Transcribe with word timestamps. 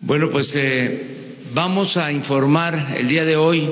Bueno, 0.00 0.30
pues 0.30 0.54
eh, 0.54 1.34
vamos 1.52 1.96
a 1.96 2.12
informar 2.12 2.94
el 2.96 3.08
día 3.08 3.24
de 3.24 3.34
hoy 3.34 3.68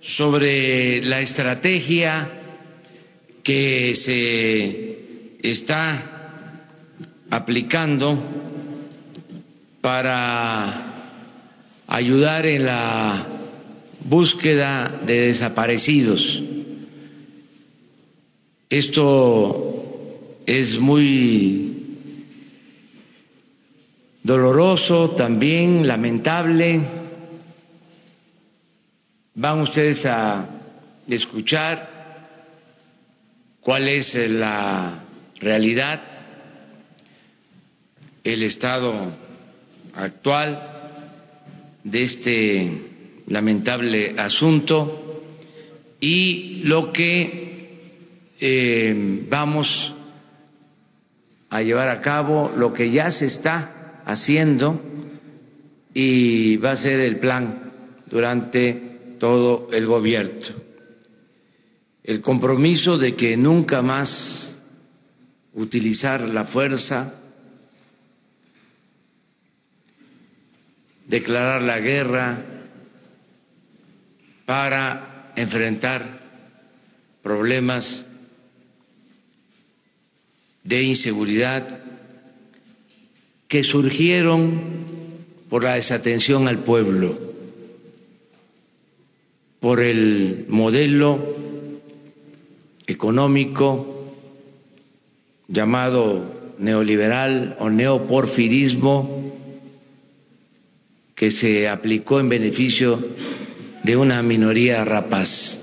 sobre 0.00 1.04
la 1.04 1.20
estrategia 1.20 2.30
que 3.42 3.96
se 3.96 5.38
está 5.42 6.68
aplicando 7.30 8.16
para 9.80 10.86
ayudar 11.88 12.46
en 12.46 12.64
la 12.64 13.26
búsqueda 14.04 15.00
de 15.04 15.26
desaparecidos. 15.26 16.42
Esto 18.70 20.38
es 20.46 20.78
muy 20.78 21.71
doloroso 24.22 25.10
también, 25.10 25.86
lamentable. 25.86 26.80
Van 29.34 29.60
ustedes 29.60 30.04
a 30.06 30.46
escuchar 31.08 31.88
cuál 33.60 33.88
es 33.88 34.14
la 34.14 35.04
realidad, 35.40 36.02
el 38.22 38.42
estado 38.42 38.92
actual 39.94 40.68
de 41.82 42.02
este 42.02 42.82
lamentable 43.26 44.14
asunto 44.18 45.24
y 45.98 46.62
lo 46.64 46.92
que 46.92 47.78
eh, 48.38 49.24
vamos 49.28 49.94
a 51.50 51.62
llevar 51.62 51.88
a 51.88 52.00
cabo, 52.00 52.52
lo 52.56 52.72
que 52.72 52.90
ya 52.90 53.10
se 53.10 53.26
está 53.26 53.81
haciendo 54.04 54.80
y 55.94 56.56
va 56.56 56.72
a 56.72 56.76
ser 56.76 57.00
el 57.00 57.18
plan 57.18 57.72
durante 58.06 59.16
todo 59.18 59.68
el 59.72 59.86
gobierno. 59.86 60.62
El 62.02 62.20
compromiso 62.20 62.98
de 62.98 63.14
que 63.14 63.36
nunca 63.36 63.82
más 63.82 64.60
utilizar 65.54 66.20
la 66.20 66.44
fuerza, 66.44 67.14
declarar 71.06 71.62
la 71.62 71.78
guerra 71.78 72.38
para 74.46 75.32
enfrentar 75.36 76.20
problemas 77.22 78.04
de 80.64 80.82
inseguridad 80.82 81.80
que 83.52 83.62
surgieron 83.62 84.62
por 85.50 85.62
la 85.62 85.74
desatención 85.74 86.48
al 86.48 86.60
pueblo, 86.60 87.18
por 89.60 89.80
el 89.80 90.46
modelo 90.48 91.18
económico 92.86 94.14
llamado 95.48 96.54
neoliberal 96.60 97.58
o 97.60 97.68
neoporfirismo 97.68 99.34
que 101.14 101.30
se 101.30 101.68
aplicó 101.68 102.20
en 102.20 102.30
beneficio 102.30 102.98
de 103.84 103.96
una 103.98 104.22
minoría 104.22 104.82
rapaz. 104.82 105.60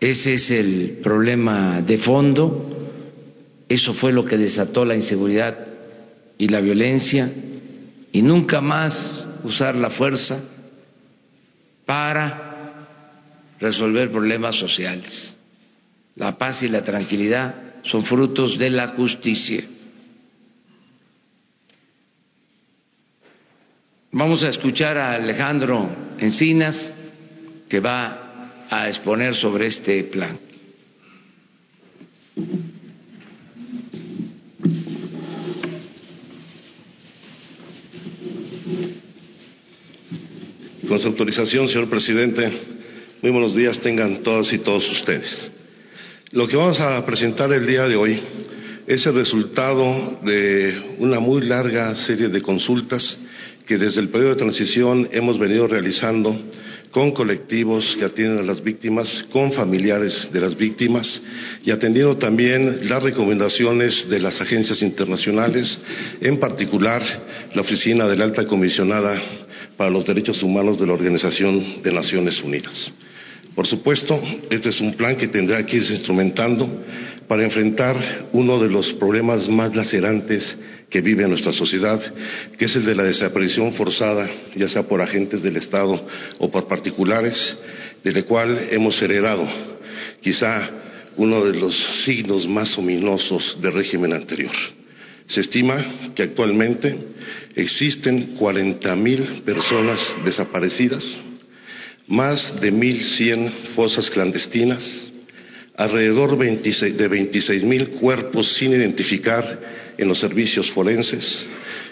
Ese 0.00 0.34
es 0.34 0.52
el 0.52 1.00
problema 1.02 1.82
de 1.82 1.98
fondo 1.98 2.75
eso 3.68 3.94
fue 3.94 4.12
lo 4.12 4.24
que 4.24 4.36
desató 4.36 4.84
la 4.84 4.94
inseguridad 4.94 5.56
y 6.38 6.48
la 6.48 6.60
violencia 6.60 7.30
y 8.12 8.22
nunca 8.22 8.60
más 8.60 9.26
usar 9.42 9.74
la 9.74 9.90
fuerza 9.90 10.42
para 11.84 12.86
resolver 13.58 14.10
problemas 14.10 14.56
sociales. 14.56 15.36
La 16.14 16.38
paz 16.38 16.62
y 16.62 16.68
la 16.68 16.82
tranquilidad 16.82 17.54
son 17.82 18.04
frutos 18.04 18.58
de 18.58 18.70
la 18.70 18.88
justicia. 18.88 19.64
Vamos 24.12 24.42
a 24.44 24.48
escuchar 24.48 24.96
a 24.96 25.12
Alejandro 25.12 25.88
Encinas, 26.18 26.92
que 27.68 27.80
va 27.80 28.64
a 28.70 28.88
exponer 28.88 29.34
sobre 29.34 29.66
este 29.66 30.04
plan. 30.04 30.45
Con 40.88 41.00
su 41.00 41.08
autorización, 41.08 41.66
señor 41.66 41.88
presidente, 41.88 42.48
muy 43.20 43.32
buenos 43.32 43.56
días 43.56 43.80
tengan 43.80 44.22
todas 44.22 44.52
y 44.52 44.58
todos 44.58 44.88
ustedes. 44.88 45.50
Lo 46.30 46.46
que 46.46 46.56
vamos 46.56 46.78
a 46.78 47.04
presentar 47.04 47.52
el 47.52 47.66
día 47.66 47.88
de 47.88 47.96
hoy 47.96 48.20
es 48.86 49.04
el 49.04 49.14
resultado 49.14 50.20
de 50.22 50.96
una 50.98 51.18
muy 51.18 51.44
larga 51.44 51.96
serie 51.96 52.28
de 52.28 52.40
consultas 52.40 53.18
que 53.66 53.78
desde 53.78 54.00
el 54.00 54.10
periodo 54.10 54.34
de 54.34 54.40
transición 54.40 55.08
hemos 55.10 55.40
venido 55.40 55.66
realizando 55.66 56.40
con 56.92 57.10
colectivos 57.10 57.96
que 57.98 58.04
atienden 58.04 58.38
a 58.38 58.42
las 58.42 58.62
víctimas, 58.62 59.24
con 59.32 59.52
familiares 59.52 60.28
de 60.32 60.40
las 60.40 60.56
víctimas 60.56 61.20
y 61.64 61.72
atendiendo 61.72 62.16
también 62.16 62.88
las 62.88 63.02
recomendaciones 63.02 64.08
de 64.08 64.20
las 64.20 64.40
agencias 64.40 64.82
internacionales, 64.82 65.78
en 66.20 66.38
particular 66.38 67.02
la 67.54 67.62
Oficina 67.62 68.06
de 68.06 68.16
la 68.16 68.24
Alta 68.24 68.46
Comisionada 68.46 69.20
para 69.76 69.90
los 69.90 70.06
Derechos 70.06 70.42
Humanos 70.42 70.78
de 70.78 70.86
la 70.86 70.94
Organización 70.94 71.82
de 71.82 71.92
Naciones 71.92 72.42
Unidas. 72.42 72.92
Por 73.54 73.66
supuesto, 73.66 74.20
este 74.50 74.68
es 74.68 74.80
un 74.80 74.94
plan 74.94 75.16
que 75.16 75.28
tendrá 75.28 75.64
que 75.64 75.76
irse 75.76 75.92
instrumentando 75.92 76.84
para 77.26 77.42
enfrentar 77.42 78.28
uno 78.32 78.58
de 78.62 78.68
los 78.68 78.92
problemas 78.94 79.48
más 79.48 79.74
lacerantes 79.74 80.56
que 80.90 81.00
vive 81.00 81.26
nuestra 81.26 81.52
sociedad, 81.52 82.00
que 82.58 82.66
es 82.66 82.76
el 82.76 82.84
de 82.84 82.94
la 82.94 83.04
desaparición 83.04 83.72
forzada, 83.72 84.28
ya 84.54 84.68
sea 84.68 84.82
por 84.82 85.00
agentes 85.00 85.42
del 85.42 85.56
Estado 85.56 86.06
o 86.38 86.50
por 86.50 86.68
particulares, 86.68 87.56
del 88.04 88.24
cual 88.24 88.68
hemos 88.70 89.00
heredado 89.02 89.48
quizá 90.20 90.70
uno 91.16 91.44
de 91.44 91.58
los 91.58 91.74
signos 92.04 92.46
más 92.46 92.76
ominosos 92.76 93.58
del 93.60 93.72
régimen 93.72 94.12
anterior. 94.12 94.52
Se 95.28 95.40
estima 95.40 96.12
que 96.14 96.22
actualmente 96.22 96.96
existen 97.54 98.36
40.000 98.38 99.42
personas 99.42 100.00
desaparecidas, 100.24 101.04
más 102.06 102.60
de 102.60 102.72
1.100 102.72 103.50
fosas 103.74 104.08
clandestinas, 104.08 105.08
alrededor 105.76 106.38
de 106.38 106.62
26.000 106.62 107.88
cuerpos 107.98 108.54
sin 108.56 108.72
identificar 108.72 109.94
en 109.98 110.08
los 110.08 110.18
servicios 110.20 110.70
forenses, 110.70 111.44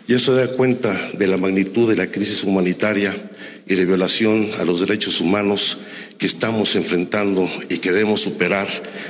y 0.07 0.15
eso 0.15 0.35
da 0.35 0.49
cuenta 0.49 1.11
de 1.13 1.27
la 1.27 1.37
magnitud 1.37 1.89
de 1.89 1.97
la 1.97 2.07
crisis 2.11 2.45
humanitaria 2.45 3.31
y 3.67 3.75
de 3.75 3.85
violación 3.85 4.51
a 4.59 4.65
los 4.65 4.81
derechos 4.81 5.21
humanos 5.21 5.77
que 6.19 6.27
estamos 6.27 6.75
enfrentando 6.77 7.51
y 7.69 7.79
que 7.79 7.91
debemos 7.91 8.23
superar 8.23 8.69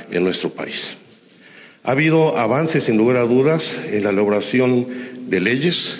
en 0.09 0.23
nuestro 0.23 0.49
país. 0.49 0.81
Ha 1.85 1.91
habido 1.91 2.35
avances, 2.35 2.85
sin 2.85 2.97
lugar 2.97 3.17
a 3.17 3.27
dudas, 3.27 3.79
en 3.91 4.03
la 4.03 4.09
elaboración 4.09 4.87
de 5.29 5.39
leyes, 5.39 5.99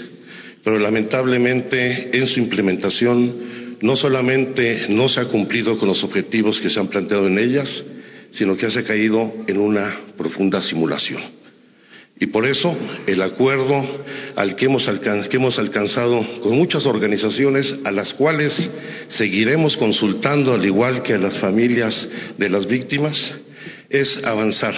pero 0.63 0.79
lamentablemente 0.79 2.09
en 2.17 2.25
su 2.25 2.39
implementación 2.39 3.77
no 3.81 3.95
solamente 3.95 4.87
no 4.89 5.07
se 5.07 5.19
ha 5.19 5.25
cumplido 5.25 5.77
con 5.77 5.87
los 5.87 6.03
objetivos 6.03 6.59
que 6.59 6.71
se 6.71 6.79
han 6.79 6.87
planteado 6.87 7.27
en 7.27 7.37
ellas, 7.37 7.83
sino 8.31 8.57
que 8.57 8.71
se 8.71 8.79
ha 8.79 8.83
caído 8.83 9.31
en 9.45 9.59
una 9.59 9.95
profunda 10.17 10.59
simulación. 10.63 11.21
Y 12.19 12.27
por 12.27 12.47
eso 12.47 12.75
el 13.05 13.21
acuerdo 13.21 13.85
al 14.35 14.55
que 14.55 14.65
hemos, 14.65 14.89
que 15.29 15.37
hemos, 15.37 15.59
alcanzado 15.59 16.25
con 16.41 16.55
muchas 16.55 16.87
organizaciones, 16.87 17.75
a 17.83 17.91
las 17.91 18.11
cuales 18.15 18.71
seguiremos 19.09 19.77
consultando, 19.77 20.55
al 20.55 20.65
igual 20.65 21.03
que 21.03 21.13
a 21.13 21.19
las 21.19 21.37
familias 21.37 22.09
de 22.39 22.49
las 22.49 22.65
víctimas, 22.65 23.35
es 23.87 24.23
avanzar 24.23 24.73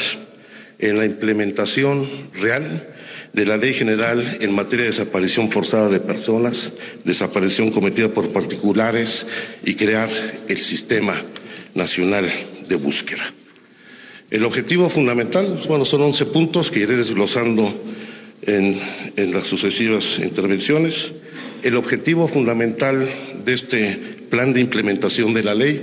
en 0.80 0.98
la 0.98 1.06
implementación 1.06 2.30
real 2.34 2.88
de 3.34 3.46
la 3.46 3.58
Ley 3.58 3.74
General 3.74 4.38
en 4.40 4.54
materia 4.54 4.86
de 4.86 4.92
desaparición 4.92 5.52
forzada 5.52 5.90
de 5.90 6.00
personas, 6.00 6.72
desaparición 7.04 7.72
cometida 7.72 8.10
por 8.10 8.32
particulares 8.32 9.26
y 9.64 9.76
crear 9.76 10.10
el 10.48 10.58
Sistema 10.58 11.22
Nacional 11.74 12.30
de 12.68 12.76
Búsqueda. 12.76 13.34
El 14.30 14.44
objetivo 14.44 14.90
fundamental, 14.90 15.64
bueno, 15.68 15.86
son 15.86 16.02
once 16.02 16.26
puntos 16.26 16.70
que 16.70 16.82
iré 16.82 16.98
desglosando 16.98 17.72
en, 18.42 18.80
en 19.16 19.34
las 19.34 19.48
sucesivas 19.48 20.20
intervenciones. 20.20 20.96
El 21.64 21.76
objetivo 21.78 22.28
fundamental 22.28 23.08
de 23.46 23.54
este 23.54 23.98
plan 24.30 24.54
de 24.54 24.62
implementación 24.62 25.34
de 25.34 25.44
la 25.44 25.56
ley 25.56 25.82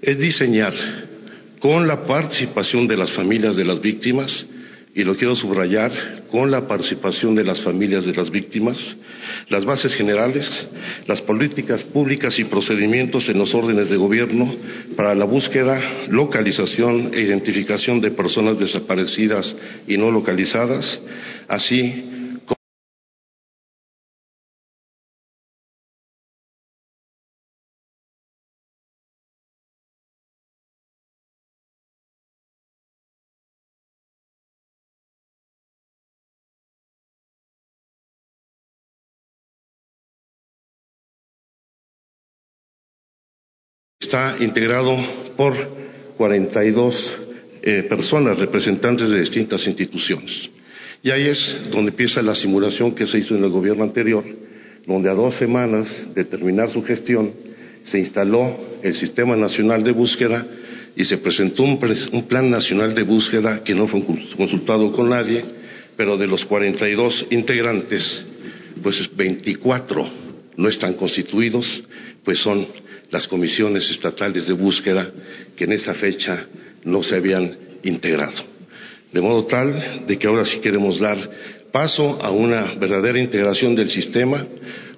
es 0.00 0.18
diseñar 0.18 0.72
con 1.62 1.86
la 1.86 2.02
participación 2.02 2.88
de 2.88 2.96
las 2.96 3.12
familias 3.12 3.54
de 3.54 3.64
las 3.64 3.80
víctimas 3.80 4.44
y 4.94 5.04
lo 5.04 5.16
quiero 5.16 5.36
subrayar, 5.36 6.24
con 6.28 6.50
la 6.50 6.66
participación 6.66 7.34
de 7.36 7.44
las 7.44 7.60
familias 7.60 8.04
de 8.04 8.12
las 8.12 8.30
víctimas, 8.30 8.96
las 9.48 9.64
bases 9.64 9.94
generales, 9.94 10.66
las 11.06 11.22
políticas 11.22 11.84
públicas 11.84 12.38
y 12.40 12.44
procedimientos 12.44 13.28
en 13.28 13.38
los 13.38 13.54
órdenes 13.54 13.88
de 13.88 13.96
gobierno 13.96 14.52
para 14.96 15.14
la 15.14 15.24
búsqueda, 15.24 15.80
localización 16.10 17.12
e 17.14 17.20
identificación 17.20 18.00
de 18.00 18.10
personas 18.10 18.58
desaparecidas 18.58 19.54
y 19.86 19.96
no 19.96 20.10
localizadas, 20.10 20.98
así 21.48 22.21
está 44.12 44.36
integrado 44.44 44.94
por 45.38 45.54
42 46.18 47.20
eh, 47.62 47.86
personas, 47.88 48.38
representantes 48.38 49.08
de 49.08 49.20
distintas 49.20 49.66
instituciones. 49.66 50.50
Y 51.02 51.10
ahí 51.10 51.28
es 51.28 51.62
donde 51.70 51.92
empieza 51.92 52.20
la 52.20 52.34
simulación 52.34 52.94
que 52.94 53.06
se 53.06 53.20
hizo 53.20 53.34
en 53.34 53.42
el 53.42 53.48
gobierno 53.48 53.84
anterior, 53.84 54.22
donde 54.86 55.08
a 55.08 55.14
dos 55.14 55.36
semanas 55.36 56.08
de 56.14 56.24
terminar 56.26 56.68
su 56.68 56.84
gestión 56.84 57.32
se 57.84 58.00
instaló 58.00 58.54
el 58.82 58.94
Sistema 58.94 59.34
Nacional 59.34 59.82
de 59.82 59.92
Búsqueda 59.92 60.46
y 60.94 61.04
se 61.06 61.16
presentó 61.16 61.62
un, 61.62 61.80
un 62.12 62.28
Plan 62.28 62.50
Nacional 62.50 62.94
de 62.94 63.04
Búsqueda 63.04 63.64
que 63.64 63.74
no 63.74 63.88
fue 63.88 64.04
consultado 64.36 64.92
con 64.92 65.08
nadie, 65.08 65.42
pero 65.96 66.18
de 66.18 66.26
los 66.26 66.44
42 66.44 67.28
integrantes, 67.30 68.26
pues 68.82 69.16
24 69.16 70.06
no 70.58 70.68
están 70.68 70.92
constituidos, 70.94 71.82
pues 72.24 72.40
son 72.40 72.66
las 73.12 73.28
comisiones 73.28 73.88
estatales 73.90 74.46
de 74.46 74.54
búsqueda 74.54 75.12
que 75.54 75.64
en 75.64 75.72
esa 75.72 75.94
fecha 75.94 76.46
no 76.82 77.02
se 77.02 77.14
habían 77.14 77.56
integrado. 77.84 78.42
De 79.12 79.20
modo 79.20 79.44
tal 79.44 80.06
de 80.06 80.18
que 80.18 80.26
ahora 80.26 80.46
sí 80.46 80.58
queremos 80.60 80.98
dar 80.98 81.18
paso 81.70 82.18
a 82.22 82.30
una 82.30 82.74
verdadera 82.80 83.18
integración 83.18 83.76
del 83.76 83.90
sistema, 83.90 84.44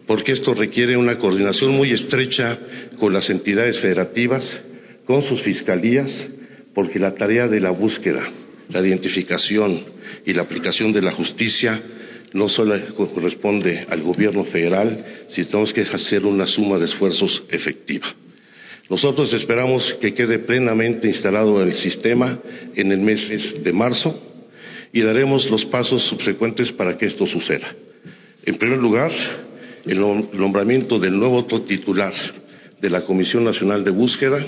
porque 0.07 0.33
esto 0.33 0.55
requiere 0.55 0.97
una 0.97 1.19
coordinación 1.19 1.73
muy 1.73 1.91
estrecha 1.91 2.57
con 2.99 3.13
las 3.13 3.29
entidades 3.31 3.81
federativas, 3.81 4.61
con 5.05 5.21
sus 5.23 5.43
fiscalías, 5.43 6.29
porque 6.73 7.01
la 7.01 7.15
tarea 7.15 7.49
de 7.49 7.61
la 7.61 7.71
búsqueda, 7.71 8.31
la 8.69 8.81
identificación 8.81 9.83
y 10.25 10.33
la 10.33 10.43
aplicación 10.43 10.93
de 10.93 11.03
la 11.03 11.11
justicia 11.11 11.83
no 12.35 12.49
solo 12.49 12.75
corresponde 12.97 13.87
al 13.89 14.03
gobierno 14.03 14.45
federal, 14.45 15.27
sino 15.31 15.65
que 15.65 15.83
hacer 15.83 16.27
una 16.27 16.47
suma 16.47 16.79
de 16.79 16.87
esfuerzos 16.87 17.45
efectiva. 17.49 18.09
Nosotros 18.91 19.33
esperamos 19.33 19.95
que 19.95 20.13
quede 20.13 20.41
plenamente 20.41 21.07
instalado 21.07 21.63
el 21.63 21.73
sistema 21.75 22.39
en 22.75 22.91
el 22.93 22.99
mes 22.99 23.63
de 23.63 23.73
marzo 23.73 24.21
y 24.93 25.01
daremos 25.01 25.49
los 25.49 25.65
pasos 25.65 26.03
subsecuentes 26.03 26.73
para 26.73 26.99
que 26.99 27.07
esto 27.07 27.25
suceda. 27.25 27.73
En 28.45 28.57
primer 28.57 28.79
lugar, 28.79 29.13
el 29.87 30.01
nombramiento 30.01 30.99
del 30.99 31.17
nuevo 31.17 31.45
titular 31.45 32.13
de 32.81 32.91
la 32.91 33.05
Comisión 33.05 33.45
Nacional 33.45 33.85
de 33.85 33.91
Búsqueda, 33.91 34.45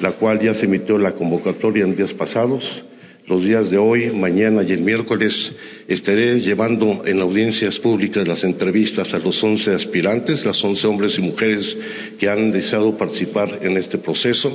la 0.00 0.12
cual 0.12 0.40
ya 0.40 0.54
se 0.54 0.66
emitió 0.66 0.98
la 0.98 1.12
convocatoria 1.12 1.84
en 1.84 1.96
días 1.96 2.14
pasados, 2.14 2.84
los 3.26 3.42
días 3.42 3.70
de 3.70 3.78
hoy, 3.78 4.10
mañana 4.10 4.62
y 4.62 4.72
el 4.72 4.80
miércoles 4.80 5.54
estaré 5.88 6.40
llevando 6.40 7.04
en 7.06 7.20
audiencias 7.20 7.78
públicas 7.78 8.28
las 8.28 8.44
entrevistas 8.44 9.14
a 9.14 9.18
los 9.18 9.42
once 9.42 9.70
aspirantes, 9.70 10.44
las 10.44 10.62
once 10.62 10.86
hombres 10.86 11.18
y 11.18 11.22
mujeres 11.22 11.76
que 12.18 12.28
han 12.28 12.52
deseado 12.52 12.96
participar 12.98 13.60
en 13.62 13.78
este 13.78 13.96
proceso. 13.96 14.54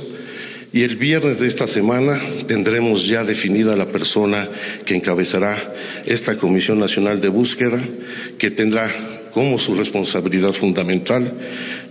Y 0.72 0.82
el 0.82 0.96
viernes 0.96 1.40
de 1.40 1.48
esta 1.48 1.66
semana 1.66 2.22
tendremos 2.46 3.04
ya 3.04 3.24
definida 3.24 3.74
la 3.74 3.86
persona 3.86 4.48
que 4.84 4.94
encabezará 4.94 5.74
esta 6.06 6.36
Comisión 6.38 6.78
Nacional 6.78 7.20
de 7.20 7.28
Búsqueda, 7.28 7.82
que 8.38 8.52
tendrá 8.52 9.18
como 9.32 9.58
su 9.58 9.74
responsabilidad 9.74 10.52
fundamental 10.52 11.32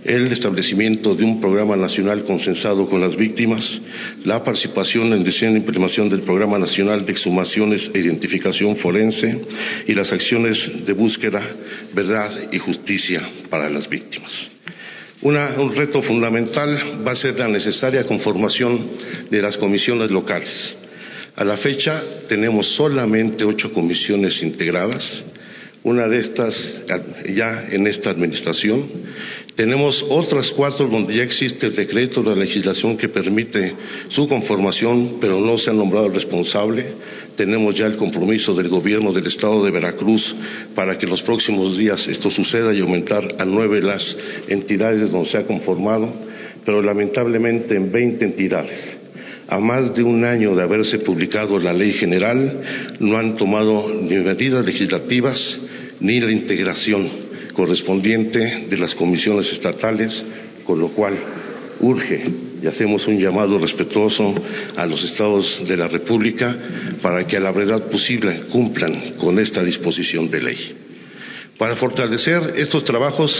el 0.04 0.32
establecimiento 0.32 1.14
de 1.14 1.24
un 1.24 1.40
programa 1.40 1.76
nacional 1.76 2.24
consensado 2.24 2.88
con 2.88 3.00
las 3.00 3.16
víctimas, 3.16 3.80
la 4.24 4.42
participación 4.42 5.12
en 5.12 5.24
diseño 5.24 5.54
e 5.54 5.58
implementación 5.58 6.08
del 6.08 6.22
Programa 6.22 6.58
Nacional 6.58 7.04
de 7.04 7.12
Exhumaciones 7.12 7.90
e 7.92 7.98
Identificación 7.98 8.76
Forense 8.76 9.44
y 9.86 9.94
las 9.94 10.12
acciones 10.12 10.86
de 10.86 10.92
búsqueda, 10.92 11.42
verdad 11.92 12.30
y 12.50 12.58
justicia 12.58 13.22
para 13.50 13.68
las 13.68 13.88
víctimas. 13.88 14.50
un 15.22 15.74
reto 15.74 16.00
fundamental 16.02 17.04
va 17.06 17.12
a 17.12 17.16
ser 17.16 17.38
la 17.38 17.48
necesaria 17.48 18.06
conformación 18.06 18.80
de 19.30 19.42
las 19.42 19.56
comisiones 19.58 20.10
locales. 20.10 20.76
A 21.36 21.44
la 21.44 21.56
fecha 21.56 22.02
tenemos 22.28 22.66
solamente 22.74 23.44
ocho 23.44 23.72
comisiones 23.72 24.42
integradas, 24.42 25.24
una 25.82 26.06
de 26.06 26.18
estas 26.18 26.82
ya 27.34 27.66
en 27.70 27.86
esta 27.86 28.10
administración. 28.10 28.84
Tenemos 29.60 30.02
otras 30.08 30.52
cuatro 30.52 30.88
donde 30.88 31.16
ya 31.16 31.22
existe 31.22 31.66
el 31.66 31.76
decreto, 31.76 32.22
la 32.22 32.34
legislación 32.34 32.96
que 32.96 33.10
permite 33.10 33.74
su 34.08 34.26
conformación, 34.26 35.18
pero 35.20 35.38
no 35.38 35.58
se 35.58 35.68
ha 35.68 35.74
nombrado 35.74 36.06
el 36.06 36.14
responsable. 36.14 36.86
Tenemos 37.36 37.74
ya 37.74 37.84
el 37.84 37.98
compromiso 37.98 38.54
del 38.54 38.68
gobierno 38.70 39.12
del 39.12 39.26
estado 39.26 39.62
de 39.62 39.70
Veracruz 39.70 40.34
para 40.74 40.96
que 40.96 41.04
en 41.04 41.10
los 41.10 41.20
próximos 41.20 41.76
días 41.76 42.08
esto 42.08 42.30
suceda 42.30 42.72
y 42.72 42.80
aumentar 42.80 43.34
a 43.38 43.44
nueve 43.44 43.82
las 43.82 44.16
entidades 44.48 45.10
donde 45.10 45.28
se 45.28 45.36
ha 45.36 45.46
conformado, 45.46 46.10
pero 46.64 46.80
lamentablemente 46.80 47.76
en 47.76 47.92
veinte 47.92 48.24
entidades 48.24 48.96
a 49.46 49.60
más 49.60 49.94
de 49.94 50.02
un 50.02 50.24
año 50.24 50.56
de 50.56 50.62
haberse 50.62 51.00
publicado 51.00 51.58
la 51.58 51.74
ley 51.74 51.92
general, 51.92 52.62
no 52.98 53.18
han 53.18 53.36
tomado 53.36 53.90
ni 53.90 54.16
medidas 54.16 54.64
legislativas 54.64 55.60
ni 56.00 56.18
la 56.18 56.32
integración 56.32 57.28
correspondiente 57.52 58.66
de 58.68 58.76
las 58.76 58.94
comisiones 58.94 59.52
estatales, 59.52 60.22
con 60.64 60.78
lo 60.80 60.88
cual 60.88 61.14
urge 61.80 62.24
y 62.62 62.66
hacemos 62.66 63.06
un 63.06 63.18
llamado 63.18 63.58
respetuoso 63.58 64.34
a 64.76 64.86
los 64.86 65.02
estados 65.04 65.66
de 65.66 65.76
la 65.76 65.88
República 65.88 66.56
para 67.00 67.26
que 67.26 67.36
a 67.36 67.40
la 67.40 67.50
brevedad 67.50 67.88
posible 67.90 68.42
cumplan 68.50 69.14
con 69.18 69.38
esta 69.38 69.64
disposición 69.64 70.30
de 70.30 70.42
ley. 70.42 70.76
Para 71.56 71.76
fortalecer 71.76 72.54
estos 72.56 72.84
trabajos 72.84 73.32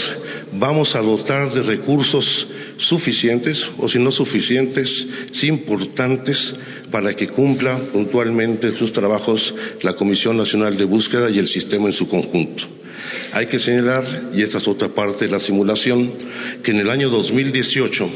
vamos 0.52 0.94
a 0.94 1.00
dotar 1.00 1.52
de 1.52 1.62
recursos 1.62 2.46
suficientes 2.76 3.66
o 3.78 3.88
si 3.88 3.98
no 3.98 4.10
suficientes, 4.10 5.06
sí 5.32 5.46
importantes 5.46 6.54
para 6.90 7.14
que 7.14 7.28
cumpla 7.28 7.78
puntualmente 7.92 8.76
sus 8.76 8.92
trabajos 8.92 9.54
la 9.82 9.94
Comisión 9.94 10.36
Nacional 10.36 10.76
de 10.76 10.84
Búsqueda 10.84 11.30
y 11.30 11.38
el 11.38 11.48
sistema 11.48 11.86
en 11.86 11.92
su 11.92 12.08
conjunto. 12.08 12.64
Hay 13.32 13.46
que 13.46 13.58
señalar, 13.58 14.30
y 14.34 14.42
esta 14.42 14.58
es 14.58 14.68
otra 14.68 14.88
parte 14.88 15.26
de 15.26 15.30
la 15.30 15.40
simulación, 15.40 16.12
que 16.62 16.70
en 16.70 16.80
el 16.80 16.90
año 16.90 17.08
2018 17.10 18.10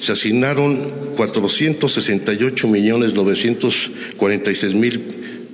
se 0.00 0.12
asignaron 0.12 1.14
468 1.16 2.68
millones 2.68 3.14
946 3.14 4.74
mil 4.74 5.00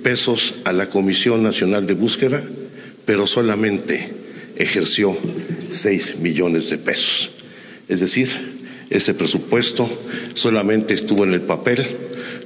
pesos 0.03 0.55
a 0.63 0.71
la 0.71 0.89
Comisión 0.89 1.41
Nacional 1.43 1.87
de 1.87 1.93
Búsqueda, 1.93 2.43
pero 3.05 3.25
solamente 3.25 4.13
ejerció 4.55 5.17
6 5.71 6.17
millones 6.19 6.69
de 6.69 6.77
pesos. 6.77 7.31
Es 7.87 7.99
decir, 7.99 8.29
ese 8.89 9.13
presupuesto 9.13 9.89
solamente 10.35 10.93
estuvo 10.93 11.23
en 11.23 11.33
el 11.33 11.41
papel, 11.41 11.83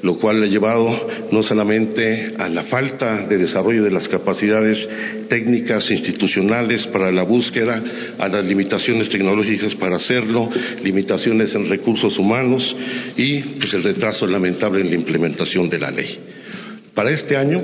lo 0.02 0.18
cual 0.18 0.44
ha 0.44 0.48
llevado 0.48 1.08
no 1.32 1.44
solamente 1.44 2.32
a 2.38 2.48
la 2.50 2.64
falta 2.64 3.26
de 3.28 3.38
desarrollo 3.38 3.84
de 3.84 3.92
las 3.92 4.08
capacidades 4.08 4.88
técnicas 5.28 5.92
institucionales 5.92 6.88
para 6.88 7.12
la 7.12 7.24
búsqueda, 7.24 7.82
a 8.18 8.28
las 8.28 8.46
limitaciones 8.46 9.10
tecnológicas 9.10 9.76
para 9.76 9.98
hacerlo, 9.98 10.50
limitaciones 10.84 11.54
en 11.56 11.70
recursos 11.70 12.18
humanos 12.18 12.76
y 13.18 13.40
pues 13.40 13.74
el 13.74 13.84
retraso 13.84 14.26
lamentable 14.28 14.82
en 14.82 14.90
la 14.90 14.96
implementación 14.96 15.70
de 15.70 15.80
la 15.80 15.92
ley. 15.92 16.18
Para 16.94 17.12
este 17.12 17.36
año 17.38 17.62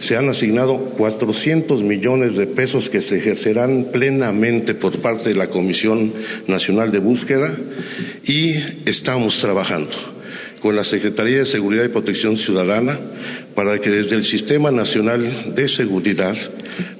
se 0.00 0.16
han 0.16 0.28
asignado 0.28 0.76
400 0.96 1.82
millones 1.82 2.36
de 2.36 2.46
pesos 2.46 2.90
que 2.90 3.00
se 3.00 3.16
ejercerán 3.16 3.86
plenamente 3.92 4.74
por 4.74 4.98
parte 4.98 5.30
de 5.30 5.34
la 5.34 5.48
Comisión 5.48 6.12
Nacional 6.46 6.92
de 6.92 6.98
Búsqueda 6.98 7.56
y 8.24 8.54
estamos 8.84 9.38
trabajando 9.40 10.14
con 10.64 10.74
la 10.74 10.82
Secretaría 10.82 11.40
de 11.40 11.44
Seguridad 11.44 11.84
y 11.84 11.88
Protección 11.88 12.38
Ciudadana 12.38 12.98
para 13.54 13.78
que 13.82 13.90
desde 13.90 14.16
el 14.16 14.24
Sistema 14.24 14.70
Nacional 14.70 15.52
de 15.54 15.68
Seguridad 15.68 16.34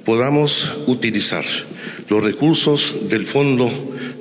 podamos 0.05 0.53
utilizar 0.85 1.43
los 2.09 2.23
recursos 2.23 2.95
del 3.09 3.25
Fondo 3.27 3.69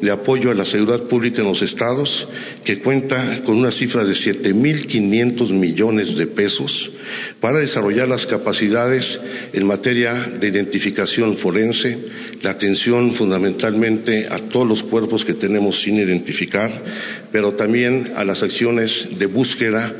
de 0.01 0.11
Apoyo 0.11 0.51
a 0.51 0.55
la 0.55 0.65
Seguridad 0.65 1.03
Pública 1.03 1.41
en 1.43 1.49
los 1.49 1.63
estados, 1.63 2.27
que 2.65 2.79
cuenta 2.79 3.43
con 3.45 3.57
una 3.57 3.71
cifra 3.71 4.05
de 4.05 4.13
7.500 4.15 5.51
millones 5.51 6.17
de 6.17 6.27
pesos, 6.27 6.91
para 7.41 7.59
desarrollar 7.59 8.09
las 8.09 8.27
capacidades 8.27 9.19
en 9.53 9.67
materia 9.67 10.33
de 10.41 10.49
identificación 10.49 11.37
forense, 11.39 11.97
la 12.43 12.51
atención 12.51 13.15
fundamentalmente 13.15 14.27
a 14.29 14.39
todos 14.49 14.67
los 14.67 14.83
cuerpos 14.83 15.25
que 15.25 15.35
tenemos 15.35 15.81
sin 15.83 15.97
identificar, 15.97 16.71
pero 17.33 17.53
también 17.53 18.13
a 18.17 18.25
las 18.25 18.43
acciones 18.43 19.09
de 19.19 19.27
búsqueda 19.27 19.95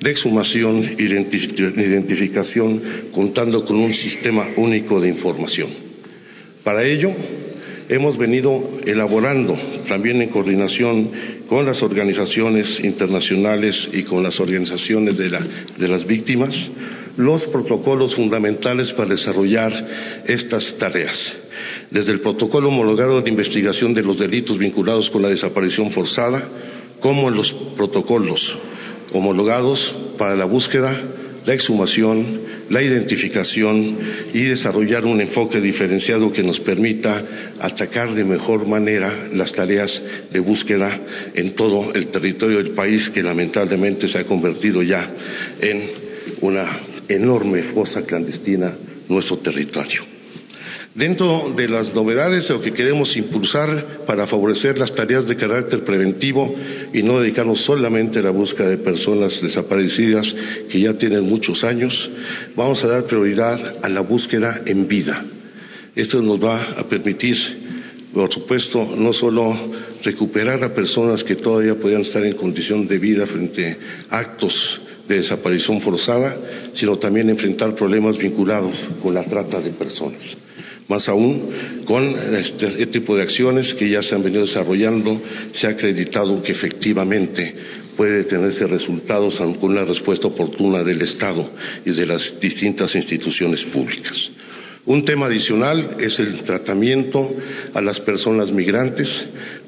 de 0.00 0.10
exhumación 0.10 0.96
identificación 0.98 2.82
contando 3.12 3.64
con 3.66 3.76
un 3.76 3.92
sistema 3.92 4.48
único 4.56 4.98
de 5.00 5.08
información. 5.08 5.89
Para 6.64 6.84
ello, 6.84 7.10
hemos 7.88 8.18
venido 8.18 8.62
elaborando, 8.84 9.58
también 9.88 10.20
en 10.22 10.28
coordinación 10.28 11.10
con 11.48 11.66
las 11.66 11.82
organizaciones 11.82 12.78
internacionales 12.80 13.88
y 13.92 14.04
con 14.04 14.22
las 14.22 14.38
organizaciones 14.38 15.16
de, 15.16 15.30
las 15.88 16.06
víctimas, 16.06 16.54
los 17.16 17.46
protocolos 17.48 18.14
fundamentales 18.14 18.92
para 18.92 19.10
desarrollar 19.10 19.72
estas 20.26 20.76
tareas. 20.78 21.34
Desde 21.90 22.12
el 22.12 22.20
protocolo 22.20 22.68
homologado 22.68 23.20
de 23.20 23.30
investigación 23.30 23.94
de 23.94 24.02
los 24.02 24.18
delitos 24.18 24.58
vinculados 24.58 25.10
con 25.10 25.22
la 25.22 25.28
desaparición 25.28 25.90
forzada, 25.90 26.48
como 27.00 27.30
los 27.30 27.52
protocolos 27.76 28.56
homologados 29.12 29.94
para 30.16 30.36
la 30.36 30.44
búsqueda, 30.44 30.96
la 31.44 31.54
exhumación, 31.54 32.49
la 32.70 32.82
identificación 32.82 33.98
y 34.32 34.44
desarrollar 34.44 35.04
un 35.04 35.20
enfoque 35.20 35.60
diferenciado 35.60 36.32
que 36.32 36.42
nos 36.42 36.60
permita 36.60 37.22
atacar 37.60 38.14
de 38.14 38.24
mejor 38.24 38.66
manera 38.66 39.28
las 39.34 39.52
tareas 39.52 40.02
de 40.32 40.38
búsqueda 40.38 40.98
en 41.34 41.54
todo 41.54 41.92
el 41.92 42.06
territorio 42.08 42.58
del 42.58 42.70
país 42.70 43.10
que 43.10 43.22
lamentablemente 43.22 44.08
se 44.08 44.18
ha 44.18 44.24
convertido 44.24 44.82
ya 44.82 45.10
en 45.60 45.82
una 46.40 46.80
enorme 47.08 47.64
fosa 47.64 48.06
clandestina 48.06 48.72
nuestro 49.08 49.38
territorio. 49.38 50.19
Dentro 50.94 51.52
de 51.56 51.68
las 51.68 51.94
novedades 51.94 52.48
de 52.48 52.54
lo 52.54 52.60
que 52.60 52.72
queremos 52.72 53.16
impulsar 53.16 54.00
para 54.06 54.26
favorecer 54.26 54.76
las 54.76 54.92
tareas 54.92 55.24
de 55.24 55.36
carácter 55.36 55.84
preventivo 55.84 56.52
y 56.92 57.04
no 57.04 57.20
dedicarnos 57.20 57.60
solamente 57.60 58.18
a 58.18 58.22
la 58.22 58.30
búsqueda 58.30 58.70
de 58.70 58.78
personas 58.78 59.40
desaparecidas 59.40 60.34
que 60.68 60.80
ya 60.80 60.94
tienen 60.94 61.22
muchos 61.22 61.62
años, 61.62 62.10
vamos 62.56 62.82
a 62.82 62.88
dar 62.88 63.04
prioridad 63.04 63.76
a 63.82 63.88
la 63.88 64.00
búsqueda 64.00 64.62
en 64.66 64.88
vida. 64.88 65.24
Esto 65.94 66.20
nos 66.22 66.42
va 66.42 66.60
a 66.76 66.82
permitir, 66.82 67.36
por 68.12 68.32
supuesto, 68.32 68.94
no 68.96 69.12
solo 69.12 69.56
recuperar 70.02 70.64
a 70.64 70.74
personas 70.74 71.22
que 71.22 71.36
todavía 71.36 71.76
podían 71.76 72.02
estar 72.02 72.24
en 72.26 72.34
condición 72.34 72.88
de 72.88 72.98
vida 72.98 73.26
frente 73.26 73.76
a 74.08 74.18
actos 74.18 74.80
de 75.06 75.18
desaparición 75.18 75.80
forzada, 75.80 76.36
sino 76.74 76.98
también 76.98 77.30
enfrentar 77.30 77.76
problemas 77.76 78.18
vinculados 78.18 78.88
con 79.00 79.14
la 79.14 79.22
trata 79.22 79.60
de 79.60 79.70
personas. 79.70 80.36
Más 80.90 81.08
aún, 81.08 81.84
con 81.84 82.02
este, 82.34 82.66
este, 82.66 82.86
tipo 82.86 83.16
de 83.16 83.22
acciones 83.22 83.74
que 83.74 83.88
ya 83.88 84.02
se 84.02 84.12
han 84.12 84.24
venido 84.24 84.44
desarrollando, 84.44 85.22
se 85.54 85.68
ha 85.68 85.70
acreditado 85.70 86.42
que 86.42 86.50
efectivamente 86.50 87.54
puede 87.96 88.24
tenerse 88.24 88.66
resultados 88.66 89.40
con 89.60 89.72
la 89.72 89.84
respuesta 89.84 90.26
oportuna 90.26 90.82
del 90.82 91.00
Estado 91.02 91.48
y 91.86 91.92
de 91.92 92.06
las 92.06 92.40
distintas 92.40 92.92
instituciones 92.96 93.62
públicas. 93.66 94.32
Un 94.86 95.04
tema 95.04 95.26
adicional 95.26 95.96
es 96.00 96.18
el 96.20 96.42
tratamiento 96.42 97.30
a 97.74 97.82
las 97.82 98.00
personas 98.00 98.50
migrantes, 98.50 99.08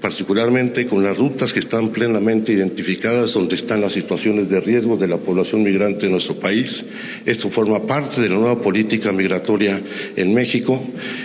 particularmente 0.01 0.87
con 0.87 1.05
las 1.05 1.19
rutas 1.19 1.53
que 1.53 1.61
están 1.61 1.91
plenamente 1.91 2.51
identificadas 2.53 3.35
donde 3.35 3.57
están 3.57 3.83
las 3.83 3.93
situaciones 3.93 4.49
de 4.49 4.61
riesgo 4.61 4.97
de 4.97 5.09
la 5.09 5.19
población 5.19 5.63
migrante 5.63 6.07
en 6.07 6.13
nuestro 6.13 6.37
país. 6.37 6.83
Esto 7.27 7.51
forma 7.51 7.87
parte 7.87 8.23
de 8.23 8.31
la 8.31 8.37
nueva 8.37 8.63
política 8.63 9.13
migratoria 9.13 9.83
en 10.17 10.33
México, 10.33 10.83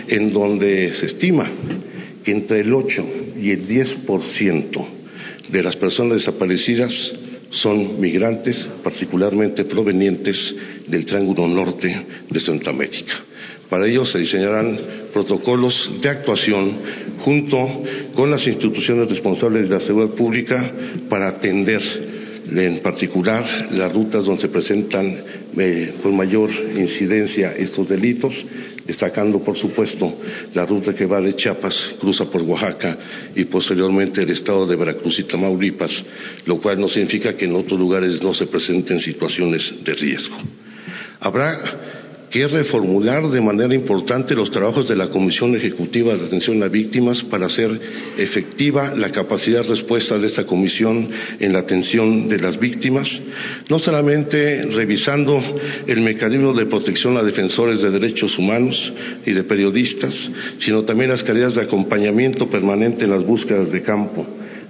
en 0.10 0.34
donde 0.34 0.92
se 0.94 1.06
estima 1.06 1.50
que 2.26 2.32
entre 2.32 2.60
el 2.60 2.74
8 2.74 3.06
y 3.42 3.52
el 3.52 3.66
10% 3.70 4.86
de 5.48 5.64
las 5.64 5.78
personas 5.78 6.18
desaparecidas 6.18 7.14
son 7.52 8.02
migrantes, 8.02 8.68
particularmente 8.84 9.64
provenientes 9.64 10.54
del 10.88 11.06
Triángulo 11.06 11.48
Norte 11.48 12.06
de 12.30 12.40
Centroamérica. 12.42 13.14
Para 13.70 13.86
ello 13.88 14.06
se 14.06 14.20
diseñarán 14.20 14.80
protocolos 15.14 15.92
de 16.02 16.10
actuación 16.10 16.72
junto 17.20 17.84
con 18.16 18.32
las 18.32 18.46
instituciones 18.48 19.10
responsables 19.10 19.68
de 19.68 19.76
la 19.76 19.82
seguridad 19.82 20.14
pública 20.14 20.72
para 21.10 21.28
atender 21.28 21.82
en 22.50 22.80
particular 22.80 23.70
las 23.72 23.92
rutas 23.92 24.26
donde 24.26 24.42
se 24.42 24.48
presentan 24.48 25.18
eh, 25.58 25.96
con 26.02 26.16
mayor 26.16 26.50
incidencia 26.76 27.54
estos 27.58 27.90
delitos, 27.90 28.46
destacando 28.86 29.40
por 29.40 29.58
supuesto 29.58 30.18
la 30.54 30.66
ruta 30.66 30.96
que 30.96 31.06
va 31.06 31.20
de 31.20 31.36
Chiapas, 31.36 31.96
cruza 32.00 32.30
por 32.32 32.42
Oaxaca 32.44 32.98
y 33.36 33.46
posteriormente 33.46 34.22
el 34.22 34.30
estado 34.30 34.66
de 34.66 34.76
Veracruz 34.78 35.20
y 35.20 35.24
Tamaulipas, 35.24 36.04
lo 36.46 36.60
cual 36.62 36.80
no 36.80 36.88
significa 36.88 37.36
que 37.36 37.46
en 37.46 37.56
otros 37.56 37.80
lugares 37.80 38.22
no 38.22 38.34
se 38.34 38.48
presenten 38.48 39.00
situaciones 39.00 39.74
de 39.84 39.94
riesgo. 39.94 40.38
Habrá 41.20 41.97
que 42.30 42.46
reformular 42.48 43.30
de 43.30 43.40
manera 43.42 43.74
importante 43.74 44.36
los 44.36 44.52
trabajos 44.52 44.88
de 44.88 44.96
la 44.96 45.10
Comisión 45.10 45.56
Ejecutiva 45.56 46.16
de 46.16 46.26
Atención 46.26 46.62
a 46.62 46.68
Víctimas 46.68 47.24
para 47.24 47.46
hacer 47.46 47.80
efectiva 48.18 48.94
la 48.96 49.12
capacidad 49.12 49.62
de 49.64 49.70
respuesta 49.70 50.18
de 50.18 50.28
esta 50.28 50.46
comisión 50.46 51.10
en 51.40 51.54
la 51.54 51.60
atención 51.60 52.28
de 52.28 52.40
las 52.40 52.60
víctimas, 52.60 53.08
no 53.70 53.80
solamente 53.80 54.64
revisando 54.66 55.42
el 55.88 56.02
mecanismo 56.02 56.54
de 56.54 56.66
protección 56.66 57.16
a 57.18 57.24
defensores 57.24 57.82
de 57.82 57.92
derechos 57.92 58.38
humanos 58.38 58.92
y 59.26 59.32
de 59.32 59.44
periodistas, 59.44 60.30
sino 60.60 60.84
también 60.84 61.12
las 61.12 61.24
tareas 61.24 61.56
de 61.56 61.62
acompañamiento 61.62 62.50
permanente 62.50 63.06
en 63.06 63.12
las 63.12 63.26
búsquedas 63.26 63.72
de 63.72 63.82
campo 63.84 64.28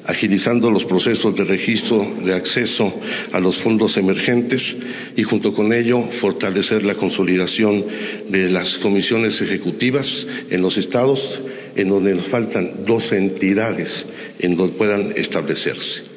agilizando 0.07 0.71
los 0.71 0.85
procesos 0.85 1.35
de 1.35 1.43
registro 1.43 2.15
de 2.23 2.33
acceso 2.33 2.91
a 3.33 3.39
los 3.39 3.57
fondos 3.57 3.97
emergentes 3.97 4.75
y 5.15 5.23
junto 5.23 5.53
con 5.53 5.73
ello 5.73 6.01
fortalecer 6.21 6.83
la 6.83 6.95
consolidación 6.95 7.85
de 8.29 8.49
las 8.49 8.77
comisiones 8.77 9.39
ejecutivas 9.41 10.25
en 10.49 10.61
los 10.61 10.77
estados 10.77 11.19
en 11.75 11.89
donde 11.89 12.15
nos 12.15 12.27
faltan 12.27 12.85
dos 12.85 13.11
entidades 13.11 14.05
en 14.39 14.55
donde 14.55 14.77
puedan 14.77 15.13
establecerse. 15.15 16.16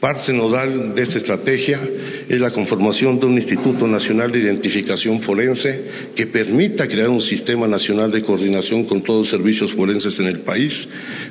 Parte 0.00 0.32
nodal 0.32 0.94
de 0.94 1.02
esta 1.02 1.18
estrategia 1.18 1.80
es 2.28 2.40
la 2.40 2.52
conformación 2.52 3.18
de 3.18 3.26
un 3.26 3.34
Instituto 3.34 3.84
Nacional 3.88 4.30
de 4.30 4.38
Identificación 4.38 5.20
Forense 5.22 5.84
que 6.14 6.26
permita 6.28 6.86
crear 6.86 7.08
un 7.08 7.20
sistema 7.20 7.66
nacional 7.66 8.12
de 8.12 8.22
coordinación 8.22 8.84
con 8.84 9.02
todos 9.02 9.22
los 9.22 9.30
servicios 9.30 9.72
forenses 9.74 10.16
en 10.20 10.26
el 10.26 10.40
país. 10.40 10.86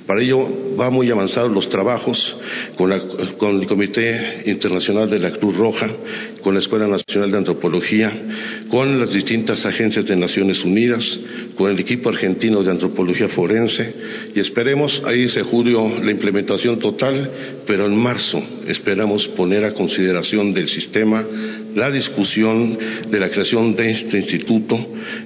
Para 0.05 0.21
ello 0.21 0.75
va 0.77 0.89
muy 0.89 1.09
avanzados 1.09 1.49
los 1.49 1.69
trabajos 1.69 2.35
con, 2.75 2.91
con 3.37 3.61
el 3.61 3.67
Comité 3.67 4.43
Internacional 4.47 5.09
de 5.09 5.19
la 5.19 5.31
Cruz 5.31 5.55
Roja, 5.55 5.89
con 6.47 6.53
la 6.53 6.61
Escuela 6.61 6.87
Nacional 6.87 7.29
de 7.29 7.39
Antropología, 7.39 8.09
con 8.69 9.01
las 9.01 9.11
distintas 9.11 9.65
agencias 9.65 10.05
de 10.05 10.15
Naciones 10.15 10.63
Unidas, 10.63 11.19
con 11.57 11.69
el 11.69 11.77
equipo 11.77 12.07
argentino 12.07 12.63
de 12.63 12.71
antropología 12.71 13.27
forense 13.27 13.93
y 14.33 14.39
esperemos, 14.39 15.01
ahí 15.03 15.23
dice 15.23 15.43
julio, 15.43 15.99
la 16.01 16.09
implementación 16.09 16.79
total, 16.79 17.29
pero 17.65 17.85
en 17.85 17.97
marzo 17.97 18.41
esperamos 18.65 19.27
poner 19.27 19.65
a 19.65 19.73
consideración 19.73 20.53
del 20.53 20.69
sistema 20.69 21.25
la 21.77 21.91
discusión 21.91 22.75
de 23.07 23.19
la 23.19 23.29
creación 23.29 23.75
de 23.75 23.91
este 23.91 24.17
instituto, 24.17 24.75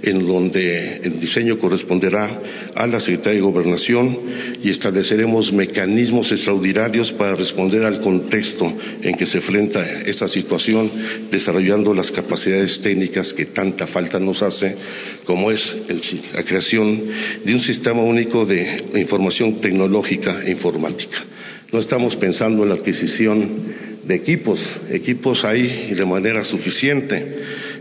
en 0.04 0.28
donde 0.28 0.98
el 0.98 1.18
diseño 1.18 1.58
corresponderá 1.58 2.42
a 2.76 2.86
la 2.88 3.00
Secretaría 3.00 3.40
de 3.40 3.46
Gobernación 3.46 4.18
y 4.62 4.70
estableceremos 4.70 5.54
mecanismos 5.54 6.30
extraordinarios 6.30 7.14
para 7.14 7.36
responder 7.36 7.86
al 7.86 8.02
contexto 8.02 8.70
en 9.02 9.16
que 9.16 9.26
se 9.26 9.38
enfrenta 9.38 10.02
esta 10.02 10.28
situación, 10.28 10.92
desarrollando 11.32 11.94
las 11.94 12.12
capacidades 12.12 12.82
técnicas 12.82 13.34
que 13.34 13.46
tanta 13.46 13.88
falta 13.88 14.20
nos 14.20 14.42
hace, 14.42 14.76
como 15.24 15.52
es 15.52 15.78
la 16.34 16.44
creación 16.44 17.02
de 17.46 17.54
un 17.54 17.62
sistema 17.62 18.02
único 18.02 18.46
de 18.46 18.90
información 18.96 19.62
tecnológica 19.62 20.42
e 20.44 20.52
informática. 20.52 21.24
No 21.72 21.80
estamos 21.80 22.18
pensando 22.18 22.64
en 22.64 22.70
la 22.70 22.76
adquisición 22.76 23.91
de 24.04 24.16
equipos, 24.16 24.82
equipos 24.90 25.44
ahí 25.44 25.92
de 25.94 26.06
manera 26.06 26.44
suficiente, 26.44 27.24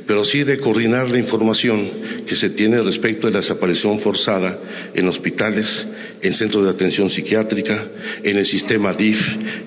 pero 0.06 0.24
sí 0.24 0.44
de 0.44 0.58
coordinar 0.58 1.08
la 1.08 1.18
información 1.18 1.88
que 2.26 2.34
se 2.34 2.50
tiene 2.50 2.82
respecto 2.82 3.26
de 3.26 3.32
la 3.32 3.40
desaparición 3.40 4.00
forzada 4.00 4.58
en 4.94 5.08
hospitales 5.08 5.68
en 6.22 6.34
centros 6.34 6.64
de 6.64 6.70
atención 6.70 7.08
psiquiátrica, 7.10 7.88
en 8.22 8.36
el 8.36 8.46
sistema 8.46 8.92
DIF, 8.92 9.18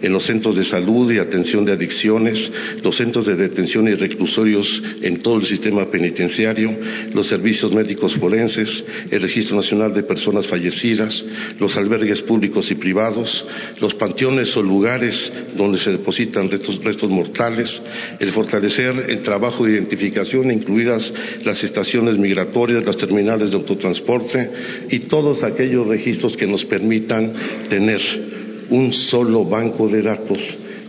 en 0.01 0.11
los 0.11 0.23
centros 0.23 0.55
de 0.55 0.65
salud 0.65 1.11
y 1.11 1.17
atención 1.17 1.65
de 1.65 1.73
adicciones, 1.73 2.51
los 2.83 2.95
centros 2.95 3.25
de 3.25 3.35
detención 3.35 3.87
y 3.87 3.95
reclusorios 3.95 4.83
en 5.01 5.19
todo 5.19 5.37
el 5.37 5.45
sistema 5.45 5.89
penitenciario, 5.89 6.75
los 7.13 7.27
servicios 7.27 7.73
médicos 7.73 8.15
forenses, 8.15 8.83
el 9.09 9.21
Registro 9.21 9.55
Nacional 9.55 9.93
de 9.93 10.03
Personas 10.03 10.47
Fallecidas, 10.47 11.23
los 11.59 11.75
albergues 11.75 12.21
públicos 12.21 12.69
y 12.71 12.75
privados, 12.75 13.45
los 13.79 13.93
panteones 13.95 14.55
o 14.57 14.63
lugares 14.63 15.31
donde 15.55 15.79
se 15.79 15.91
depositan 15.91 16.49
restos, 16.49 17.09
mortales, 17.09 17.81
el 18.19 18.31
fortalecer 18.31 19.05
el 19.09 19.21
trabajo 19.23 19.65
de 19.65 19.73
identificación, 19.73 20.51
incluidas 20.51 21.11
las 21.43 21.63
estaciones 21.63 22.17
migratorias, 22.17 22.83
las 22.85 22.97
terminales 22.97 23.51
de 23.51 23.57
autotransporte 23.57 24.49
y 24.89 24.99
todos 24.99 25.43
aquellos 25.43 25.87
registros 25.87 26.35
que 26.37 26.42
nos 26.47 26.65
permitan 26.65 27.33
tener 27.69 28.01
un 28.69 28.93
solo 28.93 29.45
banco 29.45 29.87
de 29.87 30.01
datos, 30.01 30.39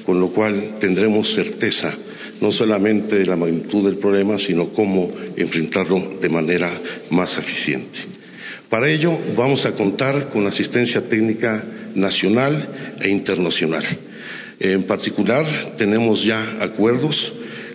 con 0.07 0.21
lo 0.21 0.29
cual 0.29 0.77
tendremos 0.81 1.35
certeza 1.35 1.95
no 2.41 2.53
solamente 2.53 3.17
de 3.17 3.27
la 3.27 3.37
magnitud 3.37 3.85
del 3.85 3.97
problema, 3.99 4.39
sino 4.39 4.69
cómo 4.69 5.11
enfrentarlo 5.37 6.19
de 6.21 6.29
manera 6.29 6.71
más 7.11 7.39
eficiente. 7.39 8.01
Para 8.69 8.91
ello 8.91 9.17
vamos 9.37 9.65
a 9.67 9.73
contar 9.73 10.31
con 10.31 10.47
asistencia 10.47 11.01
técnica 11.03 11.65
nacional 11.95 12.97
e 13.01 13.09
internacional. 13.09 13.85
En 14.59 14.83
particular, 14.85 15.75
tenemos 15.77 16.25
ya 16.25 16.59
acuerdos 16.61 17.33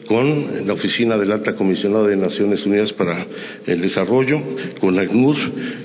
con 0.09 0.65
la 0.65 0.73
Oficina 0.73 1.19
del 1.19 1.31
Alta 1.31 1.53
Comisionado 1.53 2.07
de 2.07 2.17
Naciones 2.17 2.65
Unidas 2.65 2.91
para 2.93 3.27
el 3.67 3.79
Desarrollo, 3.79 4.41
con 4.81 4.97
ACNUR, 4.97 5.35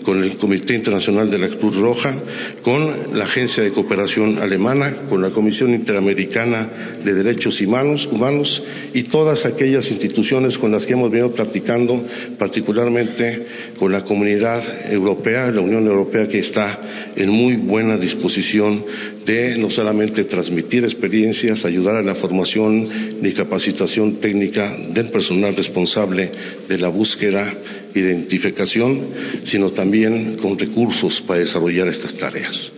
con 0.02 0.24
el 0.24 0.38
Comité 0.38 0.72
Internacional 0.74 1.30
de 1.30 1.38
la 1.38 1.48
Cruz 1.48 1.76
Roja, 1.76 2.14
con 2.62 3.18
la 3.18 3.24
Agencia 3.24 3.62
de 3.62 3.72
Cooperación 3.72 4.38
Alemana, 4.38 4.96
con 5.10 5.20
la 5.20 5.28
Comisión 5.28 5.74
Interamericana 5.74 6.66
de 7.04 7.12
Derechos 7.12 7.60
Humanos, 7.60 8.08
humanos 8.10 8.62
y 8.94 9.02
todas 9.04 9.44
aquellas 9.44 9.90
instituciones 9.90 10.56
con 10.56 10.72
las 10.72 10.86
que 10.86 10.94
hemos 10.94 11.10
venido 11.10 11.30
platicando, 11.32 12.02
particularmente 12.38 13.44
con 13.78 13.92
la 13.92 14.04
Comunidad 14.04 14.90
Europea, 14.90 15.50
la 15.50 15.60
Unión 15.60 15.86
Europea, 15.86 16.28
que 16.28 16.38
está 16.38 17.12
en 17.14 17.28
muy 17.28 17.56
buena 17.56 17.98
disposición 17.98 18.86
de 19.24 19.56
no 19.56 19.70
solamente 19.70 20.24
transmitir 20.24 20.84
experiencias, 20.84 21.64
ayudar 21.64 21.96
a 21.96 22.02
la 22.02 22.14
formación 22.14 22.88
y 23.22 23.32
capacitación 23.32 24.16
técnica 24.16 24.76
del 24.92 25.08
personal 25.08 25.56
responsable 25.56 26.30
de 26.68 26.78
la 26.78 26.88
búsqueda 26.88 27.52
identificación, 27.94 29.06
sino 29.44 29.70
también 29.70 30.36
con 30.36 30.58
recursos 30.58 31.20
para 31.22 31.40
desarrollar 31.40 31.88
estas 31.88 32.14
tareas. 32.14 32.72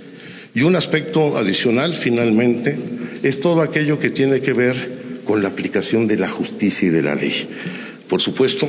Y 0.54 0.62
un 0.62 0.76
aspecto 0.76 1.36
adicional, 1.36 1.94
finalmente, 1.94 2.76
es 3.22 3.40
todo 3.40 3.60
aquello 3.60 3.98
que 3.98 4.10
tiene 4.10 4.40
que 4.40 4.52
ver 4.52 5.22
con 5.24 5.42
la 5.42 5.48
aplicación 5.48 6.06
de 6.06 6.16
la 6.16 6.30
justicia 6.30 6.88
y 6.88 6.90
de 6.90 7.02
la 7.02 7.14
ley. 7.14 7.46
Por 8.08 8.22
supuesto, 8.22 8.68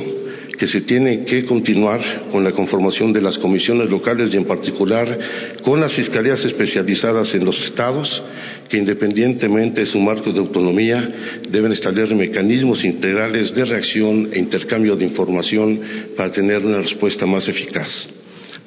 que 0.58 0.66
se 0.66 0.80
tiene 0.82 1.24
que 1.24 1.44
continuar 1.44 2.00
con 2.32 2.42
la 2.44 2.52
conformación 2.52 3.12
de 3.12 3.22
las 3.22 3.38
comisiones 3.38 3.88
locales 3.88 4.34
y 4.34 4.36
en 4.36 4.44
particular 4.44 5.18
con 5.62 5.80
las 5.80 5.92
fiscalías 5.94 6.44
especializadas 6.44 7.32
en 7.34 7.44
los 7.44 7.64
estados 7.64 8.22
que 8.68 8.76
independientemente 8.76 9.80
de 9.82 9.86
su 9.86 10.00
marco 10.00 10.32
de 10.32 10.40
autonomía 10.40 11.08
deben 11.48 11.72
establecer 11.72 12.14
mecanismos 12.16 12.84
integrales 12.84 13.54
de 13.54 13.64
reacción 13.64 14.28
e 14.32 14.38
intercambio 14.38 14.96
de 14.96 15.04
información 15.06 15.80
para 16.16 16.30
tener 16.32 16.64
una 16.66 16.78
respuesta 16.78 17.24
más 17.24 17.48
eficaz. 17.48 18.17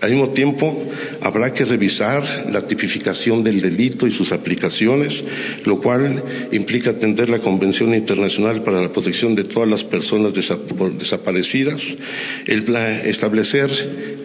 Al 0.01 0.09
mismo 0.09 0.29
tiempo, 0.31 0.83
habrá 1.21 1.53
que 1.53 1.63
revisar 1.63 2.47
la 2.51 2.67
tipificación 2.67 3.43
del 3.43 3.61
delito 3.61 4.07
y 4.07 4.11
sus 4.11 4.31
aplicaciones, 4.31 5.23
lo 5.63 5.79
cual 5.79 6.23
implica 6.51 6.89
atender 6.89 7.29
la 7.29 7.37
Convención 7.37 7.93
Internacional 7.93 8.63
para 8.63 8.81
la 8.81 8.91
Protección 8.91 9.35
de 9.35 9.43
todas 9.43 9.69
las 9.69 9.83
personas 9.83 10.33
desaparecidas, 10.33 11.83
el 12.47 12.75
establecer 13.05 13.69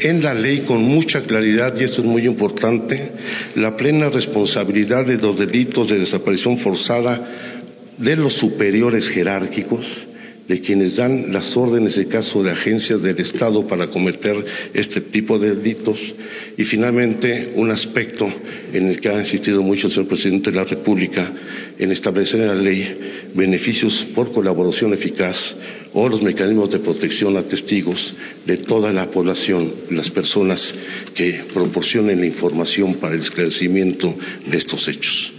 en 0.00 0.22
la 0.22 0.32
ley 0.32 0.60
con 0.60 0.80
mucha 0.80 1.20
claridad, 1.24 1.78
y 1.78 1.84
esto 1.84 2.00
es 2.00 2.06
muy 2.06 2.24
importante, 2.24 3.12
la 3.56 3.76
plena 3.76 4.08
responsabilidad 4.08 5.04
de 5.04 5.18
los 5.18 5.38
delitos 5.38 5.90
de 5.90 5.98
desaparición 5.98 6.56
forzada 6.56 7.20
de 7.98 8.16
los 8.16 8.32
superiores 8.32 9.10
jerárquicos, 9.10 9.86
de 10.48 10.60
quienes 10.60 10.96
dan 10.96 11.32
las 11.32 11.56
órdenes 11.56 11.96
en 11.96 12.08
caso 12.08 12.42
de 12.42 12.52
agencias 12.52 13.02
del 13.02 13.18
Estado 13.18 13.66
para 13.66 13.88
cometer 13.88 14.36
este 14.74 15.00
tipo 15.00 15.38
de 15.38 15.56
delitos 15.56 15.98
y 16.56 16.64
finalmente 16.64 17.52
un 17.56 17.70
aspecto 17.70 18.28
en 18.72 18.88
el 18.88 19.00
que 19.00 19.08
ha 19.08 19.18
insistido 19.18 19.62
mucho 19.62 19.88
el 19.88 19.92
señor 19.92 20.08
presidente 20.08 20.50
de 20.50 20.56
la 20.56 20.64
República 20.64 21.32
en 21.78 21.90
establecer 21.90 22.40
en 22.40 22.48
la 22.48 22.54
ley 22.54 23.30
beneficios 23.34 24.06
por 24.14 24.32
colaboración 24.32 24.92
eficaz 24.94 25.36
o 25.92 26.08
los 26.08 26.22
mecanismos 26.22 26.70
de 26.70 26.78
protección 26.78 27.36
a 27.36 27.42
testigos 27.42 28.14
de 28.44 28.58
toda 28.58 28.92
la 28.92 29.10
población, 29.10 29.72
las 29.90 30.10
personas 30.10 30.74
que 31.14 31.44
proporcionen 31.52 32.20
la 32.20 32.26
información 32.26 32.94
para 32.94 33.14
el 33.14 33.22
esclarecimiento 33.22 34.14
de 34.46 34.58
estos 34.58 34.86
hechos. 34.88 35.32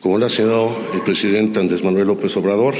Como 0.00 0.18
lo 0.18 0.26
ha 0.26 0.30
señalado 0.30 0.92
el 0.94 1.02
presidente 1.02 1.60
Andrés 1.60 1.82
Manuel 1.84 2.06
López 2.06 2.36
Obrador, 2.36 2.74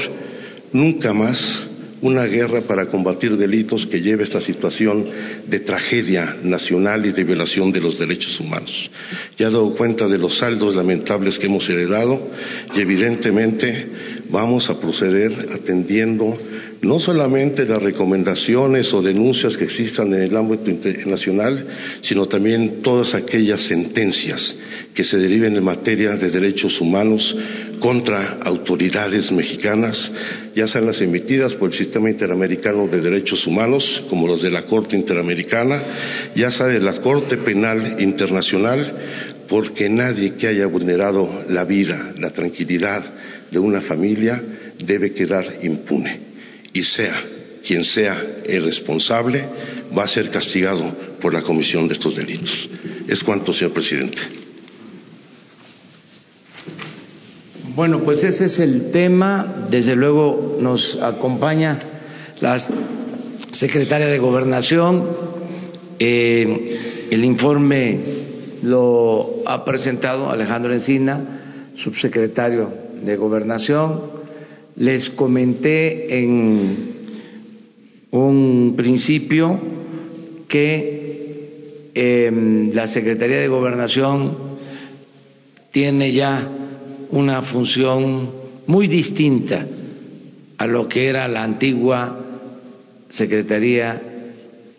nunca 0.71 1.13
más 1.13 1.68
una 2.01 2.25
guerra 2.25 2.61
para 2.61 2.87
combatir 2.87 3.35
delitos 3.37 3.85
que 3.85 4.01
lleve 4.01 4.23
a 4.23 4.27
esta 4.27 4.41
situación 4.41 5.05
de 5.47 5.59
tragedia 5.59 6.37
nacional 6.43 7.05
y 7.05 7.11
de 7.11 7.23
violación 7.23 7.71
de 7.71 7.81
los 7.81 7.99
derechos 7.99 8.39
humanos. 8.39 8.89
Ya 9.37 9.47
he 9.47 9.51
dado 9.51 9.75
cuenta 9.75 10.07
de 10.07 10.17
los 10.17 10.37
saldos 10.37 10.75
lamentables 10.75 11.37
que 11.37 11.47
hemos 11.47 11.67
heredado 11.69 12.29
y 12.75 12.79
evidentemente 12.79 13.87
vamos 14.29 14.69
a 14.69 14.79
proceder 14.79 15.49
atendiendo 15.53 16.37
no 16.81 16.99
solamente 16.99 17.65
las 17.65 17.81
recomendaciones 17.81 18.93
o 18.93 19.01
denuncias 19.01 19.57
que 19.57 19.65
existan 19.65 20.13
en 20.13 20.23
el 20.23 20.37
ámbito 20.37 20.71
internacional, 20.71 21.65
sino 22.01 22.25
también 22.27 22.81
todas 22.81 23.15
aquellas 23.15 23.61
sentencias 23.63 24.55
que 24.93 25.03
se 25.03 25.17
deriven 25.17 25.55
en 25.57 25.63
materia 25.63 26.15
de 26.15 26.29
derechos 26.29 26.79
humanos 26.79 27.35
contra 27.79 28.39
autoridades 28.43 29.31
mexicanas, 29.31 30.11
ya 30.55 30.67
sean 30.67 30.85
las 30.85 31.01
emitidas 31.01 31.55
por 31.55 31.71
el 31.71 31.77
Sistema 31.77 32.09
Interamericano 32.09 32.87
de 32.87 33.01
Derechos 33.01 33.45
Humanos, 33.47 34.03
como 34.09 34.27
los 34.27 34.41
de 34.41 34.51
la 34.51 34.65
Corte 34.65 34.95
Interamericana, 34.95 35.81
ya 36.35 36.51
sea 36.51 36.67
de 36.67 36.79
la 36.79 37.01
Corte 37.01 37.37
Penal 37.37 37.95
Internacional, 37.99 38.93
porque 39.47 39.89
nadie 39.89 40.35
que 40.35 40.47
haya 40.47 40.67
vulnerado 40.67 41.45
la 41.49 41.65
vida, 41.65 42.13
la 42.17 42.29
tranquilidad 42.31 43.03
de 43.49 43.59
una 43.59 43.81
familia 43.81 44.41
debe 44.77 45.11
quedar 45.13 45.59
impune 45.63 46.19
y 46.71 46.83
sea 46.83 47.23
quien 47.65 47.83
sea 47.83 48.41
el 48.45 48.63
responsable, 48.63 49.43
va 49.97 50.03
a 50.03 50.07
ser 50.07 50.29
castigado 50.29 50.95
por 51.19 51.33
la 51.33 51.41
comisión 51.41 51.87
de 51.87 51.93
estos 51.93 52.15
delitos. 52.15 52.69
Es 53.07 53.23
cuanto, 53.23 53.51
señor 53.51 53.73
presidente. 53.73 54.48
Bueno, 57.79 58.01
pues 58.01 58.25
ese 58.25 58.43
es 58.47 58.59
el 58.59 58.91
tema. 58.91 59.67
Desde 59.71 59.95
luego 59.95 60.57
nos 60.59 61.01
acompaña 61.01 61.79
la 62.41 62.57
secretaria 63.53 64.07
de 64.07 64.19
Gobernación. 64.19 65.05
Eh, 65.97 67.07
el 67.09 67.23
informe 67.23 68.01
lo 68.63 69.43
ha 69.45 69.63
presentado 69.63 70.29
Alejandro 70.29 70.73
Encina, 70.73 71.71
subsecretario 71.75 72.69
de 73.01 73.15
Gobernación 73.15 74.01
les 74.75 75.09
comenté 75.11 76.21
en 76.21 76.95
un 78.11 78.73
principio 78.75 79.57
que 80.49 81.91
em, 81.93 82.73
la 82.73 82.87
Secretaría 82.87 83.37
de 83.37 83.47
Gobernación 83.47 84.37
tiene 85.71 86.11
ya 86.11 86.58
una 87.11 87.41
función 87.41 88.31
muy 88.67 88.87
distinta 88.87 89.65
a 90.57 90.67
lo 90.67 90.87
que 90.87 91.07
era 91.07 91.27
la 91.27 91.43
antigua 91.43 92.19
Secretaría 93.09 94.01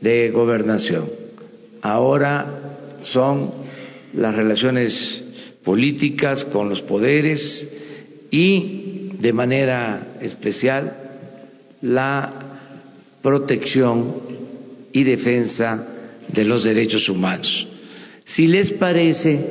de 0.01 0.31
Gobernación. 0.31 1.09
Ahora 1.83 2.99
son 3.01 3.51
las 4.15 4.35
relaciones 4.35 5.25
políticas 5.65 6.45
con 6.45 6.69
los 6.69 6.83
poderes 6.83 7.69
y 8.31 9.11
de 9.19 9.33
manera 9.33 10.17
especial 10.21 10.97
la 11.83 12.33
protección 13.23 14.15
y 14.93 15.03
defensa 15.03 15.87
de 16.29 16.45
los 16.45 16.65
derechos 16.65 17.09
humanos. 17.09 17.67
Si 18.25 18.47
les 18.47 18.73
parece, 18.73 19.45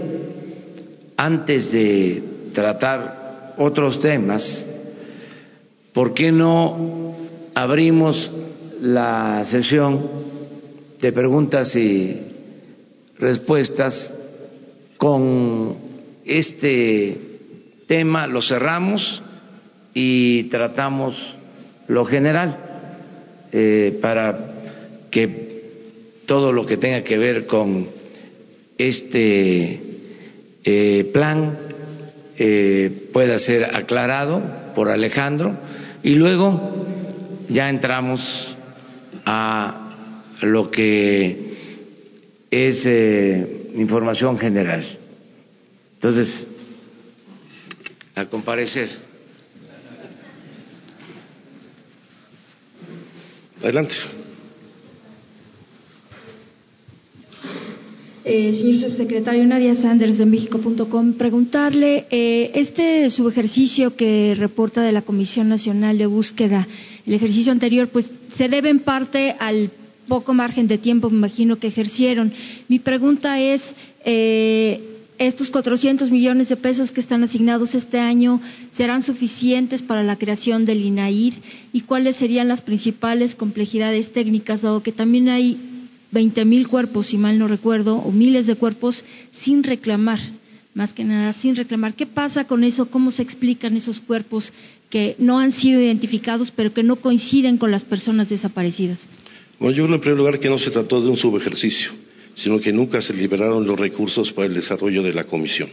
antes 1.17 1.71
de 1.71 2.23
tratar 2.53 3.55
otros 3.57 3.99
temas, 3.99 4.65
¿por 5.93 6.13
qué 6.13 6.31
no 6.31 7.15
abrimos 7.53 8.31
la 8.79 9.43
sesión 9.43 10.09
de 11.01 11.11
preguntas 11.11 11.75
y 11.75 12.21
respuestas 13.17 14.13
con 14.97 15.77
este 16.25 17.17
tema 17.87 18.27
lo 18.27 18.41
cerramos 18.41 19.21
y 19.93 20.43
tratamos 20.43 21.35
lo 21.87 22.05
general 22.05 22.57
eh, 23.51 23.97
para 24.01 24.37
que 25.09 25.49
todo 26.25 26.53
lo 26.53 26.65
que 26.65 26.77
tenga 26.77 27.03
que 27.03 27.17
ver 27.17 27.47
con 27.47 27.87
este 28.77 29.81
eh, 30.63 31.09
plan 31.11 31.68
eh, 32.39 33.09
pueda 33.11 33.37
ser 33.37 33.75
aclarado 33.75 34.41
por 34.73 34.87
Alejandro 34.89 35.57
y 36.01 36.13
luego 36.15 36.87
ya 37.49 37.69
entramos 37.69 38.55
a 39.25 40.23
lo 40.41 40.71
que 40.71 41.57
es 42.49 42.85
información 43.75 44.39
general. 44.39 44.85
Entonces, 45.95 46.47
a 48.15 48.25
comparecer. 48.25 48.89
Adelante. 53.61 54.18
Eh, 58.31 58.53
señor 58.53 58.77
subsecretario 58.77 59.43
Nadia 59.43 59.73
Sanders 59.73 60.19
de 60.19 60.25
México.com, 60.27 61.13
preguntarle, 61.13 62.05
eh, 62.11 62.51
este 62.53 63.09
subejercicio 63.09 63.95
que 63.95 64.35
reporta 64.37 64.83
de 64.83 64.91
la 64.91 65.01
Comisión 65.01 65.49
Nacional 65.49 65.97
de 65.97 66.05
Búsqueda, 66.05 66.67
el 67.07 67.13
ejercicio 67.15 67.51
anterior, 67.51 67.87
pues 67.87 68.11
se 68.37 68.47
debe 68.47 68.69
en 68.69 68.81
parte 68.81 69.35
al 69.39 69.71
poco 70.07 70.35
margen 70.35 70.67
de 70.67 70.77
tiempo, 70.77 71.09
me 71.09 71.17
imagino, 71.17 71.57
que 71.57 71.65
ejercieron. 71.65 72.31
Mi 72.67 72.77
pregunta 72.77 73.39
es, 73.39 73.73
eh, 74.05 74.79
estos 75.17 75.49
400 75.49 76.11
millones 76.11 76.49
de 76.49 76.55
pesos 76.55 76.91
que 76.91 77.01
están 77.01 77.23
asignados 77.23 77.73
este 77.73 77.97
año 77.97 78.39
serán 78.69 79.01
suficientes 79.01 79.81
para 79.81 80.03
la 80.03 80.17
creación 80.17 80.65
del 80.65 80.85
INAIR 80.85 81.33
y 81.73 81.81
cuáles 81.81 82.17
serían 82.17 82.47
las 82.47 82.61
principales 82.61 83.33
complejidades 83.33 84.11
técnicas, 84.11 84.61
dado 84.61 84.83
que 84.83 84.91
también 84.91 85.29
hay 85.29 85.68
20 86.11 86.45
mil 86.45 86.67
cuerpos, 86.67 87.07
si 87.07 87.17
mal 87.17 87.37
no 87.37 87.47
recuerdo, 87.47 87.97
o 87.97 88.11
miles 88.11 88.47
de 88.47 88.55
cuerpos 88.55 89.03
sin 89.31 89.63
reclamar, 89.63 90.19
más 90.73 90.93
que 90.93 91.03
nada 91.03 91.33
sin 91.33 91.55
reclamar. 91.55 91.95
¿Qué 91.95 92.05
pasa 92.05 92.45
con 92.45 92.63
eso? 92.63 92.89
¿Cómo 92.89 93.11
se 93.11 93.21
explican 93.21 93.77
esos 93.77 93.99
cuerpos 93.99 94.51
que 94.89 95.15
no 95.19 95.39
han 95.39 95.51
sido 95.51 95.81
identificados, 95.81 96.51
pero 96.51 96.73
que 96.73 96.83
no 96.83 96.95
coinciden 96.97 97.57
con 97.57 97.71
las 97.71 97.83
personas 97.83 98.29
desaparecidas? 98.29 99.07
Bueno, 99.59 99.75
yo 99.75 99.83
creo 99.83 99.95
en 99.95 100.01
primer 100.01 100.17
lugar 100.17 100.39
que 100.39 100.49
no 100.49 100.57
se 100.57 100.71
trató 100.71 101.01
de 101.01 101.09
un 101.09 101.17
subejercicio 101.17 101.91
sino 102.39 102.59
que 102.59 102.71
nunca 102.71 103.01
se 103.01 103.13
liberaron 103.13 103.67
los 103.67 103.77
recursos 103.77 104.31
para 104.31 104.47
el 104.47 104.53
desarrollo 104.53 105.03
de 105.03 105.13
la 105.13 105.25
comisión. 105.25 105.69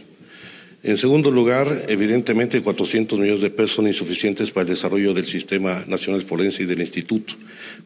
En 0.83 0.95
segundo 0.95 1.31
lugar, 1.31 1.85
evidentemente 1.87 2.61
400 2.61 3.17
millones 3.17 3.41
de 3.41 3.49
pesos 3.49 3.77
son 3.77 3.87
insuficientes 3.87 4.51
para 4.51 4.61
el 4.61 4.75
desarrollo 4.75 5.11
del 5.11 5.25
Sistema 5.25 5.83
Nacional 5.87 6.21
Forense 6.21 6.61
y 6.61 6.65
del 6.67 6.81
Instituto. 6.81 7.33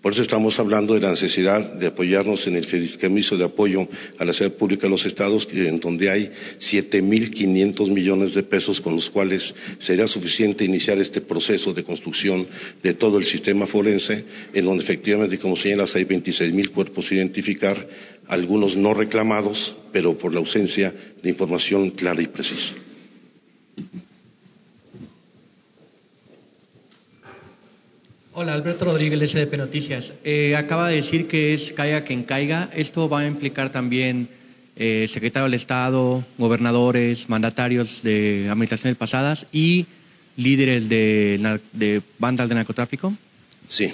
Por 0.02 0.12
eso 0.12 0.22
estamos 0.22 0.60
hablando 0.60 0.94
de 0.94 1.00
la 1.00 1.12
necesidad 1.12 1.74
de 1.76 1.88
apoyarnos 1.88 2.46
en 2.48 2.58
el 2.58 2.66
fideicomiso 2.66 3.38
de 3.38 3.46
apoyo 3.46 3.88
a 4.18 4.26
la 4.26 4.34
seguridad 4.34 4.58
pública 4.58 4.84
de 4.84 4.90
los 4.90 5.06
estados, 5.06 5.48
en 5.54 5.80
donde 5.80 6.10
hay 6.10 6.32
7.500 6.60 7.90
millones 7.90 8.34
de 8.34 8.44
pesos 8.44 8.82
con 8.82 8.94
los 8.94 9.10
cuales 9.10 9.56
sería 9.80 10.08
suficiente 10.10 10.66
iniciar 10.66 10.98
este 11.00 11.22
proceso 11.22 11.74
de 11.74 11.86
construcción 11.86 12.46
de 12.84 12.94
todo 12.96 13.18
el 13.18 13.24
sistema 13.24 13.68
forense, 13.68 14.26
en 14.54 14.66
donde 14.66 14.84
efectivamente, 14.84 15.40
como 15.40 15.56
señalas, 15.56 15.96
hay 15.96 16.04
26.000 16.04 16.70
cuerpos 16.72 17.10
a 17.10 17.16
identificar, 17.16 17.88
algunos 18.28 18.76
no 18.76 18.94
reclamados, 18.94 19.76
pero 19.92 20.18
por 20.18 20.34
la 20.34 20.40
ausencia 20.40 20.94
de 21.22 21.30
información 21.30 21.92
clara 21.92 22.22
y 22.22 22.28
precisa. 22.28 22.74
Hola, 28.34 28.54
Alberto 28.54 28.86
Rodríguez, 28.86 29.32
SDP 29.32 29.58
Noticias. 29.58 30.12
Eh, 30.24 30.56
acaba 30.56 30.88
de 30.88 30.96
decir 30.96 31.28
que 31.28 31.54
es 31.54 31.74
caiga 31.74 32.06
quien 32.06 32.24
caiga. 32.24 32.70
¿Esto 32.74 33.10
va 33.10 33.20
a 33.20 33.28
implicar 33.28 33.72
también 33.72 34.30
eh, 34.76 35.08
secretario 35.12 35.46
del 35.46 35.56
Estado, 35.56 36.24
gobernadores, 36.38 37.28
mandatarios 37.28 38.02
de 38.04 38.48
administraciones 38.50 38.98
pasadas 38.98 39.46
y 39.52 39.86
líderes 40.38 40.88
de, 40.88 41.60
de 41.74 42.02
bandas 42.18 42.48
de 42.48 42.56
narcotráfico? 42.56 43.14
Sí. 43.68 43.92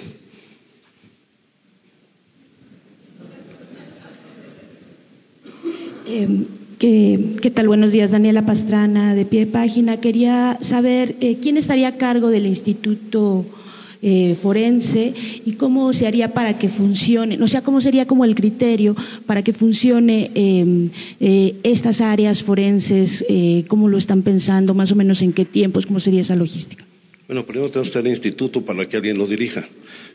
Eh, 6.10 7.36
¿qué, 7.42 7.50
tal? 7.50 7.68
Buenos 7.68 7.92
días, 7.92 8.10
Daniela 8.10 8.46
Pastrana, 8.46 9.14
de 9.14 9.26
pie 9.26 9.40
de 9.40 9.52
página. 9.52 9.98
Quería 10.00 10.58
saber 10.62 11.16
eh, 11.20 11.36
quién 11.42 11.58
estaría 11.58 11.88
a 11.88 11.96
cargo 11.96 12.30
del 12.30 12.46
Instituto 12.46 13.44
eh, 14.00 14.36
Forense 14.40 15.12
y 15.44 15.52
cómo 15.54 15.92
se 15.92 16.06
haría 16.06 16.32
para 16.32 16.58
que 16.58 16.70
funcione, 16.70 17.42
o 17.42 17.48
sea, 17.48 17.62
cómo 17.62 17.80
sería 17.80 18.06
como 18.06 18.24
el 18.24 18.34
criterio 18.34 18.96
para 19.26 19.42
que 19.42 19.52
funcione 19.52 20.30
em, 20.34 20.90
estas 21.64 22.00
áreas 22.00 22.42
forenses, 22.42 23.24
cómo 23.66 23.88
lo 23.88 23.98
están 23.98 24.22
pensando, 24.22 24.72
más 24.72 24.92
o 24.92 24.94
menos 24.94 25.20
en 25.20 25.32
qué 25.32 25.44
tiempos, 25.44 25.84
cómo 25.84 26.00
sería 26.00 26.20
esa 26.20 26.36
logística. 26.36 26.86
Bueno, 27.26 27.44
primero 27.44 27.68
tenemos 27.70 27.88
que 27.88 27.98
tener 27.98 28.12
instituto 28.12 28.64
para 28.64 28.88
que 28.88 28.96
alguien 28.96 29.18
lo 29.18 29.26
dirija. 29.26 29.66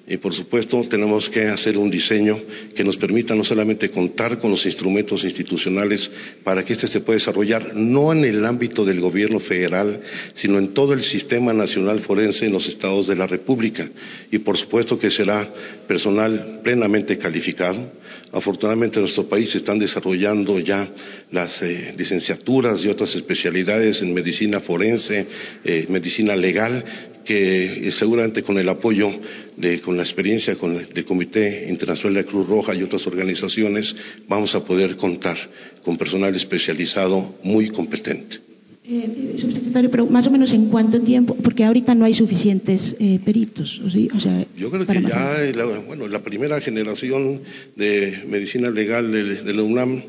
Y 0.06 0.18
por 0.18 0.34
supuesto 0.34 0.86
tenemos 0.90 1.30
que 1.30 1.48
hacer 1.48 1.78
un 1.78 1.90
diseño 1.90 2.38
que 2.76 2.84
nos 2.84 2.98
permita 2.98 3.36
no 3.36 3.46
solamente 3.46 3.90
contar 3.90 4.38
con 4.38 4.52
los 4.52 4.66
instrumentos 4.66 5.24
institucionales 5.24 6.12
para 6.44 6.66
que 6.66 6.74
éste 6.74 6.88
se 6.88 7.00
pueda 7.00 7.20
desarrollar, 7.20 7.74
no 7.74 8.12
en 8.12 8.26
el 8.26 8.44
ámbito 8.44 8.84
del 8.84 9.00
gobierno 9.00 9.40
federal, 9.40 10.02
sino 10.34 10.58
en 10.58 10.74
todo 10.74 10.92
el 10.92 11.04
sistema 11.04 11.54
nacional 11.54 12.02
forense 12.02 12.46
en 12.46 12.52
los 12.52 12.68
estados 12.68 13.08
de 13.08 13.16
la 13.16 13.28
República. 13.28 13.88
Y 14.30 14.40
por 14.40 14.58
supuesto 14.58 15.00
que 15.00 15.10
será 15.10 15.50
personal 15.88 16.60
plenamente 16.62 17.18
calificado. 17.18 17.94
Afortunadamente 18.34 18.98
en 18.98 19.04
nuestro 19.04 19.30
país 19.30 19.52
se 19.52 19.60
están 19.60 19.80
desarrollando 19.80 20.60
ya 20.60 20.90
las 21.32 21.62
eh, 21.62 21.94
licenciaturas 21.98 22.84
y 22.84 22.90
otras 22.90 23.16
especialidades 23.16 24.02
en 24.02 24.14
medicina 24.14 24.60
forense, 24.60 25.26
eh, 25.64 25.86
medicina 25.88 26.36
legal, 26.36 26.84
que 27.24 27.90
seguramente 27.92 28.44
con 28.44 28.58
el 28.58 28.70
apoyo, 28.70 29.12
de, 29.58 29.82
con 29.82 29.98
la 29.98 30.04
experiencia 30.04 30.56
con 30.56 30.76
el, 30.76 30.90
del 30.90 31.06
Comité 31.06 31.68
Internacional 31.70 32.16
de 32.16 32.22
la 32.24 32.28
Cruz 32.28 32.48
Roja 32.48 32.76
y 32.76 32.84
otras 32.84 33.06
organizaciones, 33.08 33.96
vamos 34.28 34.56
a 34.56 34.66
poder 34.66 34.96
contar 34.96 35.38
con 35.84 35.98
personal 35.98 36.36
especializado 36.36 37.36
muy 37.44 37.70
competente. 37.70 38.40
Eh, 38.86 39.36
subsecretario, 39.38 39.90
pero 39.90 40.06
más 40.08 40.28
o 40.28 40.32
menos 40.32 40.52
en 40.52 40.66
cuánto 40.68 41.00
tiempo, 41.00 41.38
porque 41.42 41.64
ahorita 41.64 41.96
no 41.96 42.04
hay 42.04 42.14
suficientes 42.14 42.94
eh, 43.00 43.18
peritos. 43.24 43.80
O 43.80 43.90
sea, 43.90 44.46
Yo 44.58 44.70
creo 44.70 44.86
que 44.86 45.02
ya, 45.02 45.40
la, 45.56 45.66
bueno, 45.88 46.06
la 46.10 46.22
primera 46.22 46.60
generación 46.60 47.42
de 47.78 48.24
medicina 48.28 48.70
legal 48.70 49.10
de, 49.10 49.44
de 49.44 49.54
la 49.54 49.64
UNAM 49.64 50.04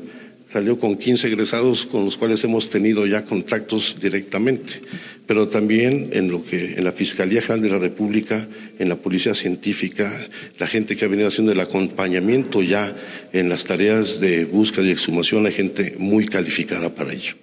salió 0.49 0.77
con 0.79 0.97
15 0.97 1.27
egresados 1.27 1.85
con 1.85 2.05
los 2.05 2.17
cuales 2.17 2.43
hemos 2.43 2.69
tenido 2.69 3.05
ya 3.05 3.23
contactos 3.23 3.95
directamente, 4.01 4.73
pero 5.27 5.47
también 5.47 6.09
en 6.13 6.29
lo 6.29 6.43
que 6.43 6.75
en 6.75 6.83
la 6.83 6.91
Fiscalía 6.91 7.41
General 7.41 7.61
de 7.61 7.69
la 7.69 7.79
República, 7.79 8.47
en 8.77 8.89
la 8.89 8.97
Policía 8.97 9.33
Científica, 9.33 10.27
la 10.59 10.67
gente 10.67 10.95
que 10.95 11.05
ha 11.05 11.07
venido 11.07 11.27
haciendo 11.27 11.51
el 11.51 11.59
acompañamiento 11.59 12.61
ya 12.61 12.95
en 13.33 13.49
las 13.49 13.63
tareas 13.63 14.19
de 14.19 14.45
búsqueda 14.45 14.85
y 14.85 14.91
exhumación, 14.91 15.45
hay 15.45 15.53
gente 15.53 15.95
muy 15.97 16.27
calificada 16.27 16.93
para 16.93 17.13
ello. 17.13 17.33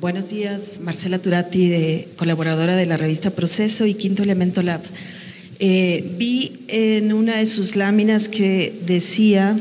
Buenos 0.00 0.28
días, 0.28 0.80
Marcela 0.80 1.18
Turati, 1.18 1.68
de, 1.68 2.08
colaboradora 2.16 2.76
de 2.76 2.86
la 2.86 2.96
revista 2.96 3.30
Proceso 3.30 3.86
y 3.86 3.94
Quinto 3.94 4.22
Elemento 4.22 4.62
Lab. 4.62 4.82
Eh, 5.58 6.14
vi 6.18 6.64
en 6.66 7.12
una 7.12 7.36
de 7.36 7.46
sus 7.46 7.76
láminas 7.76 8.28
que 8.28 8.80
decía 8.86 9.56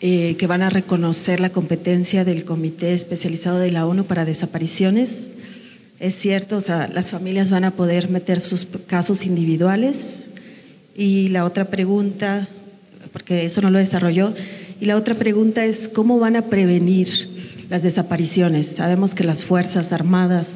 eh, 0.00 0.34
que 0.36 0.48
van 0.48 0.62
a 0.62 0.70
reconocer 0.70 1.38
la 1.38 1.50
competencia 1.50 2.24
del 2.24 2.44
Comité 2.44 2.92
Especializado 2.92 3.58
de 3.58 3.70
la 3.70 3.86
ONU 3.86 4.04
para 4.04 4.24
Desapariciones. 4.24 5.10
Es 6.00 6.16
cierto, 6.16 6.56
o 6.56 6.60
sea, 6.60 6.88
las 6.88 7.10
familias 7.10 7.50
van 7.50 7.64
a 7.64 7.76
poder 7.76 8.10
meter 8.10 8.40
sus 8.40 8.66
casos 8.88 9.24
individuales. 9.24 9.96
Y 10.96 11.28
la 11.28 11.44
otra 11.44 11.66
pregunta, 11.66 12.48
porque 13.12 13.44
eso 13.44 13.62
no 13.62 13.70
lo 13.70 13.78
desarrolló, 13.78 14.34
y 14.80 14.86
la 14.86 14.96
otra 14.96 15.14
pregunta 15.14 15.64
es 15.64 15.86
cómo 15.88 16.18
van 16.18 16.34
a 16.34 16.46
prevenir 16.46 17.06
las 17.70 17.84
desapariciones. 17.84 18.72
Sabemos 18.76 19.14
que 19.14 19.22
las 19.22 19.44
Fuerzas 19.44 19.92
Armadas, 19.92 20.48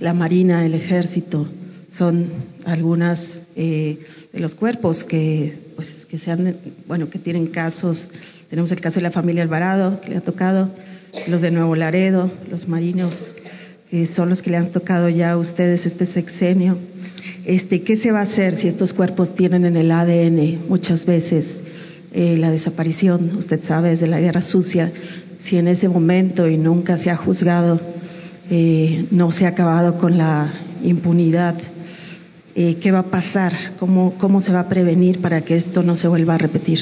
la 0.00 0.12
Marina, 0.12 0.66
el 0.66 0.74
Ejército, 0.74 1.48
son 1.96 2.53
algunas 2.64 3.40
eh, 3.56 3.98
de 4.32 4.40
los 4.40 4.54
cuerpos 4.54 5.04
que, 5.04 5.54
pues, 5.76 5.88
que 6.08 6.18
sean, 6.18 6.56
bueno, 6.86 7.10
que 7.10 7.18
tienen 7.18 7.48
casos. 7.48 8.08
Tenemos 8.50 8.70
el 8.72 8.80
caso 8.80 8.96
de 8.96 9.02
la 9.02 9.10
familia 9.10 9.42
Alvarado, 9.42 10.00
que 10.00 10.10
le 10.10 10.16
ha 10.16 10.20
tocado, 10.20 10.70
los 11.28 11.42
de 11.42 11.50
Nuevo 11.50 11.76
Laredo, 11.76 12.30
los 12.50 12.66
marinos, 12.66 13.14
que 13.90 14.06
son 14.06 14.28
los 14.28 14.42
que 14.42 14.50
le 14.50 14.56
han 14.56 14.70
tocado 14.70 15.08
ya 15.08 15.32
a 15.32 15.36
ustedes 15.36 15.86
este 15.86 16.06
sexenio. 16.06 16.76
Este, 17.44 17.82
¿Qué 17.82 17.96
se 17.96 18.10
va 18.10 18.20
a 18.20 18.22
hacer 18.22 18.56
si 18.56 18.68
estos 18.68 18.92
cuerpos 18.92 19.34
tienen 19.34 19.64
en 19.64 19.76
el 19.76 19.90
ADN 19.90 20.68
muchas 20.68 21.04
veces 21.06 21.60
eh, 22.12 22.36
la 22.38 22.50
desaparición? 22.50 23.36
Usted 23.36 23.62
sabe, 23.64 23.90
desde 23.90 24.06
la 24.06 24.20
guerra 24.20 24.42
sucia, 24.42 24.90
si 25.40 25.58
en 25.58 25.68
ese 25.68 25.88
momento 25.88 26.48
y 26.48 26.56
nunca 26.56 26.96
se 26.96 27.10
ha 27.10 27.16
juzgado, 27.16 27.80
eh, 28.50 29.06
no 29.10 29.30
se 29.30 29.46
ha 29.46 29.50
acabado 29.50 29.98
con 29.98 30.18
la 30.18 30.52
impunidad, 30.82 31.56
eh, 32.54 32.76
¿qué 32.80 32.90
va 32.90 33.00
a 33.00 33.10
pasar? 33.10 33.74
¿Cómo, 33.78 34.16
¿Cómo 34.18 34.40
se 34.40 34.52
va 34.52 34.60
a 34.60 34.68
prevenir 34.68 35.20
para 35.20 35.44
que 35.44 35.56
esto 35.56 35.82
no 35.82 35.96
se 35.96 36.08
vuelva 36.08 36.34
a 36.34 36.38
repetir? 36.38 36.78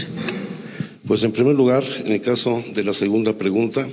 Pues 1.07 1.23
en 1.25 1.33
primer 1.33 1.55
lugar, 1.55 1.83
en 2.05 2.13
el 2.13 2.21
caso 2.21 2.63
de 2.75 2.85
la 2.85 2.95
segunda 2.95 3.37
pregunta, 3.37 3.89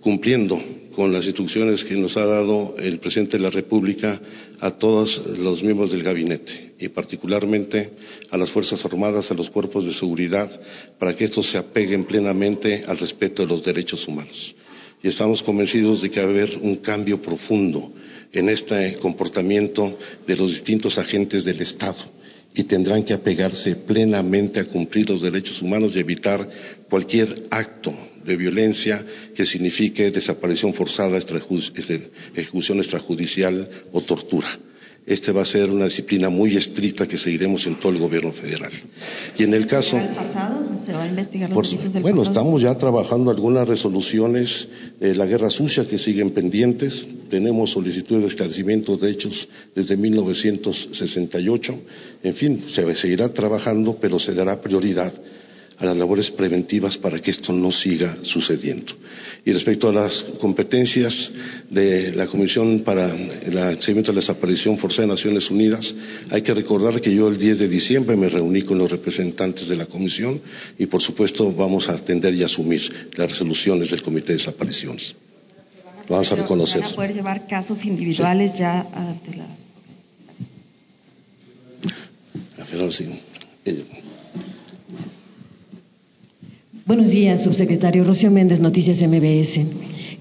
cumpliendo 0.00 0.60
con 0.94 1.12
las 1.12 1.24
instrucciones 1.26 1.84
que 1.84 1.94
nos 1.94 2.16
ha 2.16 2.26
dado 2.26 2.76
el 2.78 2.98
presidente 2.98 3.36
de 3.36 3.42
la 3.42 3.50
República 3.50 4.20
a 4.60 4.70
todos 4.72 5.22
los 5.38 5.62
miembros 5.62 5.90
del 5.90 6.02
gabinete 6.02 6.74
y 6.78 6.88
particularmente 6.88 7.90
a 8.30 8.36
las 8.36 8.50
Fuerzas 8.50 8.84
Armadas, 8.84 9.30
a 9.30 9.34
los 9.34 9.50
cuerpos 9.50 9.86
de 9.86 9.94
seguridad, 9.94 10.50
para 10.98 11.16
que 11.16 11.24
estos 11.24 11.48
se 11.50 11.58
apeguen 11.58 12.04
plenamente 12.04 12.84
al 12.86 12.98
respeto 12.98 13.42
de 13.42 13.48
los 13.48 13.64
derechos 13.64 14.06
humanos. 14.06 14.54
Y 15.02 15.08
estamos 15.08 15.42
convencidos 15.42 16.02
de 16.02 16.10
que 16.10 16.20
va 16.20 16.26
a 16.26 16.30
haber 16.30 16.58
un 16.60 16.76
cambio 16.76 17.20
profundo 17.20 17.90
en 18.32 18.48
este 18.48 18.94
comportamiento 18.98 19.98
de 20.26 20.36
los 20.36 20.50
distintos 20.50 20.98
agentes 20.98 21.44
del 21.44 21.60
Estado 21.60 21.98
y 22.54 22.64
tendrán 22.64 23.04
que 23.04 23.14
apegarse 23.14 23.76
plenamente 23.76 24.60
a 24.60 24.64
cumplir 24.66 25.08
los 25.08 25.22
derechos 25.22 25.60
humanos 25.62 25.94
y 25.94 26.00
evitar 26.00 26.48
cualquier 26.88 27.44
acto 27.50 27.94
de 28.24 28.36
violencia 28.36 29.04
que 29.34 29.46
signifique 29.46 30.10
desaparición 30.10 30.74
forzada, 30.74 31.18
ejecución 32.34 32.78
extrajudicial 32.78 33.68
o 33.92 34.00
tortura. 34.02 34.58
Esta 35.04 35.32
va 35.32 35.42
a 35.42 35.44
ser 35.44 35.68
una 35.68 35.86
disciplina 35.86 36.28
muy 36.28 36.56
estricta 36.56 37.08
que 37.08 37.18
seguiremos 37.18 37.66
en 37.66 37.74
todo 37.80 37.90
el 37.90 37.98
gobierno 37.98 38.30
federal. 38.32 38.70
Y 39.36 39.42
en 39.42 39.52
el 39.52 39.66
caso. 39.66 39.98
¿Se 40.86 40.92
va 40.92 41.02
a 41.02 41.06
investigar 41.06 41.50
bueno, 42.00 42.22
estamos 42.22 42.62
ya 42.62 42.76
trabajando 42.76 43.30
algunas 43.30 43.66
resoluciones 43.66 44.68
de 45.00 45.14
la 45.16 45.26
guerra 45.26 45.50
sucia 45.50 45.88
que 45.88 45.98
siguen 45.98 46.30
pendientes. 46.30 47.08
Tenemos 47.28 47.70
solicitudes 47.70 48.22
de 48.22 48.28
esclarecimiento 48.28 48.96
de 48.96 49.10
hechos 49.10 49.48
desde 49.74 49.96
1968. 49.96 51.74
En 52.22 52.34
fin, 52.34 52.64
se 52.68 52.94
seguirá 52.94 53.28
trabajando, 53.30 53.98
pero 54.00 54.20
se 54.20 54.34
dará 54.34 54.60
prioridad 54.60 55.12
a 55.78 55.84
las 55.84 55.96
labores 55.96 56.30
preventivas 56.30 56.96
para 56.98 57.20
que 57.20 57.30
esto 57.30 57.52
no 57.52 57.72
siga 57.72 58.18
sucediendo. 58.22 58.92
Y 59.44 59.52
respecto 59.52 59.88
a 59.88 59.92
las 59.92 60.22
competencias 60.40 61.32
de 61.68 62.12
la 62.12 62.26
Comisión 62.26 62.80
para 62.80 63.12
el 63.12 63.80
Seguimiento 63.80 64.12
de 64.12 64.16
la 64.16 64.20
Desaparición 64.20 64.78
Forzada 64.78 65.02
de 65.02 65.14
Naciones 65.14 65.50
Unidas, 65.50 65.94
hay 66.30 66.42
que 66.42 66.54
recordar 66.54 67.00
que 67.00 67.14
yo 67.14 67.28
el 67.28 67.38
10 67.38 67.58
de 67.58 67.68
diciembre 67.68 68.16
me 68.16 68.28
reuní 68.28 68.62
con 68.62 68.78
los 68.78 68.90
representantes 68.90 69.68
de 69.68 69.76
la 69.76 69.86
Comisión 69.86 70.40
y, 70.78 70.86
por 70.86 71.02
supuesto, 71.02 71.52
vamos 71.52 71.88
a 71.88 71.92
atender 71.92 72.34
y 72.34 72.44
asumir 72.44 73.10
las 73.16 73.30
resoluciones 73.30 73.90
del 73.90 74.02
Comité 74.02 74.28
de 74.28 74.38
Desapariciones. 74.38 75.14
Vamos 76.08 76.30
a 76.30 76.36
reconocer. 76.36 76.80
¿Van 76.82 76.92
a 76.92 76.94
poder 76.94 77.14
llevar 77.14 77.46
casos 77.46 77.84
individuales 77.84 78.56
ya 78.58 78.86
ante 78.94 79.36
la... 79.36 79.46
Sí. 82.90 83.06
Buenos 86.84 87.12
días, 87.12 87.44
subsecretario. 87.44 88.02
Rocío 88.02 88.28
Méndez, 88.28 88.58
Noticias 88.58 89.00
MBS. 89.00 89.60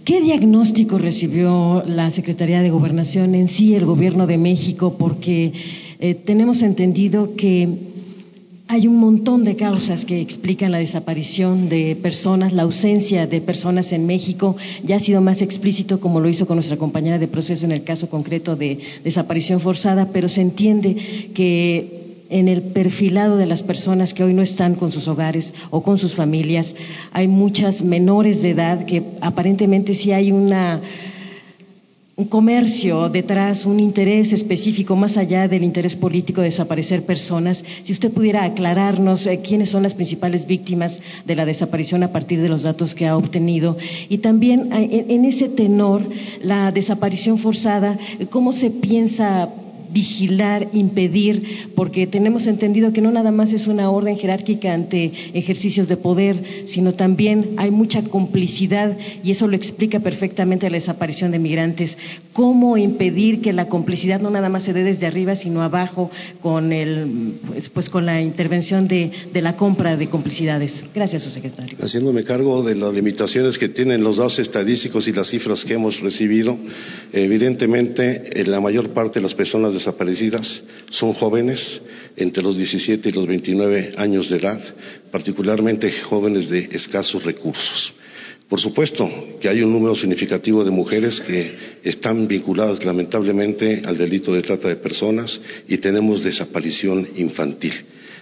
¿Qué 0.05 0.21
diagnóstico 0.21 0.99
recibió 0.99 1.83
la 1.87 2.11
Secretaría 2.11 2.61
de 2.61 2.69
Gobernación 2.69 3.33
en 3.33 3.47
sí, 3.47 3.73
el 3.73 3.85
Gobierno 3.85 4.27
de 4.27 4.37
México? 4.37 4.95
Porque 4.95 5.51
eh, 5.99 6.13
tenemos 6.23 6.61
entendido 6.61 7.35
que 7.35 7.67
hay 8.67 8.87
un 8.87 8.97
montón 8.97 9.43
de 9.43 9.55
causas 9.55 10.05
que 10.05 10.21
explican 10.21 10.71
la 10.71 10.77
desaparición 10.77 11.67
de 11.67 11.95
personas, 11.95 12.53
la 12.53 12.61
ausencia 12.61 13.25
de 13.25 13.41
personas 13.41 13.91
en 13.91 14.05
México. 14.05 14.55
Ya 14.83 14.97
ha 14.97 14.99
sido 14.99 15.19
más 15.19 15.41
explícito, 15.41 15.99
como 15.99 16.19
lo 16.19 16.29
hizo 16.29 16.45
con 16.45 16.57
nuestra 16.57 16.77
compañera 16.77 17.17
de 17.17 17.27
proceso 17.27 17.65
en 17.65 17.71
el 17.71 17.83
caso 17.83 18.07
concreto 18.07 18.55
de 18.55 18.77
desaparición 19.03 19.61
forzada, 19.61 20.09
pero 20.13 20.29
se 20.29 20.41
entiende 20.41 21.31
que 21.33 22.01
en 22.31 22.47
el 22.47 22.61
perfilado 22.73 23.37
de 23.37 23.45
las 23.45 23.61
personas 23.61 24.13
que 24.13 24.23
hoy 24.23 24.33
no 24.33 24.41
están 24.41 24.75
con 24.75 24.91
sus 24.91 25.07
hogares 25.07 25.53
o 25.69 25.83
con 25.83 25.97
sus 25.97 26.15
familias. 26.15 26.73
Hay 27.11 27.27
muchas 27.27 27.83
menores 27.83 28.41
de 28.41 28.51
edad 28.51 28.85
que 28.85 29.03
aparentemente 29.21 29.93
sí 29.93 30.11
hay 30.11 30.31
una 30.31 30.81
un 32.21 32.27
comercio 32.27 33.09
detrás, 33.09 33.65
un 33.65 33.79
interés 33.79 34.31
específico 34.31 34.95
más 34.95 35.17
allá 35.17 35.47
del 35.47 35.63
interés 35.63 35.95
político 35.95 36.41
de 36.41 36.49
desaparecer 36.49 37.03
personas. 37.03 37.63
Si 37.83 37.93
usted 37.93 38.11
pudiera 38.11 38.43
aclararnos 38.43 39.25
eh, 39.25 39.39
quiénes 39.43 39.69
son 39.69 39.81
las 39.81 39.95
principales 39.95 40.45
víctimas 40.45 40.99
de 41.25 41.35
la 41.35 41.45
desaparición 41.45 42.03
a 42.03 42.11
partir 42.11 42.39
de 42.39 42.49
los 42.49 42.61
datos 42.61 42.93
que 42.93 43.07
ha 43.07 43.17
obtenido. 43.17 43.75
Y 44.07 44.19
también 44.19 44.71
eh, 44.71 45.05
en 45.09 45.25
ese 45.25 45.49
tenor, 45.49 46.03
la 46.43 46.71
desaparición 46.71 47.39
forzada, 47.39 47.97
¿cómo 48.29 48.53
se 48.53 48.69
piensa 48.69 49.49
vigilar, 49.91 50.69
impedir, 50.73 51.69
porque 51.75 52.07
tenemos 52.07 52.47
entendido 52.47 52.93
que 52.93 53.01
no 53.01 53.11
nada 53.11 53.31
más 53.31 53.53
es 53.53 53.67
una 53.67 53.89
orden 53.89 54.17
jerárquica 54.17 54.73
ante 54.73 55.11
ejercicios 55.33 55.87
de 55.87 55.97
poder, 55.97 56.65
sino 56.67 56.93
también 56.93 57.51
hay 57.57 57.71
mucha 57.71 58.03
complicidad 58.03 58.97
y 59.23 59.31
eso 59.31 59.47
lo 59.47 59.55
explica 59.55 59.99
perfectamente 59.99 60.69
la 60.69 60.77
desaparición 60.77 61.31
de 61.31 61.39
migrantes. 61.39 61.97
¿Cómo 62.33 62.77
impedir 62.77 63.41
que 63.41 63.53
la 63.53 63.67
complicidad 63.67 64.21
no 64.21 64.29
nada 64.29 64.49
más 64.49 64.63
se 64.63 64.73
dé 64.73 64.83
desde 64.83 65.07
arriba, 65.07 65.35
sino 65.35 65.61
abajo 65.61 66.09
con 66.41 66.71
el, 66.71 67.33
pues, 67.47 67.69
pues 67.69 67.89
con 67.89 68.05
la 68.05 68.21
intervención 68.21 68.87
de, 68.87 69.11
la 69.33 69.55
compra 69.55 69.97
de 69.97 70.07
complicidades? 70.07 70.73
Gracias, 70.93 71.23
subsecretario. 71.23 71.77
Haciéndome 71.81 72.23
cargo 72.23 72.63
de 72.63 72.75
las 72.75 72.93
limitaciones 72.93 73.57
que 73.57 73.69
tienen 73.69 74.03
los 74.03 74.17
datos 74.17 74.39
estadísticos 74.39 75.07
y 75.07 75.13
las 75.13 75.29
cifras 75.29 75.65
que 75.65 75.73
hemos 75.73 75.99
recibido, 75.99 76.57
evidentemente 77.11 78.43
la 78.45 78.59
mayor 78.59 78.89
parte 78.89 79.19
de 79.19 79.23
las 79.23 79.33
personas 79.33 79.73
desaparecidas 79.81 80.61
son 80.89 81.13
jóvenes 81.13 81.81
entre 82.15 82.43
los 82.43 82.55
17 82.57 83.09
y 83.09 83.11
los 83.11 83.27
29 83.27 83.95
años 83.97 84.29
de 84.29 84.37
edad, 84.37 84.61
particularmente 85.11 85.91
jóvenes 85.91 86.49
de 86.49 86.69
escasos 86.71 87.23
recursos. 87.23 87.93
Por 88.47 88.59
supuesto 88.59 89.09
que 89.39 89.47
hay 89.47 89.61
un 89.61 89.71
número 89.71 89.95
significativo 89.95 90.65
de 90.65 90.71
mujeres 90.71 91.21
que 91.21 91.55
están 91.83 92.27
vinculadas 92.27 92.83
lamentablemente 92.83 93.81
al 93.85 93.97
delito 93.97 94.33
de 94.33 94.41
trata 94.41 94.67
de 94.67 94.75
personas 94.75 95.39
y 95.69 95.77
tenemos 95.77 96.21
desaparición 96.21 97.07
infantil 97.15 97.73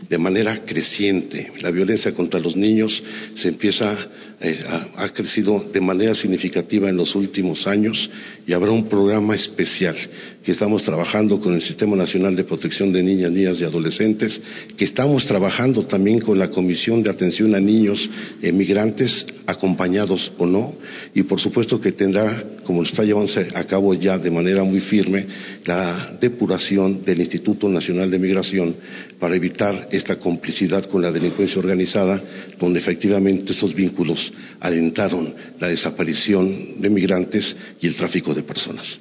de 0.08 0.18
manera 0.18 0.64
creciente. 0.66 1.52
La 1.62 1.72
violencia 1.72 2.14
contra 2.14 2.40
los 2.40 2.56
niños 2.56 3.04
se 3.36 3.50
empieza 3.50 3.98
eh, 4.42 4.64
ha, 4.96 5.10
crecido 5.10 5.66
de 5.74 5.82
manera 5.82 6.16
significativa 6.16 6.90
en 6.90 6.96
los 6.96 7.14
últimos 7.14 7.68
años 7.68 8.10
y 8.48 8.54
habrá 8.54 8.72
un 8.72 8.88
programa 8.88 9.36
especial 9.36 9.96
que 10.44 10.54
estamos 10.54 10.84
trabajando 10.84 11.42
con 11.42 11.56
el 11.56 11.62
Sistema 11.62 11.98
Nacional 11.98 12.38
de 12.38 12.46
Protección 12.46 12.94
de 12.94 13.04
Niñas, 13.04 13.32
Niñas 13.34 13.60
y 13.60 13.66
Adolescentes, 13.66 14.40
que 14.78 14.86
estamos 14.86 15.26
trabajando 15.26 15.86
también 15.86 16.22
con 16.22 16.40
la 16.40 16.50
Comisión 16.50 17.04
de 17.04 17.10
Atención 17.10 17.54
a 17.54 17.60
Niños 17.60 18.10
Migrantes, 18.42 19.26
acompañados 19.46 20.32
o 20.38 20.46
no, 20.46 20.76
y 21.14 21.24
por 21.24 21.40
supuesto 21.40 21.82
que 21.82 21.92
tendrá, 21.92 22.44
como 22.64 22.82
lo 22.82 22.88
está 22.88 23.04
llevándose 23.04 23.50
a 23.54 23.64
cabo 23.66 23.94
ya 23.94 24.18
de 24.18 24.32
manera 24.32 24.64
muy 24.64 24.80
firme, 24.80 25.26
la 25.66 26.18
depuración 26.22 27.04
del 27.04 27.20
Instituto 27.20 27.68
Nacional 27.68 28.10
de 28.10 28.20
Migración 28.20 28.76
para 29.20 29.36
evitar 29.36 29.90
esta 29.92 30.18
complicidad 30.18 30.86
con 30.86 31.02
la 31.02 31.12
delincuencia 31.12 31.60
organizada, 31.60 32.22
donde 32.58 32.80
efectivamente 32.80 33.52
esos 33.52 33.74
vínculos 33.74 34.29
alentaron 34.60 35.34
la 35.60 35.68
desaparición 35.68 36.82
de 36.82 36.90
migrantes 36.90 37.56
y 37.82 37.88
el 37.88 37.96
tráfico 37.96 38.34
de 38.34 38.44
personas. 38.44 39.00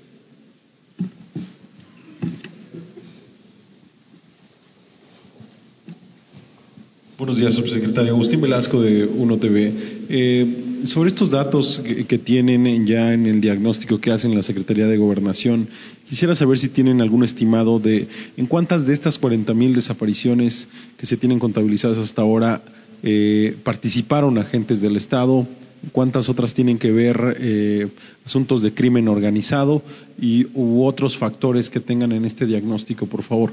Buenos 7.19 7.37
días, 7.37 7.55
subsecretario. 7.55 8.13
Agustín 8.13 8.41
Velasco 8.41 8.81
de 8.81 9.05
Uno 9.05 9.39
TV. 9.39 9.73
Eh, 10.09 10.69
sobre 10.85 11.09
estos 11.09 11.31
datos 11.31 11.83
que, 12.07 12.19
tienen 12.19 12.87
ya 12.87 13.13
en 13.13 13.27
el 13.27 13.41
diagnóstico 13.41 14.01
que 14.01 14.13
hacen 14.13 14.35
la 14.37 14.43
Secretaría 14.43 14.87
de 14.87 14.97
Gobernación, 14.97 15.69
quisiera 16.09 16.37
saber 16.37 16.59
si 16.61 16.69
tienen 16.69 17.01
algún 17.01 17.25
estimado 17.25 17.81
de 17.81 18.07
en 18.37 18.47
cuántas 18.47 18.87
de 18.87 18.95
estas 18.95 19.21
40.000 19.21 19.75
desapariciones 19.75 20.69
que 20.97 21.07
se 21.07 21.17
tienen 21.17 21.41
contabilizadas 21.41 21.99
hasta 21.99 22.23
ahora 22.23 22.63
eh, 23.03 23.57
participaron 23.63 24.39
agentes 24.39 24.81
del 24.81 24.97
Estado, 24.97 25.47
cuántas 25.93 26.29
otras 26.29 26.55
tienen 26.55 26.79
que 26.79 26.91
ver 26.91 27.37
eh, 27.41 27.89
asuntos 28.25 28.63
de 28.63 28.75
crimen 28.75 29.09
organizado 29.09 29.83
y 30.21 30.47
u 30.55 30.85
otros 30.85 31.17
factores 31.17 31.71
que 31.71 31.81
tengan 31.81 32.13
en 32.13 32.25
este 32.25 32.47
diagnóstico, 32.47 33.07
por 33.07 33.23
favor. 33.23 33.53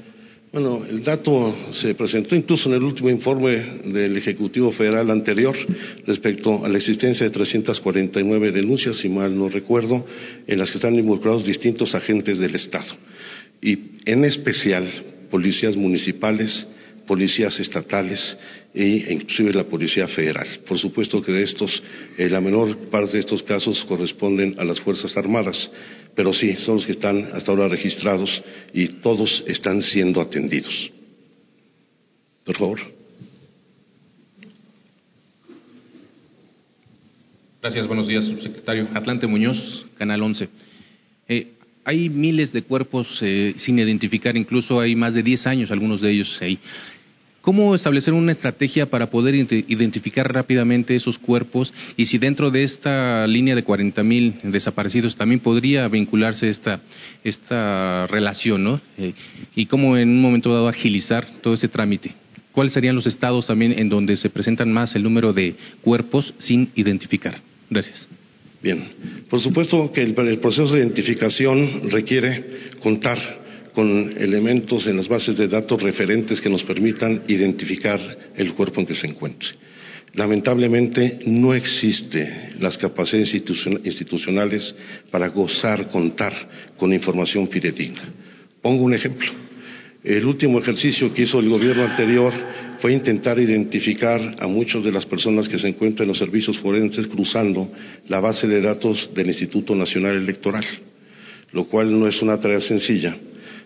Bueno, 0.51 0.85
el 0.89 1.03
dato 1.03 1.53
se 1.73 1.95
presentó 1.95 2.33
incluso 2.33 2.69
en 2.69 2.75
el 2.75 2.83
último 2.83 3.09
informe 3.09 3.81
del 3.85 4.15
Ejecutivo 4.15 4.71
Federal 4.71 5.11
anterior 5.11 5.53
respecto 6.07 6.63
a 6.63 6.69
la 6.69 6.77
existencia 6.77 7.25
de 7.25 7.29
349 7.29 8.53
denuncias, 8.53 8.95
si 8.95 9.09
mal 9.09 9.37
no 9.37 9.49
recuerdo, 9.49 10.05
en 10.47 10.57
las 10.57 10.71
que 10.71 10.77
están 10.77 10.95
involucrados 10.95 11.45
distintos 11.45 11.93
agentes 11.93 12.37
del 12.37 12.55
Estado. 12.55 12.95
Y 13.61 13.79
en 14.05 14.23
especial 14.23 14.87
policías 15.29 15.75
municipales, 15.75 16.65
policías 17.05 17.59
estatales 17.59 18.37
e 18.75 19.07
inclusive 19.09 19.53
la 19.53 19.63
Policía 19.63 20.07
Federal. 20.07 20.47
Por 20.67 20.77
supuesto 20.77 21.21
que 21.21 21.31
de 21.31 21.43
estos, 21.43 21.81
eh, 22.17 22.29
la 22.29 22.41
menor 22.41 22.77
parte 22.89 23.13
de 23.13 23.19
estos 23.21 23.41
casos 23.41 23.85
corresponden 23.85 24.55
a 24.59 24.65
las 24.65 24.81
Fuerzas 24.81 25.15
Armadas, 25.15 25.71
pero 26.13 26.33
sí, 26.33 26.55
son 26.59 26.75
los 26.75 26.85
que 26.85 26.91
están 26.91 27.29
hasta 27.33 27.51
ahora 27.51 27.69
registrados 27.69 28.43
y 28.73 28.87
todos 28.99 29.43
están 29.47 29.81
siendo 29.81 30.19
atendidos. 30.19 30.91
Por 32.43 32.57
favor. 32.57 32.79
Gracias, 37.61 37.87
buenos 37.87 38.07
días, 38.07 38.25
subsecretario. 38.25 38.89
Atlante 38.93 39.25
Muñoz, 39.25 39.85
Canal 39.97 40.21
11. 40.21 40.49
Eh, 41.27 41.53
hay 41.83 42.09
miles 42.09 42.51
de 42.51 42.63
cuerpos 42.63 43.19
eh, 43.21 43.55
sin 43.57 43.79
identificar, 43.79 44.35
incluso 44.35 44.79
hay 44.79 44.95
más 44.95 45.13
de 45.13 45.23
10 45.23 45.47
años 45.47 45.71
algunos 45.71 46.01
de 46.01 46.11
ellos 46.11 46.37
ahí. 46.41 46.59
¿Cómo 47.45 47.75
establecer 47.75 48.11
una 48.15 48.31
estrategia 48.31 48.87
para 48.87 49.11
poder 49.11 49.35
identificar 49.35 50.33
rápidamente 50.33 50.95
esos 50.95 51.19
cuerpos 51.19 51.71
y 51.95 52.07
si 52.07 52.17
dentro 52.17 52.49
de 52.49 52.63
esta 52.63 53.27
línea 53.27 53.53
de 53.53 53.63
40 53.63 54.01
mil 54.01 54.33
desaparecidos 54.41 55.15
también 55.15 55.41
podría 55.41 55.87
vincularse 55.87 56.49
esta, 56.49 56.79
esta 57.23 58.07
relación, 58.07 58.63
¿no? 58.63 58.81
Eh, 58.97 59.13
y 59.55 59.67
cómo 59.67 59.95
en 59.95 60.09
un 60.09 60.21
momento 60.21 60.51
dado 60.51 60.67
agilizar 60.67 61.27
todo 61.43 61.53
ese 61.53 61.67
trámite. 61.67 62.13
¿Cuáles 62.51 62.73
serían 62.73 62.95
los 62.95 63.05
estados 63.05 63.45
también 63.45 63.77
en 63.77 63.89
donde 63.89 64.17
se 64.17 64.31
presentan 64.31 64.73
más 64.73 64.95
el 64.95 65.03
número 65.03 65.31
de 65.31 65.53
cuerpos 65.81 66.33
sin 66.39 66.71
identificar? 66.73 67.35
Gracias. 67.69 68.07
Bien, 68.63 68.85
por 69.29 69.39
supuesto 69.39 69.91
que 69.91 70.01
el 70.01 70.15
proceso 70.39 70.73
de 70.73 70.79
identificación 70.79 71.91
requiere 71.91 72.43
contar 72.81 73.44
con 73.75 74.15
elementos 74.17 74.87
en 74.87 74.95
las 74.97 75.09
bases 75.09 75.37
de 75.37 75.49
datos 75.49 75.83
referentes 75.83 76.39
que 76.39 76.49
nos 76.49 76.63
permitan 76.63 77.23
identificar 77.27 77.99
el 78.35 78.53
cuerpo 78.53 78.79
en 78.79 78.87
que 78.87 78.95
se 78.95 79.05
encuentre. 79.05 79.49
Lamentablemente 80.13 81.19
no 81.25 81.53
existe 81.53 82.53
las 82.61 82.77
capacidades 82.77 83.33
institucionales 83.83 84.73
para 85.11 85.27
gozar, 85.27 85.89
contar 85.91 86.33
con 86.77 86.93
información 86.93 87.49
fidedigna. 87.49 88.01
Pongo 88.61 88.85
un 88.85 88.93
ejemplo. 88.93 89.29
El 90.05 90.25
último 90.25 90.59
ejercicio 90.59 91.13
que 91.13 91.23
hizo 91.23 91.39
el 91.39 91.49
gobierno 91.49 91.83
anterior 91.83 92.31
fue 92.79 92.93
intentar 92.93 93.39
identificar 93.39 94.37
a 94.39 94.47
muchas 94.47 94.83
de 94.85 94.91
las 94.91 95.05
personas 95.05 95.49
que 95.49 95.59
se 95.59 95.67
encuentran 95.67 96.05
en 96.05 96.09
los 96.09 96.19
servicios 96.19 96.59
forenses 96.59 97.07
cruzando 97.07 97.69
la 98.07 98.21
base 98.21 98.47
de 98.47 98.61
datos 98.61 99.09
del 99.13 99.27
Instituto 99.27 99.75
Nacional 99.75 100.15
Electoral, 100.15 100.63
lo 101.51 101.65
cual 101.65 101.99
no 101.99 102.07
es 102.07 102.21
una 102.21 102.39
tarea 102.39 102.61
sencilla 102.61 103.17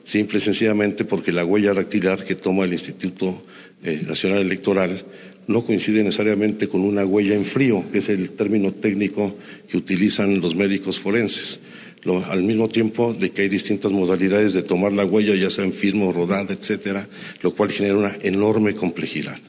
simple 0.06 0.40
y 0.40 0.42
sencillamente 0.42 1.06
porque 1.06 1.32
la 1.32 1.46
huella 1.46 1.74
dactilar 1.74 2.24
que 2.24 2.36
toma 2.36 2.66
el 2.66 2.74
Instituto 2.74 3.42
eh, 3.84 4.02
Nacional 4.08 4.40
Electoral 4.40 5.04
no 5.48 5.66
coincide 5.66 6.04
necesariamente 6.04 6.68
con 6.68 6.82
una 6.82 7.04
huella 7.04 7.34
en 7.34 7.46
frío, 7.46 7.84
que 7.92 8.00
es 8.00 8.10
el 8.10 8.32
término 8.32 8.74
técnico 8.74 9.36
que 9.68 9.78
utilizan 9.78 10.40
los 10.40 10.56
médicos 10.56 11.00
forenses. 11.00 11.60
al 12.06 12.44
mismo 12.44 12.70
tiempo 12.70 13.14
de 13.14 13.32
que 13.32 13.42
hay 13.42 13.50
distintas 13.50 13.92
modalidades 13.92 14.54
de 14.54 14.64
tomar 14.64 14.94
la 14.94 15.06
huella, 15.06 15.36
ya 15.36 15.50
sea 15.50 15.66
en 15.66 15.74
firma 15.74 16.12
rodada, 16.12 16.54
etcétera, 16.54 17.08
lo 17.42 17.56
cual 17.56 17.72
genera 17.72 17.98
una 17.98 18.18
enorme 18.22 18.74
complejidad. 18.76 19.40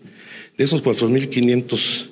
De 0.56 0.64
esos 0.64 0.82
4.500 0.82 2.08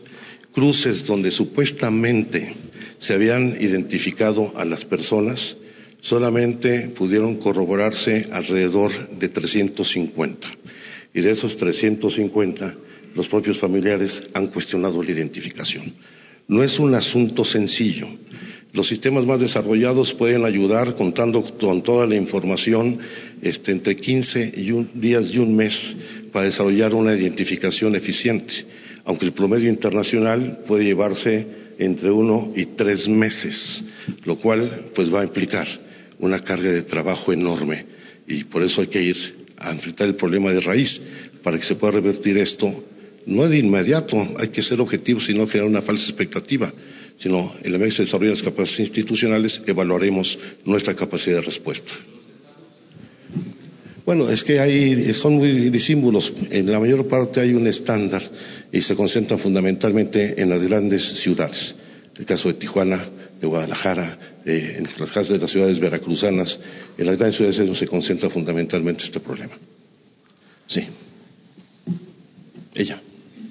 cruces 0.53 1.05
donde 1.07 1.31
supuestamente 1.31 2.53
se 2.99 3.15
habían 3.15 3.57
identificado 3.61 4.53
a 4.57 4.65
las 4.65 4.85
personas, 4.85 5.57
solamente 6.01 6.91
pudieron 6.97 7.37
corroborarse 7.37 8.27
alrededor 8.31 8.93
de 9.19 9.29
350. 9.29 10.49
Y 11.15 11.21
de 11.21 11.31
esos 11.31 11.57
350, 11.57 12.75
los 13.15 13.29
propios 13.29 13.59
familiares 13.59 14.29
han 14.35 14.49
cuestionado 14.49 15.03
la 15.03 15.11
identificación. 15.11 15.93
No 16.47 16.63
es 16.63 16.79
un 16.79 16.95
asunto 16.95 17.45
sencillo. 17.45 18.07
Los 18.73 18.89
sistemas 18.89 19.27
más 19.27 19.41
desarrollados 19.41 20.13
pueden 20.15 20.45
ayudar 20.45 20.95
contando 20.95 21.43
con 21.43 21.83
toda 21.83 22.07
la 22.07 22.17
información 22.17 22.99
este, 23.43 23.73
entre 23.73 23.97
15 23.97 24.53
días 24.95 25.33
y 25.33 25.39
un 25.39 25.57
mes 25.57 25.97
para 26.33 26.47
desarrollar 26.47 26.95
una 26.95 27.15
identificación 27.15 27.97
eficiente, 27.97 28.53
aunque 29.05 29.25
el 29.25 29.33
promedio 29.33 29.71
internacional 29.71 30.61
puede 30.67 30.85
llevarse 30.85 31.47
entre 31.79 32.11
uno 32.11 32.53
y 32.55 32.67
tres 32.67 33.09
meses, 33.09 33.83
lo 34.25 34.37
cual 34.37 34.91
pues 34.95 35.13
va 35.13 35.21
a 35.23 35.25
implicar 35.25 35.67
una 36.19 36.43
carga 36.43 36.71
de 36.71 36.83
trabajo 36.83 37.33
enorme 37.33 37.87
y 38.27 38.45
por 38.45 38.63
eso 38.63 38.81
hay 38.81 38.89
que 38.89 39.03
ir 39.03 39.17
a 39.57 39.73
enfrentar 39.73 40.07
el 40.09 40.15
problema 40.15 40.53
de 40.53 40.61
raíz 40.61 41.01
para 41.43 41.59
que 41.59 41.65
se 41.65 41.77
pueda 41.77 41.95
revertir 41.95 42.37
esto. 42.39 42.85
No 43.27 43.47
de 43.49 43.59
inmediato, 43.59 44.35
hay 44.39 44.49
que 44.49 44.63
ser 44.63 44.81
objetivos 44.81 45.29
y 45.29 45.35
no 45.35 45.47
generar 45.47 45.69
una 45.69 45.83
falsa 45.83 46.05
expectativa, 46.05 46.73
sino 47.19 47.55
en 47.63 47.73
la 47.73 47.79
medida 47.79 47.91
que 47.91 47.97
se 47.97 48.03
desarrollen 48.05 48.33
las 48.33 48.43
capacidades 48.43 48.81
institucionales, 48.81 49.61
evaluaremos 49.67 50.39
nuestra 50.65 50.95
capacidad 50.95 51.37
de 51.37 51.43
respuesta. 51.43 51.93
Bueno, 54.07 54.31
es 54.31 54.43
que 54.43 54.59
hay, 54.59 55.13
son 55.13 55.35
muy 55.35 55.69
disímbolos. 55.69 56.33
En 56.51 56.71
la 56.71 56.81
mayor 56.81 57.07
parte 57.09 57.41
hay 57.41 57.53
un 57.53 57.67
estándar 57.67 58.23
y 58.73 58.81
se 58.81 58.97
concentran 58.97 59.39
fundamentalmente 59.39 60.41
en 60.41 60.49
las 60.49 60.63
grandes 60.63 61.03
ciudades. 61.21 61.75
El 62.19 62.25
caso 62.25 62.49
de 62.49 62.55
Tijuana, 62.55 63.07
de 63.41 63.47
Guadalajara, 63.47 64.19
en 64.45 64.85
las 64.99 65.13
casas 65.13 65.29
de 65.29 65.39
las 65.39 65.51
ciudades 65.51 65.79
veracruzanas, 65.79 66.59
en 66.97 67.07
las 67.07 67.17
grandes 67.17 67.37
ciudades 67.37 67.59
es 67.59 67.67
donde 67.67 67.79
se 67.79 67.87
concentra 67.87 68.29
fundamentalmente 68.31 69.05
este 69.05 69.21
problema. 69.21 69.55
Sí. 70.67 70.87
Ella. 72.75 73.01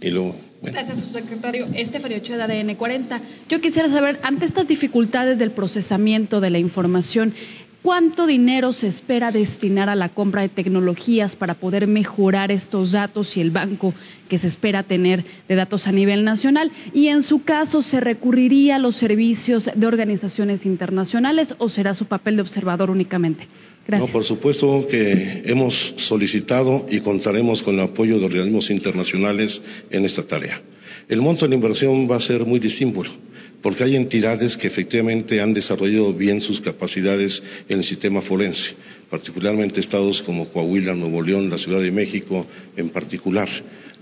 Y 0.01 0.09
luego. 0.09 0.35
Bueno. 0.61 0.77
Gracias, 0.77 1.01
subsecretario. 1.01 1.67
Estefanio 1.73 2.19
de 2.19 2.43
ADN 2.43 2.75
40. 2.75 3.21
Yo 3.49 3.61
quisiera 3.61 3.89
saber, 3.89 4.19
ante 4.23 4.45
estas 4.45 4.67
dificultades 4.67 5.37
del 5.37 5.51
procesamiento 5.51 6.39
de 6.41 6.49
la 6.49 6.57
información, 6.57 7.33
¿Cuánto 7.87 8.27
dinero 8.27 8.73
se 8.73 8.87
espera 8.87 9.31
destinar 9.31 9.87
a 9.87 9.95
la 9.95 10.09
compra 10.09 10.41
de 10.41 10.49
tecnologías 10.49 11.37
para 11.37 11.53
poder 11.53 11.87
mejorar 11.87 12.51
estos 12.51 12.91
datos 12.91 13.37
y 13.37 13.39
el 13.39 13.49
banco 13.49 13.93
que 14.27 14.37
se 14.37 14.47
espera 14.47 14.83
tener 14.83 15.23
de 15.47 15.55
datos 15.55 15.87
a 15.87 15.93
nivel 15.93 16.25
nacional? 16.25 16.69
Y 16.93 17.07
en 17.07 17.23
su 17.23 17.45
caso, 17.45 17.81
¿se 17.81 18.01
recurriría 18.01 18.75
a 18.75 18.79
los 18.79 18.97
servicios 18.97 19.69
de 19.73 19.87
organizaciones 19.87 20.65
internacionales 20.65 21.55
o 21.59 21.69
será 21.69 21.93
su 21.93 22.07
papel 22.07 22.35
de 22.35 22.41
observador 22.41 22.89
únicamente? 22.89 23.47
Gracias. 23.87 24.09
No, 24.09 24.11
por 24.11 24.25
supuesto 24.25 24.85
que 24.91 25.43
hemos 25.45 25.93
solicitado 25.95 26.87
y 26.89 26.99
contaremos 26.99 27.63
con 27.63 27.75
el 27.75 27.85
apoyo 27.85 28.19
de 28.19 28.25
organismos 28.25 28.69
internacionales 28.69 29.61
en 29.89 30.03
esta 30.03 30.27
tarea. 30.27 30.61
El 31.07 31.21
monto 31.21 31.45
de 31.45 31.49
la 31.51 31.55
inversión 31.55 32.05
va 32.11 32.17
a 32.17 32.19
ser 32.19 32.43
muy 32.43 32.59
disímbolo 32.59 33.11
porque 33.67 33.83
hay 33.83 33.97
entidades 33.97 34.55
que 34.55 34.67
efectivamente 34.67 35.41
han 35.41 35.53
desarrollado 35.53 36.13
bien 36.13 36.39
sus 36.39 36.61
capacidades 36.61 37.43
en 37.67 37.79
el 37.79 37.83
sistema 37.83 38.21
forense, 38.21 38.73
particularmente 39.09 39.81
estados 39.81 40.21
como 40.21 40.47
Coahuila, 40.47 40.95
Nuevo 40.95 41.21
León, 41.21 41.49
la 41.49 41.57
Ciudad 41.57 41.81
de 41.81 41.91
México 41.91 42.47
en 42.77 42.87
particular. 42.91 43.49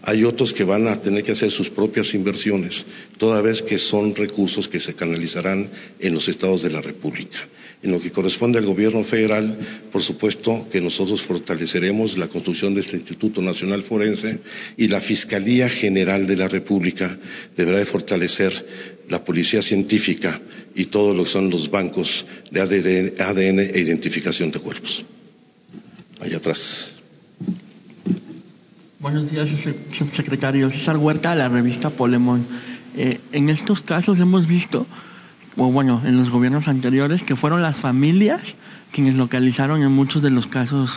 Hay 0.04 0.23
otros 0.23 0.54
que 0.54 0.63
van 0.63 0.88
a 0.88 1.01
tener 1.01 1.23
que 1.23 1.32
hacer 1.32 1.49
sus 1.49 1.71
propias 1.71 2.13
inversiones, 2.13 2.86
toda 3.17 3.41
vez 3.41 3.63
que 3.63 3.80
son 3.80 4.13
recursos 4.13 4.67
que 4.67 4.80
se 4.80 4.93
canalizarán 4.93 5.67
en 5.99 6.13
los 6.13 6.28
estados 6.28 6.62
de 6.62 6.69
la 6.69 6.82
República. 6.82 7.39
En 7.82 7.91
lo 7.91 7.99
que 7.99 8.12
corresponde 8.12 8.60
al 8.60 8.67
gobierno 8.67 9.04
federal, 9.04 9.58
por 9.91 10.04
supuesto 10.04 10.67
que 10.71 10.80
nosotros 10.80 11.23
fortaleceremos 11.23 12.19
la 12.19 12.28
construcción 12.28 12.75
de 12.75 12.82
este 12.82 12.97
Instituto 12.97 13.41
Nacional 13.41 13.82
Forense 13.82 14.39
y 14.78 14.88
la 14.88 15.01
Fiscalía 15.01 15.69
General 15.69 16.28
de 16.28 16.36
la 16.36 16.47
República 16.47 17.17
deberá 17.58 17.80
de 17.80 17.86
fortalecer 17.86 18.94
la 19.10 19.24
policía 19.24 19.62
científica 19.62 20.39
y 20.74 20.86
todo 20.86 21.13
lo 21.13 21.24
que 21.24 21.30
son 21.30 21.50
los 21.50 21.70
bancos 21.70 22.26
de 22.52 22.62
ADN, 22.62 23.60
e 23.60 23.80
identificación 23.80 24.52
de 24.52 24.60
cuerpos. 24.60 25.06
Allá 26.20 26.38
atrás. 26.38 26.94
Buenos 29.00 29.30
días, 29.30 29.50
subsecretario. 29.94 30.72
César 30.72 30.98
Huerta, 30.98 31.32
de 31.32 31.38
la 31.38 31.50
revista 31.50 31.91
Polemón. 31.91 32.46
Eh, 32.98 33.20
en 33.32 33.50
estos 33.50 33.82
casos 33.82 34.20
hemos 34.20 34.48
visto, 34.48 34.88
o 35.58 35.72
bueno, 35.72 36.02
en 36.06 36.18
los 36.18 36.30
gobiernos 36.30 36.68
anteriores, 36.68 37.22
que 37.24 37.36
fueron 37.36 37.62
las 37.62 37.80
familias 37.80 38.41
quienes 38.96 39.15
localizaron 39.15 39.84
en 39.84 39.91
muchos 39.91 40.24
de 40.24 40.30
los 40.30 40.48
casos 40.48 40.89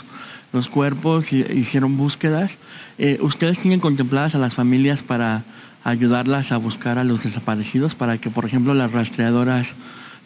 los 0.53 0.69
cuerpos 0.69 1.33
y 1.33 1.41
hicieron 1.41 1.97
búsquedas. 1.97 2.57
Eh, 2.97 3.19
¿Ustedes 3.21 3.59
tienen 3.59 3.81
contempladas 3.81 4.37
a 4.37 4.39
las 4.39 4.55
familias 4.55 5.03
para 5.03 5.45
ayudarlas 5.89 6.53
a 6.53 6.57
buscar 6.59 6.99
a 6.99 7.05
los 7.05 7.23
desaparecidos 7.23 7.95
para 7.95 8.19
que, 8.19 8.31
por 8.31 8.45
ejemplo, 8.45 8.75
las 8.75 8.93
rastreadoras 8.93 9.69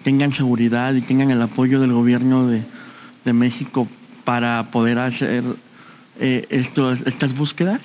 tengan 0.02 0.32
seguridad 0.32 0.94
y 0.94 1.02
tengan 1.02 1.30
el 1.30 1.40
apoyo 1.40 1.80
del 1.80 1.92
gobierno 1.92 2.48
de, 2.48 2.62
México 3.32 3.88
para 4.24 4.72
poder 4.72 4.98
hacer 4.98 5.44
eh, 6.18 6.46
estas 6.50 7.36
búsquedas? 7.36 7.80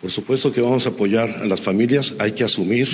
Por 0.00 0.10
supuesto 0.10 0.50
que 0.50 0.62
vamos 0.62 0.86
a 0.86 0.88
apoyar 0.88 1.28
a 1.28 1.44
las 1.44 1.60
familias. 1.60 2.14
Hay 2.18 2.32
que 2.32 2.44
asumir 2.44 2.88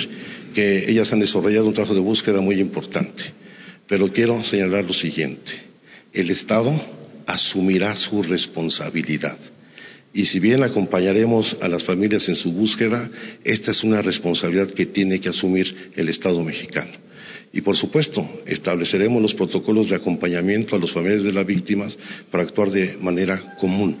que 0.53 0.89
ellas 0.89 1.13
han 1.13 1.21
desarrollado 1.21 1.67
un 1.67 1.73
trabajo 1.73 1.93
de 1.93 2.01
búsqueda 2.01 2.41
muy 2.41 2.59
importante. 2.59 3.23
Pero 3.87 4.11
quiero 4.11 4.43
señalar 4.43 4.83
lo 4.83 4.91
siguiente. 4.91 5.51
El 6.11 6.29
Estado 6.29 6.73
asumirá 7.25 7.95
su 7.95 8.21
responsabilidad. 8.21 9.37
Y 10.17 10.25
si 10.25 10.39
bien 10.39 10.63
acompañaremos 10.63 11.57
a 11.61 11.67
las 11.67 11.83
familias 11.83 12.27
en 12.27 12.35
su 12.35 12.51
búsqueda, 12.51 13.07
esta 13.43 13.69
es 13.69 13.83
una 13.83 14.01
responsabilidad 14.01 14.71
que 14.71 14.87
tiene 14.87 15.19
que 15.19 15.29
asumir 15.29 15.91
el 15.95 16.09
Estado 16.09 16.43
mexicano. 16.43 16.89
Y 17.53 17.61
por 17.61 17.77
supuesto, 17.77 18.27
estableceremos 18.47 19.21
los 19.21 19.35
protocolos 19.35 19.89
de 19.89 19.95
acompañamiento 19.95 20.75
a 20.75 20.79
los 20.79 20.91
familiares 20.91 21.23
de 21.23 21.33
las 21.33 21.45
víctimas 21.45 21.95
para 22.31 22.41
actuar 22.45 22.71
de 22.71 22.97
manera 22.99 23.57
común. 23.59 23.95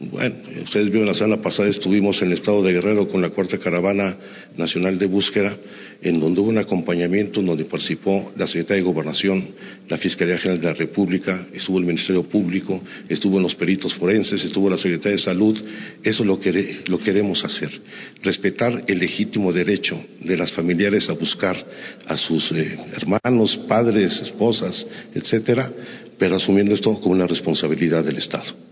Bueno, 0.00 0.36
ustedes 0.62 0.90
vieron 0.90 1.06
la 1.06 1.14
semana 1.14 1.40
pasada 1.40 1.68
estuvimos 1.68 2.20
en 2.20 2.28
el 2.28 2.34
estado 2.34 2.62
de 2.62 2.72
Guerrero 2.72 3.08
con 3.08 3.22
la 3.22 3.30
cuarta 3.30 3.58
caravana 3.58 4.16
nacional 4.56 4.98
de 4.98 5.06
búsqueda 5.06 5.56
en 6.04 6.20
donde 6.20 6.40
hubo 6.40 6.50
un 6.50 6.58
acompañamiento, 6.58 7.40
en 7.40 7.46
donde 7.46 7.64
participó 7.64 8.30
la 8.36 8.46
Secretaría 8.46 8.82
de 8.82 8.90
Gobernación, 8.90 9.48
la 9.88 9.96
Fiscalía 9.96 10.36
General 10.36 10.60
de 10.60 10.66
la 10.66 10.74
República, 10.74 11.46
estuvo 11.52 11.78
el 11.78 11.86
Ministerio 11.86 12.22
Público, 12.24 12.82
estuvo 13.08 13.40
los 13.40 13.54
peritos 13.54 13.94
forenses, 13.94 14.44
estuvo 14.44 14.68
la 14.68 14.76
Secretaría 14.76 15.16
de 15.16 15.22
Salud. 15.22 15.58
Eso 16.02 16.22
lo, 16.22 16.38
lo 16.86 16.98
queremos 16.98 17.42
hacer. 17.44 17.70
Respetar 18.22 18.84
el 18.86 18.98
legítimo 18.98 19.50
derecho 19.50 19.98
de 20.20 20.36
las 20.36 20.52
familiares 20.52 21.08
a 21.08 21.14
buscar 21.14 21.56
a 22.06 22.16
sus 22.18 22.52
eh, 22.52 22.76
hermanos, 22.94 23.56
padres, 23.56 24.20
esposas, 24.20 24.86
etcétera, 25.14 25.72
pero 26.18 26.36
asumiendo 26.36 26.74
esto 26.74 27.00
como 27.00 27.14
una 27.14 27.26
responsabilidad 27.26 28.04
del 28.04 28.18
Estado. 28.18 28.63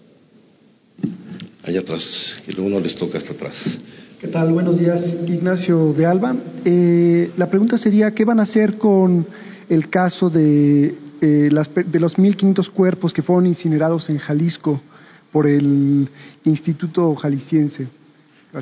Allá 1.64 1.80
atrás, 1.80 2.42
que 2.44 2.52
luego 2.52 2.70
no 2.70 2.80
les 2.80 2.96
toca 2.96 3.18
hasta 3.18 3.32
atrás. 3.32 3.78
¿Qué 4.20 4.26
tal? 4.26 4.52
Buenos 4.52 4.78
días, 4.80 5.16
Ignacio 5.26 5.92
de 5.92 6.06
Alba. 6.06 6.34
Eh, 6.64 7.30
la 7.36 7.48
pregunta 7.48 7.78
sería, 7.78 8.12
¿qué 8.12 8.24
van 8.24 8.40
a 8.40 8.42
hacer 8.42 8.78
con 8.78 9.24
el 9.68 9.88
caso 9.88 10.28
de, 10.28 10.94
eh, 11.20 11.50
de 11.86 12.00
los 12.00 12.18
1.500 12.18 12.68
cuerpos 12.70 13.12
que 13.12 13.22
fueron 13.22 13.46
incinerados 13.46 14.10
en 14.10 14.18
Jalisco 14.18 14.80
por 15.30 15.46
el 15.46 16.08
Instituto 16.44 17.14
Jalisciense? 17.14 17.86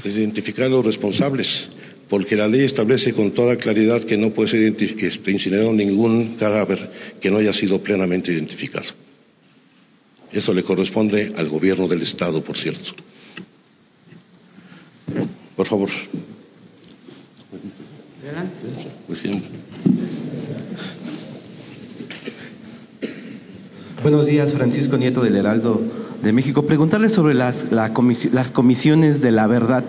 Identificar 0.04 0.66
a 0.66 0.68
los 0.68 0.84
responsables, 0.84 1.68
porque 2.08 2.36
la 2.36 2.48
ley 2.48 2.64
establece 2.64 3.14
con 3.14 3.32
toda 3.32 3.56
claridad 3.56 4.04
que 4.04 4.18
no 4.18 4.30
puede 4.30 4.50
ser 4.50 4.74
este, 5.02 5.30
incinerado 5.30 5.72
ningún 5.72 6.36
cadáver 6.36 6.90
que 7.18 7.30
no 7.30 7.38
haya 7.38 7.54
sido 7.54 7.82
plenamente 7.82 8.30
identificado. 8.30 8.86
Eso 10.32 10.52
le 10.54 10.62
corresponde 10.62 11.32
al 11.36 11.48
gobierno 11.48 11.88
del 11.88 12.02
Estado, 12.02 12.42
por 12.42 12.56
cierto. 12.56 12.92
Por 15.56 15.66
favor. 15.66 15.90
Buenos 24.02 24.24
días, 24.26 24.52
Francisco 24.52 24.96
Nieto 24.96 25.22
del 25.22 25.36
Heraldo 25.36 25.82
de 26.22 26.32
México. 26.32 26.62
Preguntarle 26.62 27.08
sobre 27.08 27.34
las, 27.34 27.70
las 27.70 28.50
comisiones 28.50 29.20
de 29.20 29.30
la 29.30 29.46
verdad. 29.46 29.84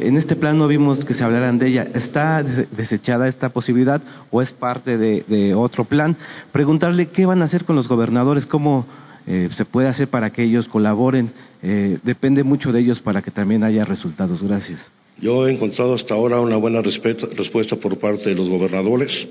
En 0.00 0.16
este 0.16 0.36
plan 0.36 0.56
no 0.56 0.68
vimos 0.68 1.04
que 1.04 1.12
se 1.12 1.22
hablaran 1.22 1.58
de 1.58 1.68
ella. 1.68 1.86
¿Está 1.94 2.42
desechada 2.42 3.28
esta 3.28 3.50
posibilidad 3.50 4.00
o 4.30 4.40
es 4.40 4.52
parte 4.52 4.96
de, 4.96 5.54
otro 5.54 5.84
plan? 5.84 6.16
Preguntarle 6.50 7.08
qué 7.08 7.26
van 7.26 7.42
a 7.42 7.44
hacer 7.44 7.64
con 7.64 7.76
los 7.76 7.88
gobernadores, 7.88 8.46
cómo 8.46 8.86
eh, 9.26 9.48
se 9.56 9.64
puede 9.64 9.88
hacer 9.88 10.08
para 10.08 10.30
que 10.30 10.42
ellos 10.42 10.68
colaboren. 10.68 11.30
Eh, 11.62 11.98
depende 12.02 12.42
mucho 12.42 12.72
de 12.72 12.80
ellos 12.80 13.00
para 13.00 13.22
que 13.22 13.30
también 13.30 13.62
haya 13.64 13.84
resultados. 13.84 14.42
Gracias. 14.42 14.90
Yo 15.20 15.46
he 15.46 15.52
encontrado 15.52 15.94
hasta 15.94 16.14
ahora 16.14 16.40
una 16.40 16.56
buena 16.56 16.80
respuesta 16.82 17.76
por 17.76 17.98
parte 17.98 18.30
de 18.30 18.34
los 18.34 18.48
gobernadores, 18.48 19.28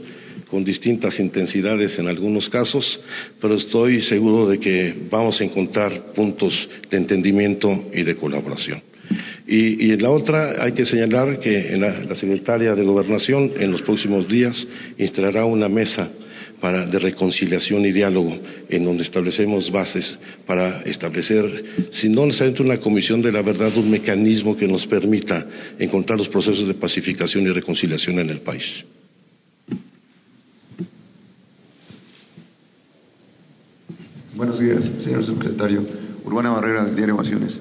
con 0.50 0.64
distintas 0.64 1.20
intensidades 1.20 1.98
en 2.00 2.08
algunos 2.08 2.50
casos, 2.50 3.02
pero 3.42 3.56
estoy 3.56 4.02
seguro 4.02 4.48
de 4.48 4.60
que 4.60 4.96
vamos 5.10 5.42
a 5.42 5.44
encontrar 5.44 6.14
puntos 6.14 6.70
de 6.90 6.98
entendimiento 6.98 7.90
y 7.94 8.04
de 8.04 8.16
colaboración. 8.16 8.82
Y, 9.46 9.92
en 9.92 10.02
la 10.02 10.12
otra 10.12 10.64
hay 10.64 10.72
que 10.72 10.86
señalar 10.86 11.40
que 11.40 11.76
la 11.78 12.16
secretaria 12.16 12.74
de 12.74 12.84
Gobernación 12.84 13.52
en 13.60 13.72
los 13.72 13.82
próximos 13.82 14.30
días 14.30 14.66
instalará 14.98 15.44
una 15.44 15.68
mesa 15.68 16.10
para, 16.62 16.86
de 16.86 17.00
reconciliación 17.00 17.84
y 17.86 17.92
diálogo, 17.92 18.38
en 18.70 18.84
donde 18.84 19.04
establecemos 19.04 19.72
bases 19.72 20.16
para 20.46 20.82
establecer, 20.84 21.90
si 21.92 22.08
no 22.08 22.26
necesariamente 22.26 22.64
una 22.64 22.80
comisión 22.80 23.22
de 23.22 23.32
la 23.32 23.42
verdad, 23.42 23.76
un 23.76 23.90
mecanismo 23.90 24.56
que 24.56 24.68
nos 24.68 24.86
permita 24.86 25.46
encontrar 25.80 26.20
los 26.20 26.30
procesos 26.30 26.68
de 26.68 26.76
pacificación 26.76 27.46
y 27.46 27.50
reconciliación 27.50 28.20
en 28.20 28.30
el 28.30 28.42
país. 28.42 28.86
Buenos 34.36 34.60
días, 34.60 34.82
señor 35.04 35.26
secretario. 35.26 35.86
Urbana 36.24 36.52
Barrera 36.52 36.86
del 36.86 36.96
diario 36.96 37.16
Ovaciones. 37.16 37.60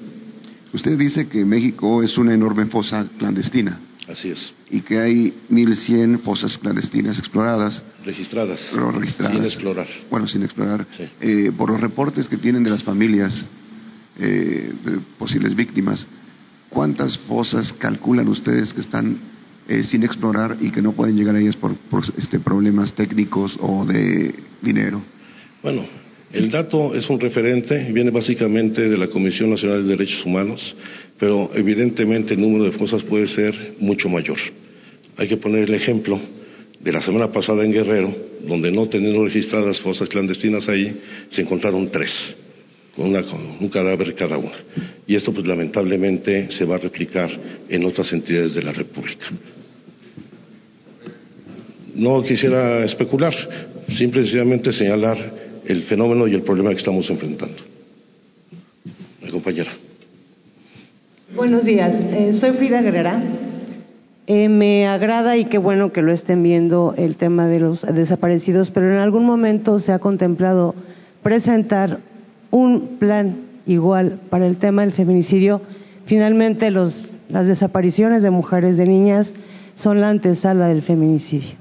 Usted 0.73 0.97
dice 0.97 1.27
que 1.27 1.43
México 1.43 2.01
es 2.01 2.17
una 2.17 2.33
enorme 2.33 2.65
fosa 2.67 3.07
clandestina. 3.17 3.79
Así 4.07 4.29
es. 4.29 4.53
Y 4.69 4.81
que 4.81 4.99
hay 4.99 5.33
1.100 5.49 6.21
fosas 6.21 6.57
clandestinas 6.57 7.19
exploradas. 7.19 7.83
Registradas. 8.05 8.69
Pero 8.71 8.91
registradas. 8.91 9.35
Sin 9.35 9.43
explorar. 9.43 9.87
Bueno, 10.09 10.27
sin 10.27 10.43
explorar. 10.43 10.87
Eh, 11.19 11.51
por 11.57 11.69
los 11.69 11.79
reportes 11.79 12.27
que 12.27 12.37
tienen 12.37 12.63
de 12.63 12.69
las 12.69 12.83
familias 12.83 13.47
eh, 14.17 14.73
posibles 15.17 15.55
víctimas, 15.55 16.05
¿cuántas 16.69 17.17
fosas 17.17 17.73
calculan 17.73 18.27
ustedes 18.27 18.73
que 18.73 18.81
están 18.81 19.19
eh, 19.67 19.83
sin 19.83 20.03
explorar 20.03 20.57
y 20.59 20.71
que 20.71 20.81
no 20.81 20.93
pueden 20.93 21.15
llegar 21.15 21.35
a 21.35 21.39
ellas 21.39 21.55
por, 21.55 21.75
este, 22.17 22.39
problemas 22.39 22.93
técnicos 22.93 23.57
o 23.61 23.85
de 23.85 24.35
dinero? 24.61 25.01
Bueno, 25.61 25.85
el 26.33 26.49
dato 26.49 26.95
es 26.95 27.09
un 27.09 27.19
referente, 27.19 27.91
viene 27.91 28.09
básicamente 28.09 28.87
de 28.87 28.97
la 28.97 29.07
Comisión 29.07 29.49
Nacional 29.49 29.83
de 29.83 29.97
Derechos 29.97 30.25
Humanos, 30.25 30.75
pero 31.19 31.51
evidentemente 31.53 32.33
el 32.33 32.41
número 32.41 32.65
de 32.65 32.71
fosas 32.71 33.03
puede 33.03 33.27
ser 33.27 33.75
mucho 33.79 34.07
mayor. 34.07 34.37
Hay 35.17 35.27
que 35.27 35.37
poner 35.37 35.63
el 35.63 35.73
ejemplo 35.73 36.19
de 36.79 36.91
la 36.91 37.01
semana 37.01 37.31
pasada 37.31 37.65
en 37.65 37.73
Guerrero, 37.73 38.15
donde 38.47 38.71
no 38.71 38.87
teniendo 38.87 39.25
registradas 39.25 39.81
fosas 39.81 40.07
clandestinas 40.07 40.69
ahí, 40.69 41.01
se 41.29 41.41
encontraron 41.41 41.91
tres, 41.91 42.35
con, 42.95 43.13
un 43.59 43.69
cadáver 43.69 44.15
cada 44.15 44.37
una. 44.37 44.57
Y 45.05 45.15
esto 45.15 45.33
pues 45.33 45.45
lamentablemente 45.45 46.49
se 46.51 46.65
va 46.65 46.75
a 46.75 46.79
replicar 46.79 47.29
en 47.67 47.83
otras 47.83 48.11
entidades 48.13 48.55
de 48.55 48.63
la 48.63 48.71
República. 48.71 49.25
No 51.93 52.23
quisiera 52.23 52.85
especular, 52.85 53.35
simplemente 53.89 54.71
señalar 54.71 55.50
el 55.65 55.83
fenómeno 55.83 56.27
y 56.27 56.33
el 56.33 56.41
problema 56.41 56.69
que 56.71 56.77
estamos 56.77 57.09
enfrentando. 57.09 57.57
Mi 59.21 59.29
compañera. 59.29 59.71
Buenos 61.35 61.63
días, 61.63 61.95
eh, 61.95 62.33
soy 62.33 62.51
Frida 62.51 62.81
Guerrera. 62.81 63.23
Eh, 64.27 64.49
me 64.49 64.87
agrada 64.87 65.37
y 65.37 65.45
qué 65.45 65.57
bueno 65.57 65.91
que 65.91 66.01
lo 66.01 66.11
estén 66.11 66.43
viendo 66.43 66.93
el 66.97 67.15
tema 67.15 67.47
de 67.47 67.59
los 67.59 67.81
desaparecidos, 67.81 68.71
pero 68.71 68.91
en 68.91 68.97
algún 68.97 69.25
momento 69.25 69.79
se 69.79 69.91
ha 69.91 69.99
contemplado 69.99 70.75
presentar 71.23 71.99
un 72.49 72.97
plan 72.99 73.37
igual 73.65 74.19
para 74.29 74.47
el 74.47 74.57
tema 74.57 74.83
del 74.83 74.91
feminicidio. 74.91 75.61
Finalmente, 76.05 76.71
los, 76.71 77.05
las 77.29 77.47
desapariciones 77.47 78.23
de 78.23 78.29
mujeres, 78.29 78.77
de 78.77 78.85
niñas, 78.85 79.33
son 79.75 80.01
la 80.01 80.09
antesala 80.09 80.67
del 80.67 80.81
feminicidio. 80.81 81.55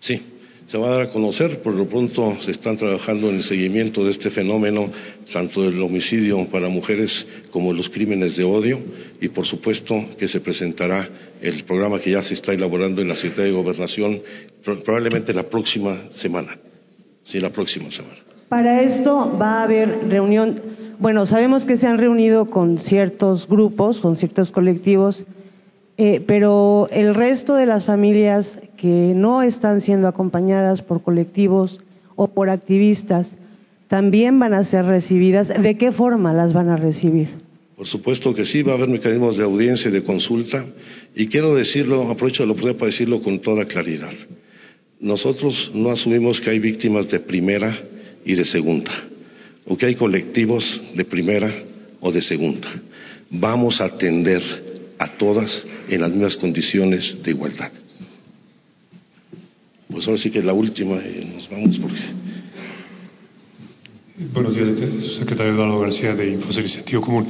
Sí, 0.00 0.31
se 0.72 0.78
va 0.78 0.86
a 0.86 0.90
dar 0.92 1.02
a 1.02 1.10
conocer. 1.10 1.60
Por 1.60 1.74
lo 1.74 1.84
pronto 1.84 2.34
se 2.40 2.50
están 2.50 2.78
trabajando 2.78 3.28
en 3.28 3.36
el 3.36 3.42
seguimiento 3.42 4.06
de 4.06 4.10
este 4.10 4.30
fenómeno, 4.30 4.88
tanto 5.30 5.60
del 5.60 5.82
homicidio 5.82 6.46
para 6.50 6.70
mujeres 6.70 7.26
como 7.50 7.74
los 7.74 7.90
crímenes 7.90 8.38
de 8.38 8.44
odio, 8.44 8.78
y 9.20 9.28
por 9.28 9.44
supuesto 9.44 10.02
que 10.18 10.28
se 10.28 10.40
presentará 10.40 11.06
el 11.42 11.62
programa 11.64 12.00
que 12.00 12.12
ya 12.12 12.22
se 12.22 12.32
está 12.32 12.54
elaborando 12.54 13.02
en 13.02 13.08
la 13.08 13.16
Secretaría 13.16 13.52
de 13.52 13.58
Gobernación 13.58 14.22
probablemente 14.64 15.34
la 15.34 15.42
próxima 15.42 16.04
semana. 16.10 16.56
Sí, 17.26 17.38
la 17.38 17.50
próxima 17.50 17.90
semana. 17.90 18.20
Para 18.48 18.80
esto 18.80 19.36
va 19.38 19.60
a 19.60 19.64
haber 19.64 20.08
reunión. 20.08 20.58
Bueno, 20.98 21.26
sabemos 21.26 21.64
que 21.64 21.76
se 21.76 21.86
han 21.86 21.98
reunido 21.98 22.48
con 22.48 22.78
ciertos 22.78 23.46
grupos, 23.46 24.00
con 24.00 24.16
ciertos 24.16 24.50
colectivos 24.50 25.22
eh, 25.98 26.22
pero 26.26 26.88
el 26.90 27.14
resto 27.14 27.54
de 27.54 27.66
las 27.66 27.84
familias 27.84 28.58
que 28.82 29.14
no 29.14 29.42
están 29.42 29.80
siendo 29.80 30.08
acompañadas 30.08 30.82
por 30.82 31.04
colectivos 31.04 31.78
o 32.16 32.26
por 32.34 32.50
activistas 32.50 33.28
también 33.86 34.40
van 34.40 34.54
a 34.54 34.64
ser 34.64 34.86
recibidas. 34.86 35.46
¿De 35.46 35.76
qué 35.78 35.92
forma 35.92 36.32
las 36.32 36.52
van 36.52 36.68
a 36.68 36.76
recibir? 36.76 37.28
Por 37.76 37.86
supuesto 37.86 38.34
que 38.34 38.44
sí, 38.44 38.62
va 38.62 38.72
a 38.72 38.74
haber 38.74 38.88
mecanismos 38.88 39.36
de 39.36 39.44
audiencia 39.44 39.88
y 39.88 39.92
de 39.92 40.02
consulta. 40.02 40.64
Y 41.14 41.28
quiero 41.28 41.54
decirlo, 41.54 42.10
aprovecho 42.10 42.44
la 42.44 42.52
oportunidad 42.52 42.76
para 42.76 42.90
decirlo 42.90 43.22
con 43.22 43.38
toda 43.38 43.66
claridad. 43.66 44.14
Nosotros 44.98 45.70
no 45.72 45.90
asumimos 45.90 46.40
que 46.40 46.50
hay 46.50 46.58
víctimas 46.58 47.08
de 47.08 47.20
primera 47.20 47.78
y 48.24 48.34
de 48.34 48.44
segunda, 48.44 48.92
o 49.64 49.76
que 49.76 49.86
hay 49.86 49.94
colectivos 49.94 50.64
de 50.96 51.04
primera 51.04 51.54
o 52.00 52.10
de 52.10 52.20
segunda. 52.20 52.68
Vamos 53.30 53.80
a 53.80 53.84
atender 53.84 54.42
a 54.98 55.06
todas 55.16 55.64
en 55.88 56.00
las 56.00 56.10
mismas 56.10 56.36
condiciones 56.36 57.22
de 57.22 57.30
igualdad. 57.30 57.70
Pues 59.92 60.08
ahora 60.08 60.20
sí 60.20 60.30
que 60.30 60.38
es 60.38 60.44
la 60.44 60.54
última 60.54 60.96
y 60.96 61.30
nos 61.36 61.48
vamos 61.50 61.78
porque... 61.78 62.00
Buenos 64.32 64.56
días, 64.56 64.68
secretario 65.18 65.52
Eduardo 65.52 65.80
García 65.80 66.14
de 66.14 66.30
Infosel 66.30 66.66
Común. 67.00 67.26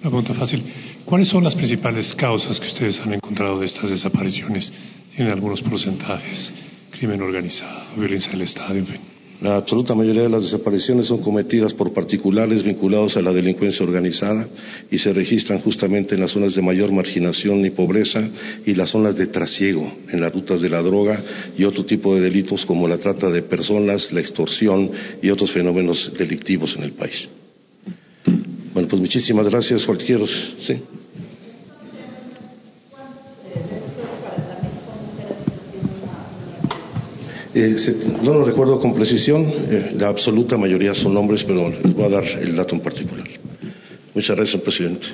Una 0.00 0.10
pregunta 0.10 0.32
fácil. 0.34 0.62
¿Cuáles 1.04 1.28
son 1.28 1.44
las 1.44 1.54
principales 1.54 2.14
causas 2.14 2.58
que 2.58 2.66
ustedes 2.68 3.00
han 3.00 3.12
encontrado 3.12 3.60
de 3.60 3.66
estas 3.66 3.90
desapariciones? 3.90 4.72
¿Tienen 5.14 5.32
algunos 5.32 5.60
porcentajes? 5.60 6.52
¿Crimen 6.90 7.20
organizado, 7.20 7.96
violencia 7.96 8.32
del 8.32 8.42
Estado, 8.42 8.74
en 8.74 8.86
fin? 8.86 9.15
La 9.40 9.56
absoluta 9.56 9.94
mayoría 9.94 10.22
de 10.22 10.30
las 10.30 10.44
desapariciones 10.44 11.08
son 11.08 11.18
cometidas 11.18 11.74
por 11.74 11.92
particulares 11.92 12.64
vinculados 12.64 13.16
a 13.16 13.22
la 13.22 13.34
delincuencia 13.34 13.84
organizada 13.84 14.48
y 14.90 14.96
se 14.96 15.12
registran 15.12 15.60
justamente 15.60 16.14
en 16.14 16.22
las 16.22 16.30
zonas 16.30 16.54
de 16.54 16.62
mayor 16.62 16.90
marginación 16.90 17.64
y 17.66 17.70
pobreza 17.70 18.26
y 18.64 18.74
las 18.74 18.90
zonas 18.90 19.14
de 19.16 19.26
trasiego 19.26 19.92
en 20.10 20.22
las 20.22 20.32
rutas 20.32 20.62
de 20.62 20.70
la 20.70 20.80
droga 20.80 21.22
y 21.56 21.64
otro 21.64 21.84
tipo 21.84 22.14
de 22.14 22.22
delitos 22.22 22.64
como 22.64 22.88
la 22.88 22.96
trata 22.96 23.30
de 23.30 23.42
personas, 23.42 24.10
la 24.10 24.20
extorsión 24.20 24.90
y 25.22 25.28
otros 25.28 25.52
fenómenos 25.52 26.12
delictivos 26.16 26.74
en 26.76 26.84
el 26.84 26.92
país. 26.92 27.28
Bueno, 28.72 28.88
pues 28.88 29.00
muchísimas 29.00 29.48
gracias. 29.48 29.84
Cualquier. 29.84 30.20
Sí. 30.60 30.76
Eh, 37.58 37.74
no 38.22 38.34
lo 38.34 38.44
recuerdo 38.44 38.78
con 38.78 38.92
precisión, 38.92 39.42
eh, 39.46 39.92
la 39.98 40.08
absoluta 40.08 40.58
mayoría 40.58 40.94
son 40.94 41.16
hombres, 41.16 41.42
pero 41.42 41.70
les 41.70 41.94
voy 41.94 42.04
a 42.04 42.10
dar 42.10 42.24
el 42.42 42.54
dato 42.54 42.74
en 42.74 42.82
particular. 42.82 43.26
Muchas 44.14 44.36
gracias, 44.36 44.60
presidente. 44.60 45.06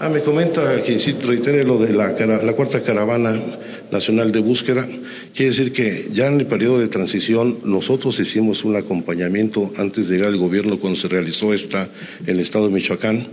Ah, 0.00 0.08
me 0.08 0.22
comenta 0.22 0.82
que 0.82 0.98
si 0.98 1.12
reitere 1.12 1.62
lo 1.62 1.78
de 1.78 1.92
la, 1.92 2.08
la 2.42 2.52
cuarta 2.54 2.82
caravana 2.82 3.40
nacional 3.92 4.32
de 4.32 4.40
búsqueda. 4.40 4.88
Quiere 5.32 5.52
decir 5.52 5.72
que 5.72 6.08
ya 6.12 6.26
en 6.26 6.40
el 6.40 6.46
periodo 6.46 6.80
de 6.80 6.88
transición 6.88 7.60
nosotros 7.62 8.18
hicimos 8.18 8.64
un 8.64 8.74
acompañamiento 8.74 9.70
antes 9.76 10.08
de 10.08 10.16
llegar 10.16 10.32
al 10.32 10.38
gobierno 10.38 10.80
cuando 10.80 10.98
se 10.98 11.06
realizó 11.06 11.54
esta 11.54 11.88
en 12.22 12.30
el 12.30 12.40
estado 12.40 12.66
de 12.66 12.74
Michoacán 12.74 13.26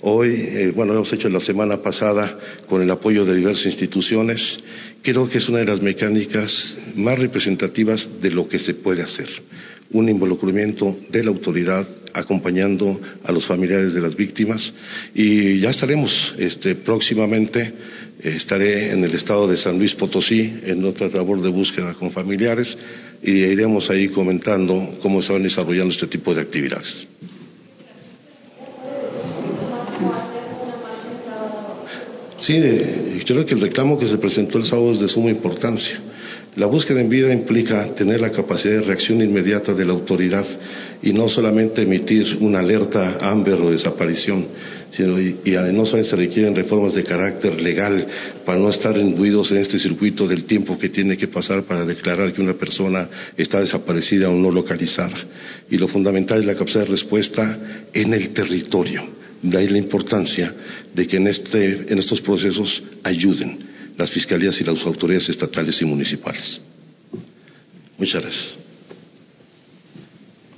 Hoy, 0.00 0.34
eh, 0.34 0.72
bueno, 0.74 0.92
hemos 0.92 1.12
hecho 1.12 1.28
la 1.28 1.40
semana 1.40 1.82
pasada 1.82 2.38
con 2.68 2.82
el 2.82 2.90
apoyo 2.90 3.24
de 3.24 3.36
diversas 3.36 3.66
instituciones. 3.66 4.58
Creo 5.02 5.28
que 5.28 5.38
es 5.38 5.48
una 5.48 5.58
de 5.58 5.64
las 5.64 5.80
mecánicas 5.80 6.76
más 6.94 7.18
representativas 7.18 8.08
de 8.20 8.30
lo 8.30 8.48
que 8.48 8.58
se 8.58 8.74
puede 8.74 9.02
hacer. 9.02 9.28
Un 9.90 10.08
involucramiento 10.08 10.98
de 11.08 11.24
la 11.24 11.30
autoridad 11.30 11.88
acompañando 12.12 13.00
a 13.24 13.32
los 13.32 13.46
familiares 13.46 13.94
de 13.94 14.00
las 14.00 14.16
víctimas 14.16 14.72
y 15.14 15.60
ya 15.60 15.70
estaremos 15.70 16.34
este, 16.38 16.74
próximamente 16.74 17.72
eh, 18.22 18.34
estaré 18.36 18.92
en 18.92 19.04
el 19.04 19.14
estado 19.14 19.48
de 19.48 19.56
San 19.56 19.78
Luis 19.78 19.94
Potosí 19.94 20.60
en 20.64 20.84
otra 20.84 21.08
labor 21.08 21.40
de 21.40 21.48
búsqueda 21.48 21.94
con 21.94 22.10
familiares 22.10 22.76
y 23.22 23.30
iremos 23.30 23.88
ahí 23.90 24.08
comentando 24.08 24.98
cómo 25.00 25.22
se 25.22 25.32
van 25.32 25.42
desarrollando 25.42 25.92
este 25.92 26.06
tipo 26.06 26.34
de 26.34 26.42
actividades. 26.42 27.06
Sí, 32.40 32.54
yo 32.54 33.34
creo 33.34 33.46
que 33.46 33.54
el 33.54 33.60
reclamo 33.60 33.98
que 33.98 34.06
se 34.06 34.16
presentó 34.16 34.58
el 34.58 34.64
sábado 34.64 34.92
es 34.92 35.00
de 35.00 35.08
suma 35.08 35.30
importancia. 35.30 35.98
La 36.54 36.66
búsqueda 36.66 37.00
en 37.00 37.08
vida 37.08 37.32
implica 37.32 37.94
tener 37.94 38.20
la 38.20 38.32
capacidad 38.32 38.74
de 38.74 38.82
reacción 38.82 39.20
inmediata 39.20 39.74
de 39.74 39.84
la 39.84 39.92
autoridad 39.92 40.44
y 41.02 41.12
no 41.12 41.28
solamente 41.28 41.82
emitir 41.82 42.38
una 42.40 42.60
alerta 42.60 43.18
Amber 43.20 43.54
o 43.54 43.70
desaparición, 43.70 44.46
sino 44.92 45.20
y, 45.20 45.36
y 45.44 45.52
solamente 45.52 46.04
se 46.04 46.16
requieren 46.16 46.54
reformas 46.54 46.94
de 46.94 47.04
carácter 47.04 47.60
legal 47.60 48.06
para 48.44 48.58
no 48.58 48.70
estar 48.70 48.96
imbuidos 48.96 49.50
en 49.50 49.58
este 49.58 49.78
circuito 49.78 50.26
del 50.26 50.44
tiempo 50.44 50.78
que 50.78 50.88
tiene 50.88 51.16
que 51.16 51.28
pasar 51.28 51.64
para 51.64 51.84
declarar 51.84 52.32
que 52.32 52.40
una 52.40 52.54
persona 52.54 53.08
está 53.36 53.60
desaparecida 53.60 54.30
o 54.30 54.34
no 54.34 54.50
localizada. 54.50 55.16
Y 55.70 55.76
lo 55.76 55.88
fundamental 55.88 56.40
es 56.40 56.46
la 56.46 56.54
capacidad 56.54 56.84
de 56.84 56.90
respuesta 56.90 57.58
en 57.92 58.14
el 58.14 58.30
territorio 58.30 59.17
de 59.42 59.58
ahí 59.58 59.68
la 59.68 59.78
importancia 59.78 60.54
de 60.94 61.06
que 61.06 61.16
en, 61.16 61.26
este, 61.28 61.92
en 61.92 61.98
estos 61.98 62.20
procesos 62.20 62.82
ayuden 63.04 63.58
las 63.96 64.10
fiscalías 64.10 64.60
y 64.60 64.64
las 64.64 64.84
autoridades 64.84 65.28
estatales 65.28 65.80
y 65.82 65.84
municipales. 65.84 66.60
Muchas 67.98 68.22
gracias. 68.22 68.54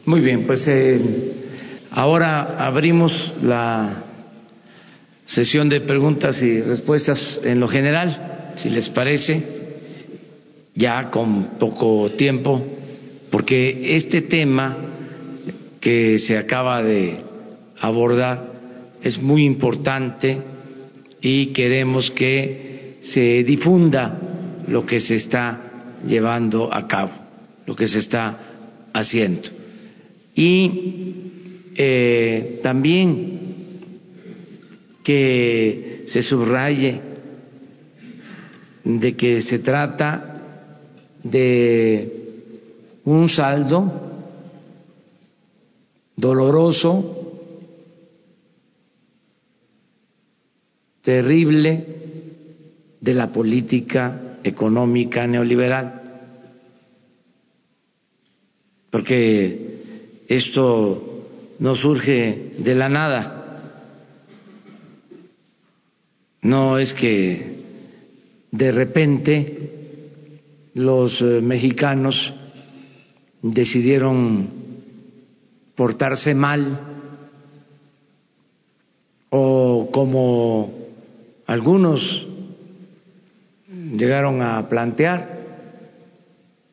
Muy 0.05 0.20
bien, 0.20 0.45
pues 0.45 0.66
eh, 0.68 1.01
ahora 1.91 2.66
abrimos 2.66 3.33
la 3.43 4.05
sesión 5.26 5.68
de 5.68 5.81
preguntas 5.81 6.43
y 6.43 6.61
respuestas 6.61 7.41
en 7.45 7.61
lo 7.61 7.68
general, 7.68 8.55
si 8.57 8.68
les 8.68 8.89
parece, 8.89 9.43
ya 10.74 11.11
con 11.11 11.59
poco 11.59 12.11
tiempo, 12.11 12.66
porque 13.31 13.95
este 13.95 14.22
tema 14.22 14.76
que 15.81 16.18
se 16.18 16.37
acaba 16.37 16.83
de 16.83 17.18
abordar 17.78 18.49
es 19.03 19.20
muy 19.20 19.44
importante 19.44 20.40
y 21.20 21.46
queremos 21.46 22.11
que 22.11 22.98
se 23.03 23.42
difunda 23.44 24.18
lo 24.68 24.84
que 24.84 25.01
se 25.01 25.16
está 25.16 25.98
llevando 26.07 26.72
a 26.72 26.86
cabo, 26.86 27.12
lo 27.66 27.74
que 27.74 27.88
se 27.88 27.98
está 27.98 28.38
haciendo. 28.92 29.48
Y 30.34 31.14
eh, 31.74 32.61
también 32.62 33.40
que 35.03 36.05
se 36.07 36.22
subraye 36.22 37.01
de 38.84 39.16
que 39.16 39.40
se 39.40 39.59
trata 39.59 40.42
de 41.22 42.20
un 43.05 43.28
saldo 43.28 44.11
doloroso 46.16 47.20
terrible 51.03 51.84
de 53.01 53.14
la 53.14 53.32
política 53.32 54.38
económica 54.42 55.26
neoliberal. 55.26 56.01
Porque 58.90 60.24
esto 60.28 61.57
no 61.59 61.74
surge 61.74 62.55
de 62.59 62.74
la 62.74 62.88
nada. 62.88 63.36
No 66.42 66.78
es 66.78 66.92
que 66.94 67.61
de 68.51 68.72
repente 68.72 69.70
los 70.74 71.20
eh, 71.20 71.40
mexicanos 71.42 72.32
decidieron 73.42 74.48
portarse 75.74 76.34
mal 76.34 76.80
o 79.30 79.88
como 79.92 80.80
algunos 81.51 82.28
llegaron 83.96 84.40
a 84.40 84.68
plantear 84.68 85.18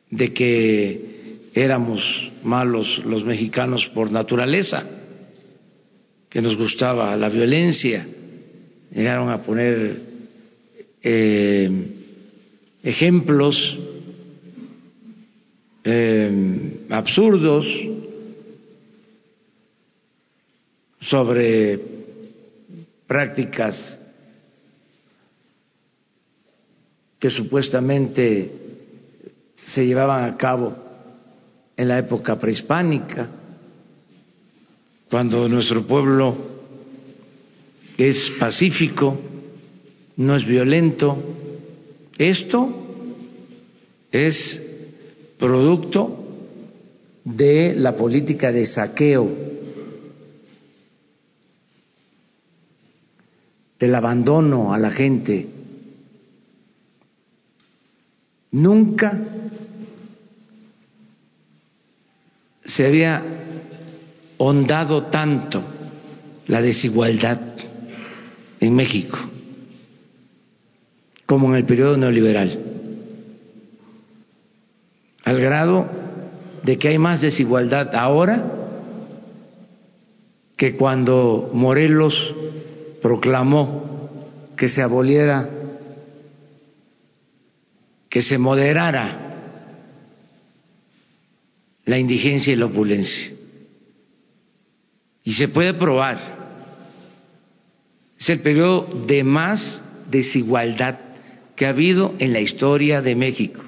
de 0.08 0.32
que 0.32 1.50
éramos 1.52 2.30
malos 2.44 3.02
los 3.04 3.24
mexicanos 3.24 3.88
por 3.92 4.12
naturaleza, 4.12 4.88
que 6.28 6.40
nos 6.40 6.56
gustaba 6.56 7.16
la 7.16 7.28
violencia, 7.28 8.06
llegaron 8.94 9.30
a 9.30 9.42
poner 9.42 10.00
eh, 11.02 11.70
ejemplos 12.84 13.76
eh, 15.82 16.84
absurdos 16.88 17.66
sobre 21.00 21.80
prácticas 23.08 23.97
que 27.18 27.30
supuestamente 27.30 28.52
se 29.64 29.86
llevaban 29.86 30.24
a 30.24 30.36
cabo 30.36 30.74
en 31.76 31.88
la 31.88 31.98
época 31.98 32.38
prehispánica, 32.38 33.28
cuando 35.10 35.48
nuestro 35.48 35.86
pueblo 35.86 36.36
es 37.96 38.30
pacífico, 38.38 39.18
no 40.16 40.36
es 40.36 40.46
violento. 40.46 41.16
Esto 42.18 42.68
es 44.10 44.62
producto 45.38 46.24
de 47.24 47.74
la 47.74 47.96
política 47.96 48.52
de 48.52 48.66
saqueo, 48.66 49.28
del 53.78 53.94
abandono 53.94 54.74
a 54.74 54.78
la 54.78 54.90
gente, 54.90 55.46
Nunca 58.50 59.18
se 62.64 62.86
había 62.86 63.22
hondado 64.38 65.04
tanto 65.04 65.62
la 66.46 66.62
desigualdad 66.62 67.40
en 68.60 68.74
México 68.74 69.18
como 71.26 71.50
en 71.50 71.56
el 71.56 71.66
periodo 71.66 71.96
neoliberal, 71.98 72.58
al 75.24 75.40
grado 75.40 75.86
de 76.62 76.78
que 76.78 76.88
hay 76.88 76.98
más 76.98 77.20
desigualdad 77.20 77.94
ahora 77.94 78.58
que 80.56 80.74
cuando 80.74 81.50
Morelos 81.52 82.34
proclamó 83.02 84.08
que 84.56 84.68
se 84.68 84.82
aboliera, 84.82 85.48
que 88.08 88.22
se 88.22 88.38
moderara 88.38 89.28
la 91.84 91.98
indigencia 91.98 92.52
y 92.52 92.56
la 92.56 92.66
opulencia. 92.66 93.32
Y 95.24 95.32
se 95.32 95.48
puede 95.48 95.74
probar. 95.74 96.38
Es 98.18 98.28
el 98.30 98.40
periodo 98.40 99.04
de 99.06 99.24
más 99.24 99.82
desigualdad 100.10 100.98
que 101.54 101.66
ha 101.66 101.70
habido 101.70 102.14
en 102.18 102.32
la 102.32 102.40
historia 102.40 103.00
de 103.00 103.14
México. 103.14 103.62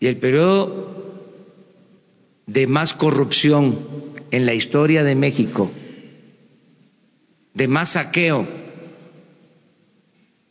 Y 0.00 0.06
el 0.06 0.18
periodo 0.18 0.94
de 2.46 2.66
más 2.66 2.92
corrupción 2.94 3.78
en 4.30 4.46
la 4.46 4.54
historia 4.54 5.02
de 5.04 5.14
México, 5.14 5.70
de 7.54 7.68
más 7.68 7.92
saqueo, 7.92 8.46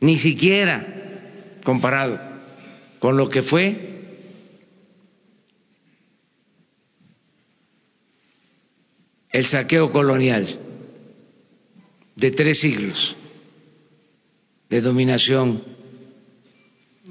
ni 0.04 0.18
siquiera 0.18 0.86
comparado 1.64 2.20
con 3.00 3.16
lo 3.16 3.30
que 3.30 3.42
fue 3.42 3.74
el 9.32 9.46
saqueo 9.46 9.90
colonial 9.92 10.60
de 12.18 12.32
tres 12.32 12.60
siglos 12.60 13.16
de 14.70 14.82
dominación 14.82 15.64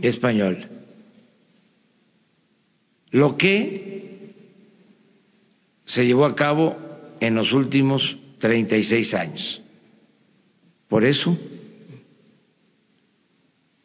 española. 0.03 0.69
Lo 3.11 3.39
que 3.39 4.35
se 5.87 6.05
llevó 6.05 6.27
a 6.27 6.37
cabo 6.37 6.77
en 7.21 7.37
los 7.37 7.55
últimos 7.55 8.19
36 8.39 9.15
años. 9.15 9.63
Por 10.89 11.07
eso, 11.07 11.39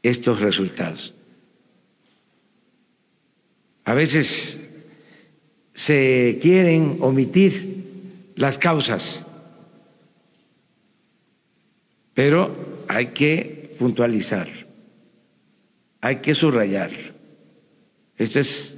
estos 0.02 0.40
resultados. 0.40 1.14
A 3.84 3.94
veces 3.94 4.60
se 5.74 6.40
quieren 6.42 6.98
omitir 7.02 8.34
las 8.36 8.58
causas, 8.58 9.26
pero 12.14 12.84
hay 12.88 13.08
que 13.08 13.76
puntualizar, 13.80 14.48
hay 16.02 16.18
que 16.18 16.34
subrayar. 16.34 16.92
Esta 18.18 18.40
es 18.40 18.76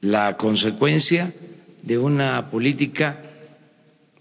la 0.00 0.36
consecuencia 0.36 1.32
de 1.82 1.98
una 1.98 2.50
política 2.50 3.22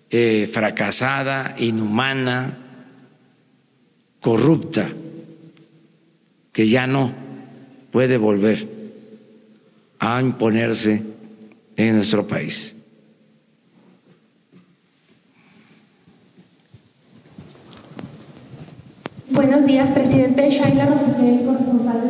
eh, 0.10 0.50
fracasada, 0.54 1.56
inhumana, 1.60 2.58
corrupta, 4.20 4.90
que 6.60 6.68
ya 6.68 6.86
no 6.86 7.10
puede 7.90 8.18
volver 8.18 8.68
a 9.98 10.20
imponerse 10.20 11.02
en 11.78 11.96
nuestro 11.96 12.28
país. 12.28 12.76
Buenos 19.32 19.66
días, 19.66 19.90
presidente. 19.92 20.50
Shaila 20.50 20.86
Rosel, 20.88 21.46
corresponsal 21.46 22.02
de 22.02 22.10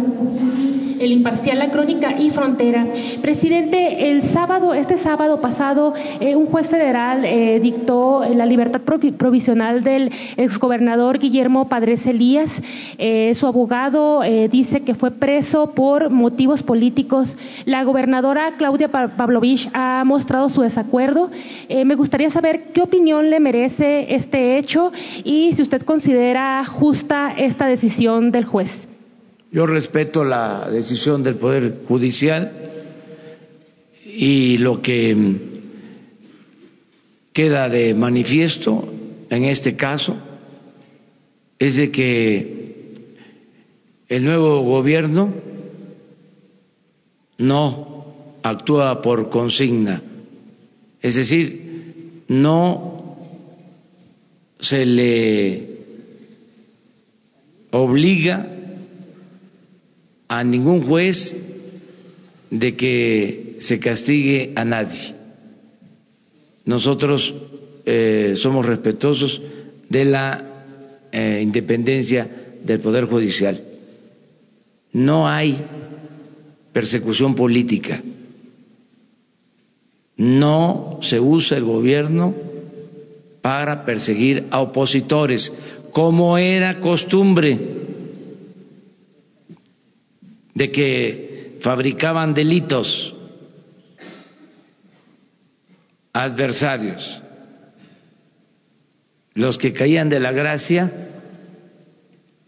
El 1.00 1.14
Imparcial, 1.14 1.60
La 1.60 1.72
Crónica 1.72 2.20
y 2.20 2.30
Frontera. 2.32 2.86
Presidente, 3.22 4.12
el 4.12 4.34
sábado, 4.34 4.74
este 4.74 4.98
sábado 4.98 5.40
pasado, 5.40 5.94
eh, 6.20 6.36
un 6.36 6.48
juez 6.48 6.70
federal 6.70 7.24
eh, 7.24 7.60
dictó 7.62 8.26
la 8.26 8.46
libertad 8.46 8.82
provisional 8.82 9.82
del 9.82 10.12
exgobernador 10.36 11.20
Guillermo 11.20 11.70
Padres 11.70 12.06
Elías. 12.06 12.50
Eh, 12.98 13.34
su 13.36 13.48
abogado 13.48 14.22
dice 14.52 14.82
que 14.82 14.96
fue 14.96 15.12
preso 15.12 15.72
por 15.74 16.10
motivos 16.10 16.64
políticos. 16.64 17.34
La 17.66 17.84
gobernadora 17.84 18.56
Claudia 18.58 18.90
Pavlovich 18.90 19.70
ha 19.74 20.04
mostrado 20.06 20.50
su 20.50 20.62
desacuerdo. 20.62 21.30
me 21.70 21.96
gustaría 21.96 22.30
saber 22.30 22.72
qué 22.74 22.82
opinión 22.82 23.30
le 23.30 23.40
merece 23.40 24.14
este 24.14 24.58
hecho 24.58 24.92
y 25.24 25.54
si 25.54 25.62
usted 25.62 25.84
considera 25.84 26.66
justa 26.66 27.34
esta 27.38 27.68
decisión 27.68 28.32
del 28.32 28.46
juez? 28.46 28.89
Yo 29.52 29.66
respeto 29.66 30.24
la 30.24 30.70
decisión 30.70 31.24
del 31.24 31.36
Poder 31.36 31.80
Judicial 31.88 32.52
y 34.06 34.58
lo 34.60 34.80
que 34.80 35.18
queda 37.34 37.68
de 37.68 37.96
manifiesto 37.96 38.94
en 39.28 39.46
este 39.46 39.76
caso 39.76 40.16
es 41.58 41.78
de 41.78 41.90
que 41.90 43.04
el 44.08 44.24
nuevo 44.24 44.62
gobierno 44.62 45.34
no 47.40 48.14
actúa 48.44 49.02
por 49.02 49.30
consigna, 49.32 50.04
es 51.02 51.16
decir, 51.16 52.24
no 52.28 53.18
se 54.60 54.86
le 54.86 55.68
obliga 57.72 58.59
a 60.30 60.44
ningún 60.44 60.84
juez 60.84 61.36
de 62.52 62.76
que 62.78 63.58
se 63.60 63.80
castigue 63.80 64.54
a 64.56 64.64
nadie. 64.64 65.16
Nosotros 66.66 67.34
eh, 67.86 68.34
somos 68.36 68.66
respetuosos 68.66 69.42
de 69.90 70.06
la 70.06 70.46
eh, 71.12 71.40
independencia 71.42 72.30
del 72.64 72.80
Poder 72.80 73.06
Judicial. 73.06 73.60
No 74.94 75.28
hay 75.28 75.58
persecución 76.72 77.34
política. 77.34 78.02
No 80.16 81.00
se 81.02 81.20
usa 81.20 81.58
el 81.58 81.64
gobierno 81.64 82.36
para 83.42 83.84
perseguir 83.84 84.46
a 84.52 84.60
opositores 84.60 85.52
como 85.92 86.38
era 86.38 86.80
costumbre 86.80 87.79
de 90.60 90.72
que 90.72 91.58
fabricaban 91.62 92.34
delitos 92.34 93.16
adversarios, 96.12 97.22
los 99.36 99.58
que 99.58 99.72
caían 99.72 100.10
de 100.10 100.20
la 100.20 100.34
gracia 100.34 100.92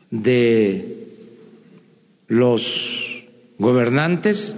de 0.10 1.08
los 2.28 3.24
gobernantes 3.58 4.58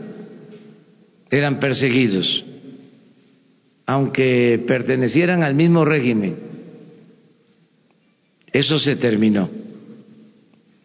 eran 1.30 1.60
perseguidos, 1.60 2.44
aunque 3.86 4.64
pertenecieran 4.66 5.44
al 5.44 5.54
mismo 5.54 5.86
régimen. 5.86 6.38
Eso 8.52 8.80
se 8.80 8.96
terminó. 8.96 9.48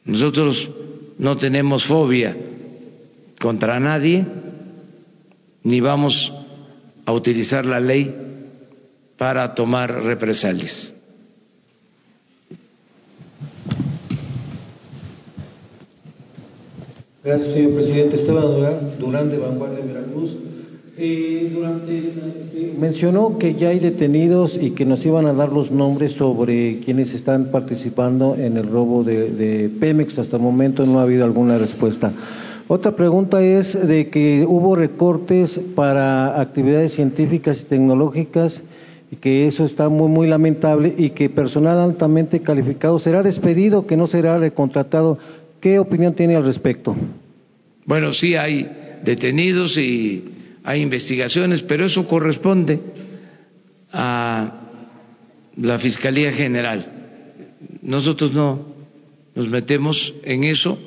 Nosotros 0.05 0.71
no 1.16 1.39
tenemos 1.39 1.87
fobia 1.87 2.37
contra 3.41 3.78
nadie, 3.80 4.26
ni 5.62 5.80
vamos 5.80 6.32
a 7.05 7.12
utilizar 7.12 7.64
la 7.64 7.80
ley 7.80 8.14
para 9.16 9.55
tomar 9.55 9.91
represalias. 10.05 10.95
Gracias, 17.24 17.53
señor 17.53 17.74
presidente. 17.74 18.16
Esteban 18.16 18.45
Durán, 18.99 19.30
de 19.30 19.39
Vanguardia 19.39 19.84
de 19.84 19.93
Veracruz. 19.93 20.36
Eh, 20.97 21.53
durante 21.55 22.12
mencionó 22.78 23.39
que 23.39 23.55
ya 23.55 23.68
hay 23.68 23.78
detenidos 23.78 24.57
y 24.61 24.70
que 24.70 24.84
nos 24.84 25.05
iban 25.05 25.26
a 25.26 25.32
dar 25.32 25.53
los 25.53 25.70
nombres 25.70 26.12
sobre 26.12 26.80
quienes 26.80 27.12
están 27.12 27.51
participando 27.53 28.34
en 28.36 28.57
el 28.57 28.66
robo 28.68 29.05
de, 29.05 29.70
Pemex. 29.78 30.18
Hasta 30.18 30.36
el 30.36 30.43
momento 30.43 30.86
no 30.86 30.99
ha 30.99 31.03
habido 31.03 31.24
alguna 31.24 31.59
respuesta. 31.59 32.12
Otra 32.71 32.95
pregunta 32.95 33.43
es 33.43 33.73
de 33.89 34.11
que 34.11 34.45
hubo 34.47 34.77
recortes 34.77 35.59
para 35.75 36.39
actividades 36.39 36.93
científicas 36.93 37.62
y 37.62 37.64
tecnológicas 37.64 38.62
y 39.11 39.16
que 39.16 39.47
eso 39.47 39.64
está 39.64 39.89
muy 39.89 40.09
muy 40.09 40.27
lamentable 40.27 40.95
y 40.99 41.11
que 41.11 41.31
personal 41.31 41.79
altamente 41.79 42.41
calificado 42.41 42.99
será 42.99 43.23
despedido, 43.23 43.87
que 43.87 43.97
no 43.97 44.07
será 44.07 44.39
recontratado. 44.39 45.19
¿Qué 45.62 45.79
opinión 45.79 46.14
tiene 46.14 46.37
al 46.37 46.45
respecto? 46.45 46.95
Bueno, 47.87 48.12
sí 48.12 48.37
hay 48.37 48.69
detenidos 49.03 49.79
y 49.79 50.25
hay 50.62 50.83
investigaciones, 50.83 51.62
pero 51.62 51.87
eso 51.87 52.07
corresponde 52.07 52.81
a 53.91 54.61
la 55.57 55.79
Fiscalía 55.79 56.33
General. 56.33 56.85
Nosotros 57.81 58.35
no 58.35 58.59
nos 59.35 59.49
metemos 59.49 60.14
en 60.23 60.45
eso, 60.45 60.79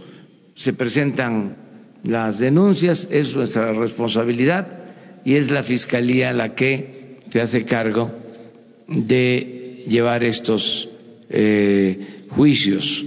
se 0.54 0.74
presentan 0.74 1.71
las 2.04 2.40
denuncias, 2.40 3.08
es 3.12 3.36
nuestra 3.36 3.74
responsabilidad 3.74 4.80
y 5.24 5.36
es 5.36 5.52
la 5.52 5.64
Fiscalía 5.64 6.34
la 6.34 6.56
que 6.56 7.18
se 7.30 7.42
hace 7.42 7.64
cargo 7.64 8.12
de 8.88 9.84
llevar 9.88 10.24
estos 10.24 10.90
eh, 11.30 12.26
juicios. 12.30 13.06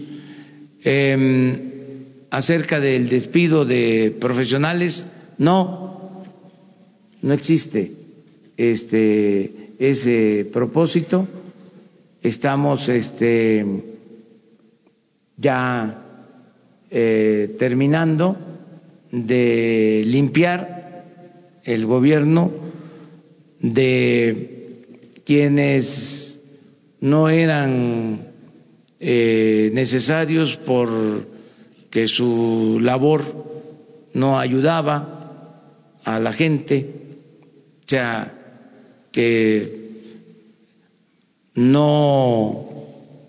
Em, 0.83 1.61
acerca 2.31 2.79
del 2.79 3.09
despido 3.09 3.65
de 3.65 4.17
profesionales, 4.21 5.07
no, 5.39 6.23
no 7.23 7.33
existe 7.35 7.93
este, 8.57 9.73
ese 9.79 10.49
propósito. 10.53 11.27
Estamos 12.23 12.89
este, 12.89 13.65
ya 15.37 16.03
eh, 16.91 17.57
terminando 17.59 18.54
de 19.15 20.03
limpiar 20.05 21.05
el 21.63 21.87
gobierno 21.87 22.51
de 23.61 24.83
quienes 25.25 26.39
no 27.01 27.29
eran 27.29 28.29
eh, 28.99 29.71
necesarios 29.73 30.57
por 30.67 30.89
que 31.91 32.07
su 32.09 32.79
labor 32.81 33.23
no 34.15 34.39
ayudaba 34.39 36.01
a 36.03 36.19
la 36.19 36.33
gente, 36.33 36.91
o 37.85 37.89
sea, 37.89 38.35
que 39.13 39.85
no 41.55 42.67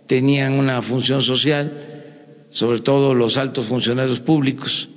tenían 0.08 0.54
una 0.54 0.82
función 0.82 1.22
social, 1.22 2.48
sobre 2.50 2.82
todo 2.82 3.14
los 3.14 3.38
altos 3.38 3.68
funcionarios 3.68 4.20
públicos. 4.22 4.90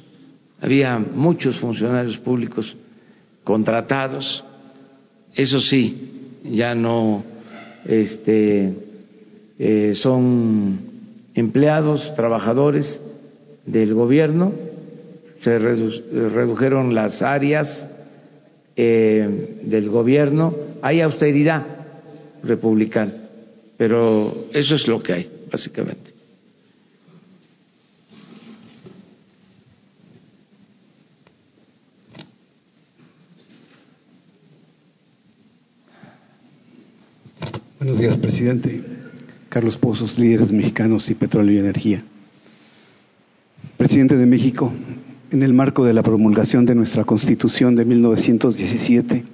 Había 0.60 0.98
muchos 0.98 1.58
funcionarios 1.58 2.18
públicos 2.18 2.76
contratados, 3.44 4.44
eso 5.34 5.60
sí, 5.60 6.40
ya 6.44 6.74
no 6.74 7.22
este, 7.84 8.72
eh, 9.58 9.92
son 9.94 10.78
empleados, 11.34 12.12
trabajadores 12.14 13.00
del 13.66 13.94
gobierno, 13.94 14.52
se 15.40 15.58
redujeron 15.58 16.94
las 16.94 17.22
áreas 17.22 17.88
eh, 18.76 19.60
del 19.62 19.88
gobierno, 19.88 20.54
hay 20.82 21.00
austeridad 21.00 21.64
republicana, 22.42 23.12
pero 23.76 24.46
eso 24.52 24.74
es 24.74 24.88
lo 24.88 25.02
que 25.02 25.12
hay, 25.12 25.30
básicamente. 25.50 26.17
Buenos 37.78 38.00
días, 38.00 38.16
presidente. 38.16 38.82
Carlos 39.48 39.76
Pozos, 39.76 40.18
líderes 40.18 40.50
mexicanos 40.50 41.08
y 41.10 41.14
petróleo 41.14 41.54
y 41.54 41.58
energía. 41.60 42.02
Presidente 43.76 44.16
de 44.16 44.26
México, 44.26 44.72
en 45.30 45.44
el 45.44 45.54
marco 45.54 45.84
de 45.84 45.92
la 45.92 46.02
promulgación 46.02 46.66
de 46.66 46.74
nuestra 46.74 47.04
Constitución 47.04 47.76
de 47.76 47.84
1917, 47.84 49.24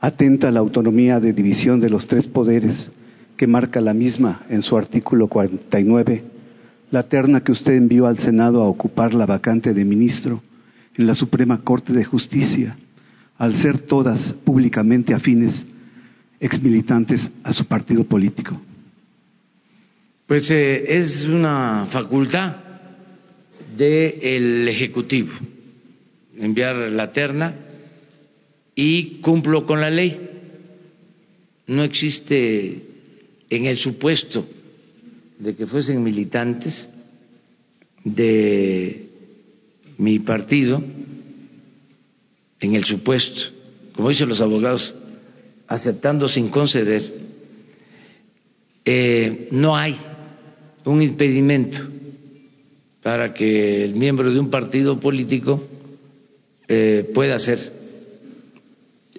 atenta 0.00 0.48
a 0.48 0.50
la 0.50 0.60
autonomía 0.60 1.18
de 1.18 1.32
división 1.32 1.80
de 1.80 1.88
los 1.88 2.06
tres 2.06 2.26
poderes 2.26 2.90
que 3.38 3.46
marca 3.46 3.80
la 3.80 3.94
misma 3.94 4.42
en 4.50 4.60
su 4.60 4.76
artículo 4.76 5.28
49, 5.28 6.24
la 6.90 7.04
terna 7.04 7.42
que 7.42 7.52
usted 7.52 7.72
envió 7.72 8.06
al 8.06 8.18
Senado 8.18 8.62
a 8.62 8.68
ocupar 8.68 9.14
la 9.14 9.24
vacante 9.24 9.72
de 9.72 9.84
ministro 9.86 10.42
en 10.94 11.06
la 11.06 11.14
Suprema 11.14 11.62
Corte 11.62 11.94
de 11.94 12.04
Justicia, 12.04 12.76
al 13.38 13.56
ser 13.56 13.80
todas 13.80 14.34
públicamente 14.44 15.14
afines, 15.14 15.64
exmilitantes 16.40 17.28
a 17.42 17.52
su 17.52 17.64
partido 17.66 18.04
político. 18.04 18.60
Pues 20.26 20.50
eh, 20.50 20.96
es 20.96 21.24
una 21.24 21.86
facultad 21.90 22.56
del 23.76 24.66
Ejecutivo, 24.68 25.32
enviar 26.36 26.76
la 26.76 27.12
terna 27.12 27.54
y 28.74 29.20
cumplo 29.20 29.66
con 29.66 29.80
la 29.80 29.90
ley. 29.90 30.20
No 31.68 31.84
existe 31.84 32.82
en 33.48 33.66
el 33.66 33.76
supuesto 33.76 34.46
de 35.38 35.54
que 35.54 35.66
fuesen 35.66 36.02
militantes 36.02 36.88
de 38.04 39.08
mi 39.98 40.18
partido, 40.20 40.82
en 42.60 42.74
el 42.74 42.84
supuesto, 42.84 43.42
como 43.94 44.08
dicen 44.08 44.28
los 44.28 44.40
abogados, 44.40 44.94
aceptando 45.68 46.28
sin 46.28 46.48
conceder, 46.48 47.02
eh, 48.84 49.48
no 49.50 49.76
hay 49.76 49.96
un 50.84 51.02
impedimento 51.02 51.78
para 53.02 53.32
que 53.32 53.84
el 53.84 53.94
miembro 53.94 54.32
de 54.32 54.40
un 54.40 54.50
partido 54.50 54.98
político 54.98 55.62
eh, 56.68 57.08
pueda 57.14 57.38
ser 57.38 57.72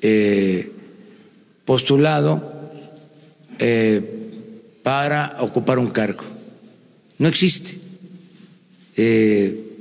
eh, 0.01 0.69
postulado 1.63 2.69
eh, 3.57 4.01
para 4.83 5.37
ocupar 5.39 5.79
un 5.79 5.87
cargo. 5.87 6.23
No 7.17 7.29
existe. 7.29 7.77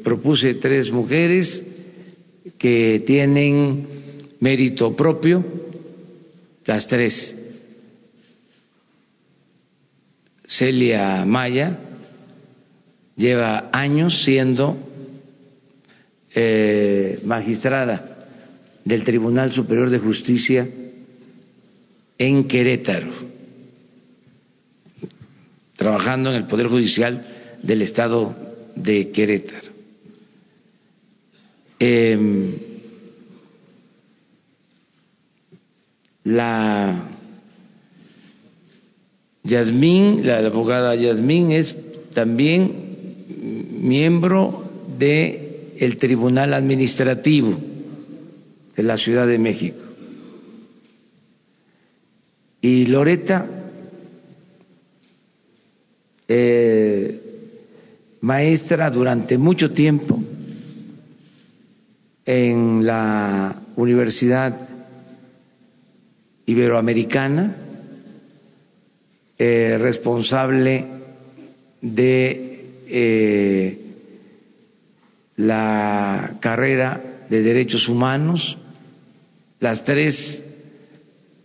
propuse 0.04 0.54
tres 0.54 0.90
mujeres 0.92 1.64
que 2.58 3.02
tienen 3.04 3.88
mérito 4.38 4.94
propio, 4.94 5.42
las 6.66 6.86
tres. 6.86 7.34
Celia 10.46 11.24
Maya, 11.24 11.78
lleva 13.16 13.70
años 13.72 14.22
siendo 14.24 14.76
eh, 16.32 17.18
magistrada 17.24 18.28
del 18.84 19.02
Tribunal 19.04 19.50
Superior 19.50 19.90
de 19.90 19.98
Justicia 19.98 20.68
en 22.18 22.46
Querétaro, 22.46 23.10
trabajando 25.74 26.30
en 26.30 26.36
el 26.36 26.46
Poder 26.46 26.68
Judicial 26.68 27.26
del 27.62 27.82
Estado 27.82 28.36
de 28.76 29.10
Querétaro. 29.10 29.70
Em, 31.78 32.54
la 36.26 37.08
Yasmín, 39.44 40.26
la 40.26 40.38
abogada 40.38 40.96
Yasmín 40.96 41.52
es 41.52 41.74
también 42.12 43.76
miembro 43.80 44.64
del 44.98 45.46
el 45.78 45.98
Tribunal 45.98 46.54
Administrativo 46.54 47.56
de 48.76 48.82
la 48.82 48.96
Ciudad 48.96 49.26
de 49.26 49.38
México. 49.38 49.78
Y 52.60 52.86
Loreta, 52.86 53.46
eh, 56.26 57.20
maestra 58.22 58.90
durante 58.90 59.38
mucho 59.38 59.70
tiempo 59.70 60.18
en 62.24 62.84
la 62.84 63.62
Universidad 63.76 64.75
Iberoamericana, 66.46 67.56
eh, 69.38 69.76
responsable 69.78 70.84
de 71.80 72.64
eh, 72.88 73.80
la 75.36 76.36
carrera 76.40 77.26
de 77.28 77.42
derechos 77.42 77.88
humanos, 77.88 78.56
las 79.60 79.84
tres 79.84 80.44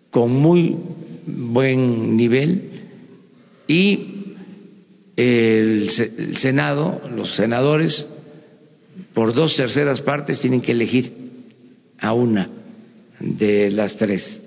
con 0.10 0.34
muy 0.34 0.78
buen 1.26 2.16
nivel 2.16 2.70
y 3.68 4.12
el 5.16 5.90
Senado, 6.36 7.02
los 7.16 7.36
senadores, 7.36 8.08
por 9.14 9.34
dos 9.34 9.56
terceras 9.56 10.02
partes 10.02 10.40
tienen 10.42 10.62
que 10.62 10.72
elegir 10.72 11.12
a 12.00 12.14
una 12.14 12.50
de 13.20 13.72
las 13.72 13.98
tres, 13.98 14.41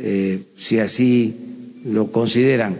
eh, 0.00 0.42
si 0.56 0.78
así 0.78 1.34
lo 1.84 2.12
consideran. 2.12 2.78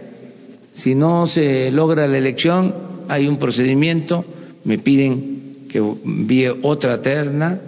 Si 0.71 0.95
no 0.95 1.25
se 1.25 1.69
logra 1.71 2.07
la 2.07 2.17
elección, 2.17 2.73
hay 3.09 3.27
un 3.27 3.37
procedimiento, 3.37 4.23
me 4.63 4.77
piden 4.77 5.67
que 5.69 5.79
envíe 5.79 6.47
otra 6.61 7.01
terna, 7.01 7.59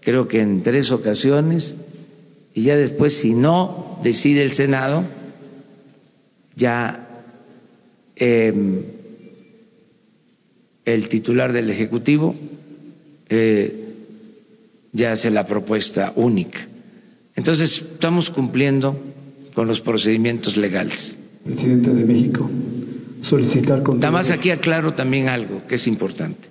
creo 0.00 0.28
que 0.28 0.40
en 0.40 0.62
tres 0.62 0.92
ocasiones, 0.92 1.74
y 2.54 2.62
ya 2.62 2.76
después, 2.76 3.18
si 3.18 3.34
no 3.34 3.98
decide 4.02 4.42
el 4.42 4.52
Senado, 4.52 5.04
ya 6.54 7.24
em, 8.14 8.82
el 10.84 11.08
titular 11.08 11.52
del 11.52 11.70
Ejecutivo 11.70 12.34
eh, 13.28 13.84
ya 14.92 15.12
hace 15.12 15.30
la 15.30 15.46
propuesta 15.46 16.12
única. 16.16 16.66
Entonces, 17.38 17.86
estamos 17.92 18.30
cumpliendo 18.30 19.00
con 19.54 19.68
los 19.68 19.80
procedimientos 19.80 20.56
legales. 20.56 21.16
Presidente 21.44 21.94
de 21.94 22.04
México, 22.04 22.50
solicitar 23.20 23.84
con... 23.84 24.00
Nada 24.00 24.10
más 24.10 24.30
aquí 24.30 24.50
aclaro 24.50 24.92
también 24.94 25.28
algo 25.28 25.64
que 25.64 25.76
es 25.76 25.86
importante. 25.86 26.48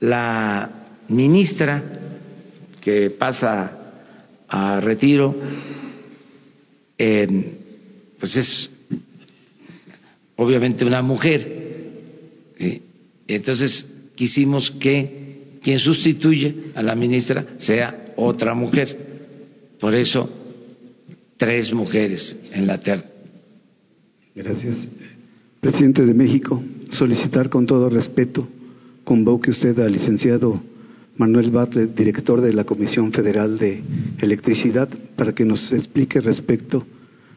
La 0.00 0.98
ministra 1.06 1.80
que 2.80 3.10
pasa 3.10 3.70
a 4.48 4.80
retiro, 4.80 5.32
eh, 6.98 7.52
pues 8.18 8.36
es 8.36 8.70
obviamente 10.34 10.84
una 10.84 11.02
mujer. 11.02 11.62
Entonces 13.28 13.86
quisimos 14.16 14.72
que 14.72 15.58
quien 15.62 15.78
sustituye 15.78 16.72
a 16.74 16.82
la 16.82 16.96
ministra 16.96 17.46
sea 17.58 18.06
otra 18.16 18.54
mujer. 18.54 19.13
Por 19.80 19.94
eso, 19.94 20.28
tres 21.36 21.72
mujeres 21.72 22.40
en 22.52 22.66
la 22.66 22.78
terna. 22.78 23.04
Gracias. 24.34 24.88
Presidente 25.60 26.04
de 26.04 26.14
México, 26.14 26.62
solicitar 26.90 27.48
con 27.48 27.66
todo 27.66 27.88
respeto, 27.88 28.46
convoque 29.04 29.50
usted 29.50 29.78
al 29.78 29.92
licenciado 29.92 30.60
Manuel 31.16 31.50
Bartlett, 31.50 31.94
director 31.94 32.40
de 32.40 32.52
la 32.52 32.64
Comisión 32.64 33.12
Federal 33.12 33.58
de 33.58 33.82
Electricidad, 34.20 34.88
para 35.16 35.32
que 35.32 35.44
nos 35.44 35.72
explique 35.72 36.20
respecto 36.20 36.84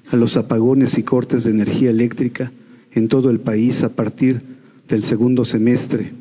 a 0.10 0.16
los 0.16 0.36
apagones 0.36 0.98
y 0.98 1.04
cortes 1.04 1.44
de 1.44 1.52
energía 1.52 1.90
eléctrica 1.90 2.52
en 2.92 3.08
todo 3.08 3.30
el 3.30 3.40
país 3.40 3.84
a 3.84 3.90
partir 3.90 4.42
del 4.88 5.04
segundo 5.04 5.46
semestre 5.46 6.12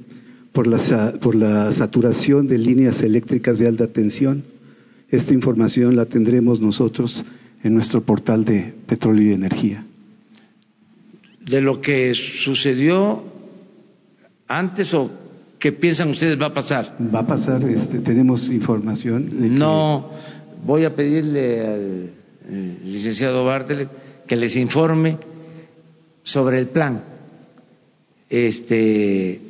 por 0.53 0.67
la, 0.67 1.15
por 1.21 1.35
la 1.35 1.73
saturación 1.73 2.47
de 2.49 2.59
líneas 2.59 3.01
eléctricas 3.01 3.59
de 3.59 3.69
alta 3.69 3.87
tensión. 3.87 4.43
Esta 5.11 5.33
información 5.33 5.97
la 5.97 6.07
tendremos 6.07 6.61
nosotros 6.61 7.25
en 7.63 7.75
nuestro 7.75 8.03
portal 8.03 8.45
de 8.45 8.75
petróleo 8.87 9.31
y 9.31 9.35
energía. 9.35 9.85
De 11.45 11.61
lo 11.61 11.81
que 11.81 12.13
sucedió 12.15 13.23
antes 14.49 14.93
o 14.95 15.11
¿Qué 15.59 15.73
piensan 15.73 16.11
ustedes 16.11 16.41
va 16.41 16.47
a 16.47 16.55
pasar? 16.55 16.97
Va 17.13 17.21
a 17.21 17.27
pasar, 17.27 17.63
este, 17.63 18.01
tenemos 18.01 18.49
información. 18.49 19.59
No, 19.59 20.11
voy 20.65 20.85
a 20.85 20.95
pedirle 20.95 21.67
al 21.67 22.11
licenciado 22.85 23.45
Bartlett 23.45 23.89
que 24.27 24.37
les 24.37 24.55
informe 24.57 25.19
sobre 26.23 26.59
el 26.59 26.69
plan 26.69 27.03
este, 28.29 29.41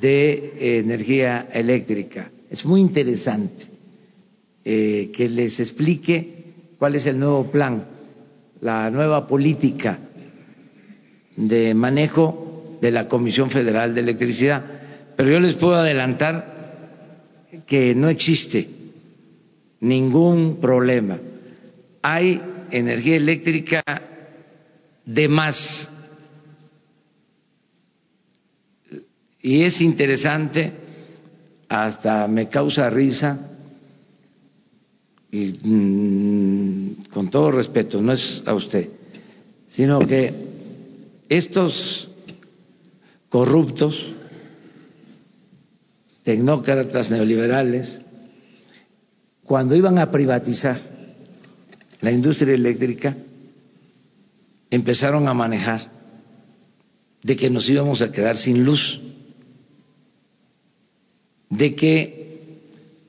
de 0.00 0.78
energía 0.78 1.48
eléctrica. 1.52 2.30
Es 2.50 2.64
muy 2.64 2.80
interesante 2.80 3.75
eh, 4.68 5.12
que 5.14 5.28
les 5.28 5.60
explique 5.60 6.74
cuál 6.76 6.96
es 6.96 7.06
el 7.06 7.18
nuevo 7.18 7.50
plan, 7.50 7.84
la 8.60 8.90
nueva 8.90 9.26
política 9.26 9.98
de 11.36 11.72
manejo 11.72 12.78
de 12.82 12.90
la 12.90 13.06
Comisión 13.06 13.48
Federal 13.48 13.94
de 13.94 14.00
Electricidad 14.00 14.76
pero 15.16 15.30
yo 15.30 15.40
les 15.40 15.54
puedo 15.54 15.76
adelantar 15.76 16.54
que 17.66 17.94
no 17.94 18.10
existe 18.10 18.68
ningún 19.80 20.60
problema. 20.60 21.18
Hay 22.02 22.40
energía 22.70 23.16
eléctrica 23.16 23.82
de 25.06 25.28
más. 25.28 25.88
Y 29.40 29.62
es 29.62 29.80
interesante, 29.80 30.72
hasta 31.68 32.28
me 32.28 32.48
causa 32.48 32.90
risa, 32.90 33.55
y 35.30 35.58
mm, 35.62 37.04
con 37.12 37.30
todo 37.30 37.50
respeto, 37.50 38.00
no 38.00 38.12
es 38.12 38.42
a 38.46 38.54
usted, 38.54 38.88
sino 39.68 39.98
que 40.00 40.32
estos 41.28 42.08
corruptos 43.28 44.12
tecnócratas 46.22 47.10
neoliberales, 47.10 47.98
cuando 49.44 49.76
iban 49.76 49.98
a 49.98 50.10
privatizar 50.10 50.80
la 52.00 52.10
industria 52.10 52.54
eléctrica, 52.54 53.16
empezaron 54.70 55.28
a 55.28 55.34
manejar 55.34 55.90
de 57.22 57.36
que 57.36 57.50
nos 57.50 57.68
íbamos 57.68 58.02
a 58.02 58.10
quedar 58.10 58.36
sin 58.36 58.64
luz, 58.64 59.00
de 61.50 61.74
que 61.74 62.15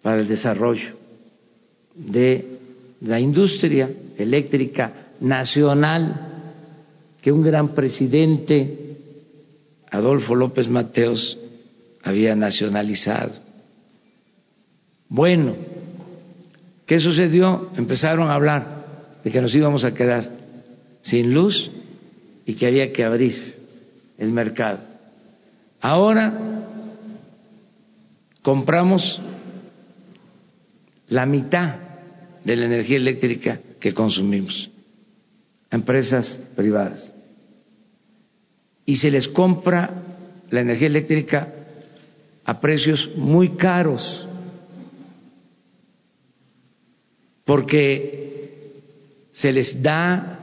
para 0.00 0.20
el 0.20 0.28
desarrollo 0.28 0.96
de 1.94 2.58
la 3.02 3.20
industria 3.20 3.90
eléctrica 4.16 5.10
nacional 5.20 6.28
que 7.20 7.30
un 7.30 7.42
gran 7.42 7.74
presidente, 7.74 8.96
Adolfo 9.90 10.34
López 10.34 10.68
Mateos, 10.68 11.38
había 12.02 12.34
nacionalizado. 12.34 13.32
Bueno, 15.08 15.54
¿qué 16.86 16.98
sucedió? 16.98 17.70
Empezaron 17.76 18.28
a 18.28 18.34
hablar 18.34 19.20
de 19.22 19.30
que 19.30 19.40
nos 19.40 19.54
íbamos 19.54 19.84
a 19.84 19.92
quedar 19.92 20.41
sin 21.02 21.34
luz 21.34 21.70
y 22.46 22.54
que 22.54 22.66
había 22.66 22.92
que 22.92 23.04
abrir 23.04 23.56
el 24.18 24.32
mercado. 24.32 24.80
Ahora 25.80 26.66
compramos 28.42 29.20
la 31.08 31.26
mitad 31.26 31.76
de 32.44 32.56
la 32.56 32.66
energía 32.66 32.96
eléctrica 32.96 33.60
que 33.78 33.92
consumimos 33.92 34.70
empresas 35.70 36.40
privadas. 36.54 37.14
Y 38.84 38.96
se 38.96 39.10
les 39.10 39.26
compra 39.28 39.90
la 40.50 40.60
energía 40.60 40.88
eléctrica 40.88 41.48
a 42.44 42.60
precios 42.60 43.10
muy 43.16 43.56
caros, 43.56 44.28
porque 47.44 48.82
se 49.32 49.52
les 49.52 49.82
da, 49.82 50.40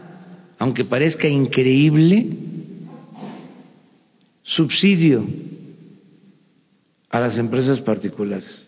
aunque 0.59 0.83
parezca 0.83 1.27
increíble, 1.27 2.27
subsidio 4.43 5.25
a 7.09 7.19
las 7.21 7.37
empresas 7.37 7.79
particulares. 7.79 8.67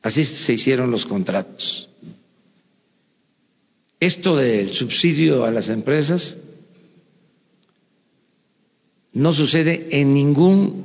Así 0.00 0.24
se 0.24 0.54
hicieron 0.54 0.90
los 0.90 1.04
contratos. 1.04 1.90
Esto 4.00 4.36
del 4.36 4.72
subsidio 4.72 5.44
a 5.44 5.50
las 5.50 5.68
empresas 5.68 6.38
no 9.12 9.34
sucede 9.34 10.00
en 10.00 10.14
ningún 10.14 10.84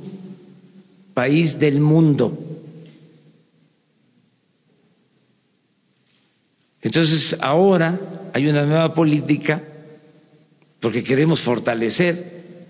país 1.14 1.58
del 1.58 1.80
mundo. 1.80 2.43
Entonces 6.94 7.36
ahora 7.40 7.98
hay 8.32 8.46
una 8.46 8.64
nueva 8.64 8.94
política 8.94 9.60
porque 10.78 11.02
queremos 11.02 11.42
fortalecer 11.42 12.68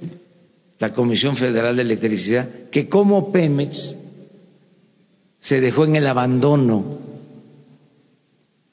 la 0.79 0.95
Comisión 0.95 1.37
Federal 1.37 1.77
de 1.77 1.83
Electricidad, 1.83 2.49
que 2.71 2.89
como 2.89 3.31
Pemex 3.31 3.95
se 5.41 5.61
dejó 5.61 5.85
en 5.85 5.97
el 5.97 6.07
abandono 6.07 7.01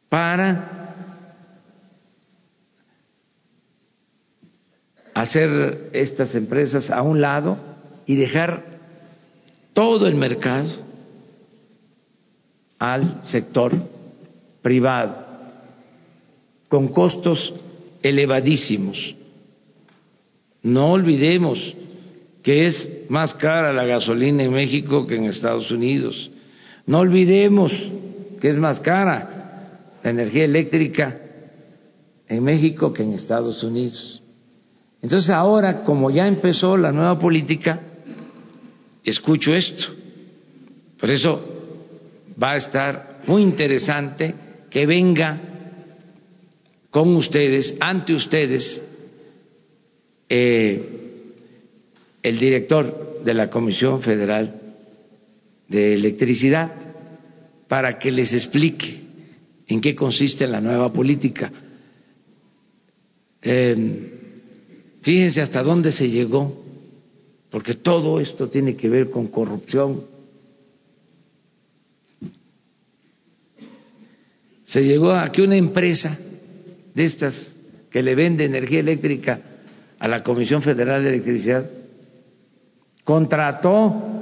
para 0.07 0.95
hacer 5.13 5.89
estas 5.91 6.33
empresas 6.33 6.89
a 6.89 7.01
un 7.01 7.19
lado 7.19 7.57
y 8.05 8.15
dejar 8.15 8.63
todo 9.73 10.07
el 10.07 10.15
mercado 10.15 10.69
al 12.79 13.19
sector 13.25 13.73
privado 14.61 15.30
con 16.71 16.87
costos 16.87 17.53
elevadísimos. 18.01 19.13
No 20.63 20.93
olvidemos 20.93 21.75
que 22.41 22.63
es 22.63 22.89
más 23.09 23.35
cara 23.35 23.73
la 23.73 23.83
gasolina 23.83 24.41
en 24.43 24.53
México 24.53 25.05
que 25.05 25.17
en 25.17 25.25
Estados 25.25 25.69
Unidos. 25.69 26.31
No 26.85 26.99
olvidemos 26.99 27.91
que 28.39 28.47
es 28.47 28.55
más 28.55 28.79
cara 28.79 29.81
la 30.01 30.11
energía 30.11 30.45
eléctrica 30.45 31.21
en 32.29 32.41
México 32.41 32.93
que 32.93 33.03
en 33.03 33.15
Estados 33.15 33.61
Unidos. 33.65 34.23
Entonces 35.01 35.29
ahora, 35.29 35.83
como 35.83 36.09
ya 36.09 36.25
empezó 36.25 36.77
la 36.77 36.93
nueva 36.93 37.19
política, 37.19 37.81
escucho 39.03 39.53
esto. 39.53 39.87
Por 40.97 41.11
eso 41.11 41.43
va 42.41 42.53
a 42.53 42.57
estar 42.57 43.23
muy 43.27 43.41
interesante 43.41 44.33
que 44.69 44.85
venga 44.85 45.50
con 46.91 47.15
ustedes, 47.15 47.77
ante 47.79 48.13
ustedes, 48.13 48.81
eh, 50.27 50.83
el 52.21 52.37
director 52.37 53.21
de 53.23 53.33
la 53.33 53.49
Comisión 53.49 54.01
Federal 54.01 54.61
de 55.69 55.93
Electricidad 55.93 56.73
para 57.69 57.97
que 57.97 58.11
les 58.11 58.33
explique 58.33 59.01
en 59.67 59.79
qué 59.79 59.95
consiste 59.95 60.45
la 60.45 60.59
nueva 60.59 60.91
política. 60.91 61.49
Eh, 63.41 64.11
fíjense 65.01 65.41
hasta 65.41 65.63
dónde 65.63 65.93
se 65.93 66.09
llegó, 66.09 66.61
porque 67.49 67.75
todo 67.75 68.19
esto 68.19 68.49
tiene 68.49 68.75
que 68.75 68.89
ver 68.89 69.09
con 69.09 69.27
corrupción. 69.27 70.03
Se 74.65 74.83
llegó 74.83 75.13
a 75.13 75.31
que 75.31 75.41
una 75.41 75.55
empresa 75.55 76.19
de 76.93 77.03
estas 77.03 77.53
que 77.89 78.03
le 78.03 78.15
vende 78.15 78.45
energía 78.45 78.79
eléctrica 78.79 79.39
a 79.99 80.07
la 80.07 80.23
Comisión 80.23 80.61
Federal 80.61 81.03
de 81.03 81.09
Electricidad 81.09 81.69
contrató 83.03 84.21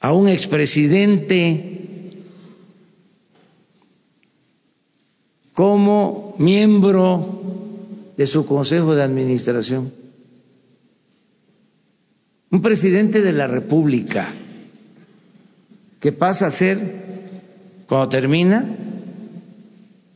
a 0.00 0.12
un 0.12 0.28
expresidente 0.28 1.78
como 5.54 6.34
miembro 6.38 7.40
de 8.16 8.26
su 8.26 8.46
consejo 8.46 8.94
de 8.94 9.02
administración. 9.02 9.92
Un 12.50 12.62
presidente 12.62 13.20
de 13.20 13.32
la 13.32 13.46
República 13.46 14.32
que 16.00 16.12
pasa 16.12 16.46
a 16.46 16.50
ser, 16.50 16.80
cuando 17.86 18.08
termina, 18.08 18.64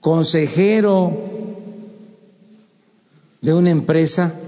consejero 0.04 1.10
de 3.40 3.54
una 3.54 3.70
empresa 3.70 4.38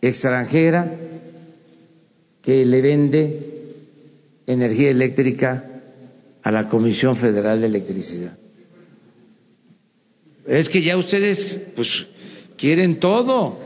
extranjera 0.00 0.94
que 2.40 2.64
le 2.64 2.80
vende 2.80 3.74
energía 4.46 4.90
eléctrica 4.90 5.64
a 6.40 6.52
la 6.52 6.68
Comisión 6.68 7.16
Federal 7.16 7.60
de 7.60 7.66
Electricidad. 7.66 8.38
Es 10.46 10.68
que 10.68 10.82
ya 10.82 10.96
ustedes 10.96 11.60
pues 11.74 12.06
quieren 12.56 13.00
todo. 13.00 13.58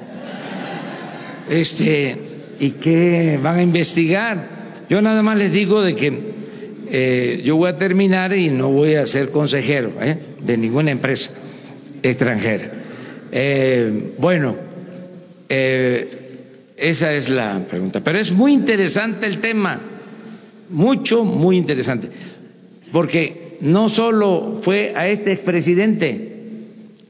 Este, 1.50 2.16
¿y 2.60 2.70
qué 2.72 3.38
van 3.42 3.58
a 3.58 3.62
investigar? 3.62 4.86
Yo 4.88 5.02
nada 5.02 5.22
más 5.22 5.36
les 5.36 5.52
digo 5.52 5.82
de 5.82 5.94
que 5.94 6.35
eh, 6.88 7.42
yo 7.44 7.56
voy 7.56 7.70
a 7.70 7.76
terminar 7.76 8.32
y 8.34 8.48
no 8.48 8.70
voy 8.70 8.94
a 8.94 9.06
ser 9.06 9.30
consejero 9.30 9.92
¿eh? 10.00 10.18
de 10.40 10.56
ninguna 10.56 10.90
empresa 10.90 11.30
extranjera. 12.02 12.70
Eh, 13.32 14.14
bueno, 14.18 14.56
esa 15.48 17.12
es 17.12 17.28
la 17.28 17.60
pregunta. 17.68 18.00
Pero 18.00 18.18
es 18.18 18.30
muy 18.30 18.52
interesante 18.52 19.26
el 19.26 19.40
tema, 19.40 19.80
mucho, 20.70 21.24
muy 21.24 21.56
interesante, 21.56 22.08
porque 22.92 23.58
no 23.60 23.88
solo 23.88 24.60
fue 24.62 24.92
a 24.94 25.08
este 25.08 25.32
expresidente, 25.32 26.32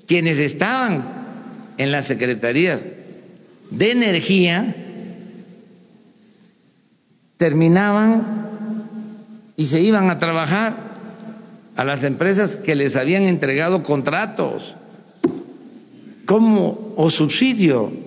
quienes 0.06 0.38
estaban 0.38 1.74
en 1.76 1.90
la 1.90 2.02
Secretaría 2.02 2.80
de 3.70 3.90
Energía 3.90 4.74
terminaban 7.36 8.45
y 9.56 9.66
se 9.66 9.80
iban 9.80 10.10
a 10.10 10.18
trabajar 10.18 10.74
a 11.74 11.84
las 11.84 12.04
empresas 12.04 12.56
que 12.56 12.74
les 12.74 12.96
habían 12.96 13.24
entregado 13.24 13.82
contratos 13.82 14.74
como 16.26 16.94
o 16.96 17.10
subsidio 17.10 18.06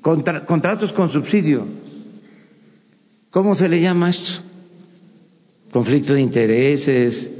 contratos 0.00 0.92
con 0.92 1.10
subsidio. 1.10 1.66
¿Cómo 3.30 3.54
se 3.54 3.68
le 3.68 3.80
llama 3.80 4.10
esto? 4.10 4.42
Conflicto 5.72 6.14
de 6.14 6.20
intereses, 6.20 7.30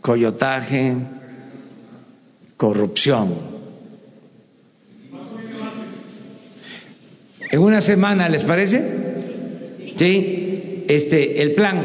coyotaje, 0.00 0.96
corrupción. 2.56 3.58
En 7.50 7.60
una 7.60 7.80
semana, 7.80 8.28
¿les 8.28 8.44
parece? 8.44 9.94
Sí, 9.96 10.47
este, 10.88 11.42
el 11.42 11.54
plan 11.54 11.82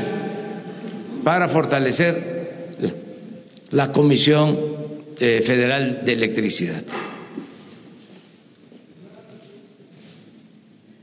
para 1.23 1.49
fortalecer 1.49 2.77
la 3.71 3.91
Comisión 3.91 4.57
eh, 5.19 5.41
Federal 5.41 6.01
de 6.05 6.13
Electricidad. 6.13 6.83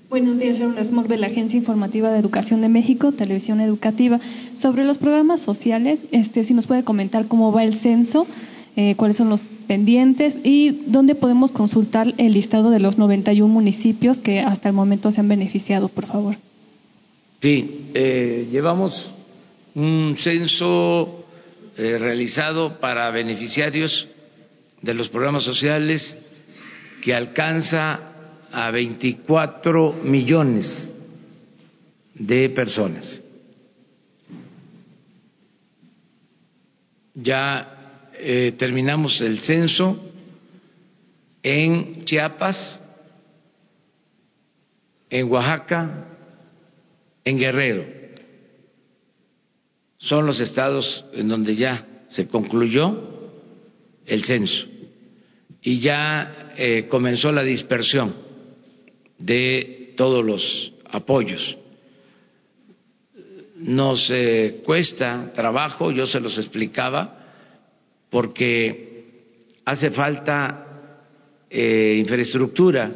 Buenos 0.08 0.38
días, 0.38 0.58
Sharon 0.58 0.84
Smog 0.84 1.06
de 1.06 1.18
la 1.18 1.28
Agencia 1.28 1.56
Informativa 1.56 2.10
de 2.10 2.18
Educación 2.18 2.62
de 2.62 2.68
México, 2.68 3.12
Televisión 3.12 3.60
Educativa. 3.60 4.18
Sobre 4.54 4.84
los 4.84 4.98
programas 4.98 5.40
sociales, 5.40 6.00
este, 6.10 6.42
si 6.42 6.52
nos 6.52 6.66
puede 6.66 6.82
comentar 6.82 7.26
cómo 7.26 7.52
va 7.52 7.62
el 7.62 7.74
censo, 7.74 8.26
eh, 8.76 8.96
cuáles 8.96 9.18
son 9.18 9.28
los 9.28 9.42
pendientes 9.68 10.36
y 10.42 10.70
dónde 10.86 11.14
podemos 11.14 11.52
consultar 11.52 12.12
el 12.16 12.32
listado 12.32 12.70
de 12.70 12.80
los 12.80 12.98
91 12.98 13.52
municipios 13.52 14.18
que 14.18 14.40
hasta 14.40 14.68
el 14.68 14.74
momento 14.74 15.12
se 15.12 15.20
han 15.20 15.28
beneficiado, 15.28 15.88
por 15.88 16.06
favor. 16.06 16.36
Sí, 17.40 17.90
eh, 17.94 18.48
llevamos 18.50 19.14
un 19.74 20.14
censo 20.18 21.24
eh, 21.74 21.96
realizado 21.98 22.78
para 22.78 23.10
beneficiarios 23.10 24.06
de 24.82 24.92
los 24.92 25.08
programas 25.08 25.44
sociales 25.44 26.14
que 27.02 27.14
alcanza 27.14 28.12
a 28.52 28.70
24 28.70 29.94
millones 30.04 30.92
de 32.14 32.50
personas. 32.50 33.22
Ya 37.14 38.10
eh, 38.18 38.52
terminamos 38.58 39.18
el 39.22 39.38
censo 39.38 39.98
en 41.42 42.04
Chiapas, 42.04 42.78
en 45.08 45.26
Oaxaca, 45.30 46.09
en 47.24 47.38
Guerrero. 47.38 47.84
Son 49.98 50.26
los 50.26 50.40
estados 50.40 51.04
en 51.12 51.28
donde 51.28 51.54
ya 51.56 51.86
se 52.08 52.26
concluyó 52.28 53.30
el 54.06 54.24
censo 54.24 54.66
y 55.62 55.80
ya 55.80 56.52
eh, 56.56 56.86
comenzó 56.88 57.30
la 57.32 57.42
dispersión 57.42 58.14
de 59.18 59.92
todos 59.96 60.24
los 60.24 60.72
apoyos. 60.90 61.56
Nos 63.56 64.10
eh, 64.10 64.62
cuesta 64.64 65.32
trabajo, 65.34 65.90
yo 65.90 66.06
se 66.06 66.18
los 66.18 66.38
explicaba, 66.38 67.18
porque 68.08 69.04
hace 69.66 69.90
falta 69.90 70.66
eh, 71.50 71.96
infraestructura, 72.00 72.90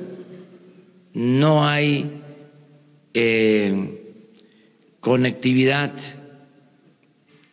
no 1.12 1.66
hay 1.68 2.22
conectividad 5.05 5.92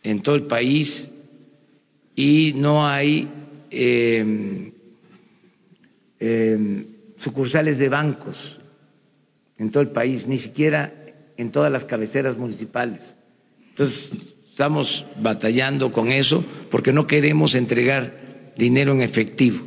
en 0.02 0.22
todo 0.22 0.34
el 0.34 0.46
país 0.46 1.10
y 2.16 2.54
no 2.54 2.86
hay 2.86 3.28
eh, 3.70 4.72
eh, 6.18 6.86
sucursales 7.16 7.78
de 7.78 7.90
bancos 7.90 8.58
en 9.58 9.70
todo 9.70 9.82
el 9.82 9.90
país, 9.90 10.26
ni 10.26 10.38
siquiera 10.38 10.94
en 11.36 11.52
todas 11.52 11.70
las 11.70 11.84
cabeceras 11.84 12.38
municipales. 12.38 13.14
Entonces, 13.68 14.10
estamos 14.50 15.04
batallando 15.20 15.92
con 15.92 16.10
eso 16.10 16.42
porque 16.70 16.92
no 16.92 17.06
queremos 17.06 17.54
entregar 17.54 18.54
dinero 18.56 18.94
en 18.94 19.02
efectivo. 19.02 19.62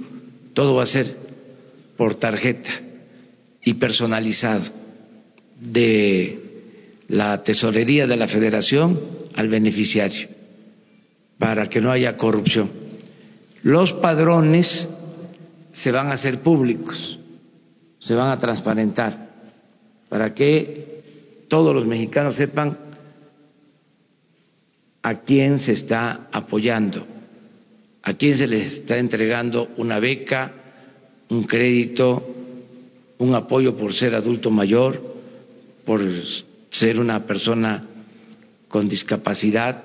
Todo 0.56 0.74
va 0.74 0.84
a 0.84 0.88
ser 0.88 1.16
por 1.96 2.16
tarjeta 2.16 2.72
y 3.64 3.76
personalizado 3.76 4.72
de 5.60 6.45
la 7.08 7.44
tesorería 7.44 8.08
de 8.08 8.18
la 8.18 8.28
federación 8.28 9.00
al 9.36 9.48
beneficiario 9.48 10.28
para 11.38 11.70
que 11.70 11.82
no 11.82 11.92
haya 11.92 12.18
corrupción. 12.18 12.72
Los 13.64 13.94
padrones 13.94 14.88
se 15.74 15.92
van 15.92 16.08
a 16.08 16.14
hacer 16.14 16.40
públicos, 16.40 17.20
se 18.00 18.16
van 18.16 18.30
a 18.30 18.38
transparentar 18.38 19.30
para 20.10 20.34
que 20.34 21.04
todos 21.48 21.76
los 21.76 21.86
mexicanos 21.86 22.36
sepan 22.36 22.78
a 25.02 25.20
quién 25.22 25.60
se 25.60 25.74
está 25.74 26.28
apoyando, 26.32 27.06
a 28.02 28.14
quién 28.14 28.36
se 28.36 28.48
les 28.48 28.74
está 28.74 28.98
entregando 28.98 29.70
una 29.78 30.00
beca, 30.00 30.52
un 31.30 31.44
crédito, 31.44 32.36
un 33.18 33.36
apoyo 33.36 33.76
por 33.76 33.94
ser 33.94 34.16
adulto 34.16 34.50
mayor, 34.50 35.02
por 35.86 36.02
ser 36.78 37.00
una 37.00 37.26
persona 37.26 37.84
con 38.68 38.90
discapacidad, 38.90 39.82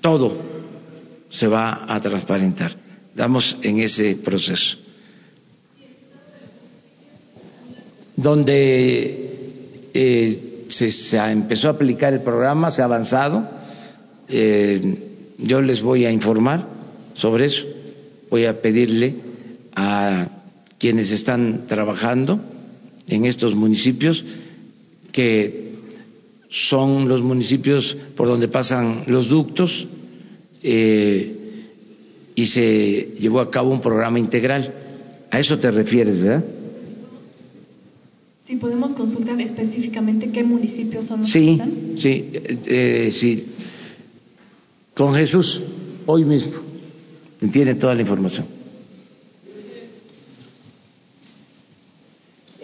todo 0.00 0.36
se 1.28 1.46
va 1.46 1.84
a 1.86 2.00
transparentar. 2.00 2.74
Estamos 3.10 3.56
en 3.62 3.80
ese 3.80 4.16
proceso. 4.16 4.76
Donde 8.16 9.90
eh, 9.94 10.64
se, 10.68 10.90
se, 10.90 11.18
empezó 11.18 11.68
a 11.68 11.72
aplicar 11.72 12.12
el 12.12 12.20
programa, 12.20 12.70
se 12.70 12.82
ha 12.82 12.86
avanzado. 12.86 13.48
Eh, 14.28 14.98
yo 15.38 15.60
les 15.62 15.80
voy 15.80 16.04
a 16.04 16.10
informar 16.10 16.66
sobre 17.14 17.46
eso. 17.46 17.64
Voy 18.30 18.46
a 18.46 18.60
pedirle 18.60 19.14
a 19.74 20.28
quienes 20.78 21.10
están 21.10 21.66
trabajando 21.66 22.40
en 23.06 23.24
estos 23.26 23.54
municipios 23.54 24.24
que 25.12 25.59
son 26.50 27.08
los 27.08 27.22
municipios 27.22 27.96
por 28.16 28.26
donde 28.26 28.48
pasan 28.48 29.04
los 29.06 29.28
ductos 29.28 29.86
eh, 30.62 31.36
y 32.34 32.46
se 32.46 33.14
llevó 33.18 33.40
a 33.40 33.50
cabo 33.50 33.70
un 33.70 33.80
programa 33.80 34.18
integral. 34.18 34.74
A 35.30 35.38
eso 35.38 35.58
te 35.58 35.70
refieres, 35.70 36.20
¿verdad? 36.20 36.44
Sí, 38.46 38.56
podemos 38.56 38.90
consultar 38.92 39.40
específicamente 39.40 40.30
qué 40.32 40.42
municipios 40.42 41.04
son 41.04 41.20
los 41.20 41.30
sí, 41.30 41.44
que 41.44 41.52
están. 41.52 41.72
Sí, 41.98 42.30
eh, 42.66 43.10
sí. 43.12 43.46
Con 44.94 45.14
Jesús, 45.14 45.62
hoy 46.06 46.24
mismo, 46.24 46.58
tiene 47.52 47.76
toda 47.76 47.94
la 47.94 48.02
información. 48.02 48.59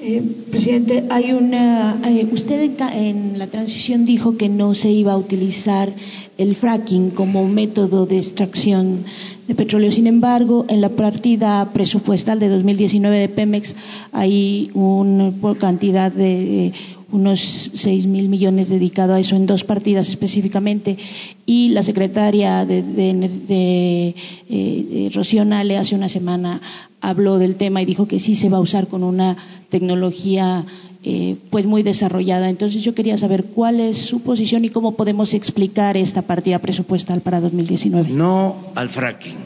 Eh, 0.09 0.23
presidente, 0.53 1.03
hay 1.11 1.33
una. 1.33 2.01
Eh, 2.09 2.29
usted 2.33 2.63
en, 2.63 2.81
en, 2.93 3.39
la 3.41 3.49
transición 3.49 4.05
dijo 4.05 4.37
que 4.37 4.49
no 4.49 4.73
se 4.73 4.89
iba 4.89 5.13
a 5.13 5.17
utilizar 5.17 5.93
el 6.39 6.55
fracking 6.55 7.11
como 7.11 7.49
método 7.49 8.07
de 8.07 8.19
extracción 8.19 9.03
de 9.49 9.55
petróleo. 9.57 9.91
Sin 9.91 10.07
embargo, 10.07 10.65
en 10.69 10.81
la 10.81 10.91
partida 10.91 11.73
presupuestal 11.73 12.39
de 12.39 12.49
2019 12.51 13.19
de 13.19 13.29
Pemex 13.29 13.75
hay 14.13 14.71
una 14.75 15.33
cantidad 15.59 16.13
de 16.13 16.73
unos 17.13 17.71
seis 17.75 18.05
mil 18.07 18.29
millones 18.29 18.69
dedicado 18.69 19.15
a 19.15 19.21
eso 19.21 19.37
en 19.37 19.47
dos 19.47 19.63
partidas 19.63 20.09
específicamente 20.09 20.99
y 21.47 21.69
la 21.69 21.83
secretaria 21.83 22.65
de, 22.65 22.83
de, 22.83 23.13
de, 23.47 24.15
de 24.49 25.11
Rocío 25.15 25.45
Nale 25.45 25.77
hace 25.77 25.95
una 25.95 26.09
semana 26.09 26.61
habló 27.01 27.39
del 27.39 27.57
tema 27.57 27.81
y 27.83 27.87
dijo 27.87 28.09
que 28.09 28.19
sí 28.19 28.35
se 28.35 28.49
va 28.49 28.59
a 28.59 28.61
usar 28.61 28.89
con 28.89 29.05
una 29.05 29.37
tecnología 29.71 30.65
eh, 31.09 31.37
pues 31.51 31.65
muy 31.65 31.85
desarrollada. 31.85 32.49
Entonces 32.49 32.83
yo 32.83 32.93
quería 32.93 33.17
saber 33.17 33.45
cuál 33.55 33.79
es 33.79 33.97
su 33.97 34.23
posición 34.23 34.65
y 34.65 34.71
cómo 34.71 34.97
podemos 34.97 35.35
explicar 35.35 35.97
esta 35.97 36.23
partida 36.23 36.59
presupuestal 36.59 37.21
para 37.21 37.41
2019. 37.41 38.11
No 38.11 38.73
al 38.75 38.89
fracking, 38.89 39.37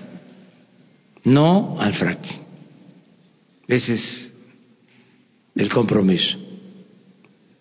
no 1.25 1.77
al 1.79 1.93
fracking. 1.93 2.39
Ese 3.69 3.95
es 3.95 4.33
el 5.55 5.69
compromiso. 5.69 6.39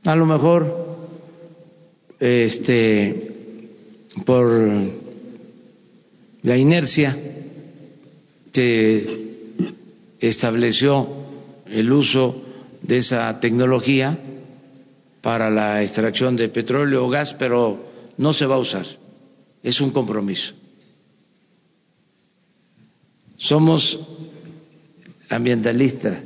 A 0.04 0.16
lo 0.16 0.26
mejor, 0.26 0.98
este, 2.20 3.70
por 4.26 4.50
la 6.44 6.58
inercia, 6.58 7.18
se 8.52 9.06
estableció 10.20 11.08
el 11.66 11.92
uso 11.92 12.44
de 12.82 12.98
esa 12.98 13.40
tecnología 13.40 14.18
para 15.22 15.50
la 15.50 15.84
extracción 15.84 16.36
de 16.36 16.50
petróleo 16.50 17.06
o 17.06 17.10
gas, 17.10 17.34
pero 17.38 17.86
no 18.18 18.34
se 18.34 18.46
va 18.46 18.56
a 18.56 18.60
usar. 18.60 18.86
Es 19.62 19.82
un 19.82 19.92
compromiso. 19.92 20.54
Somos 23.38 24.00
ambientalistas 25.30 26.24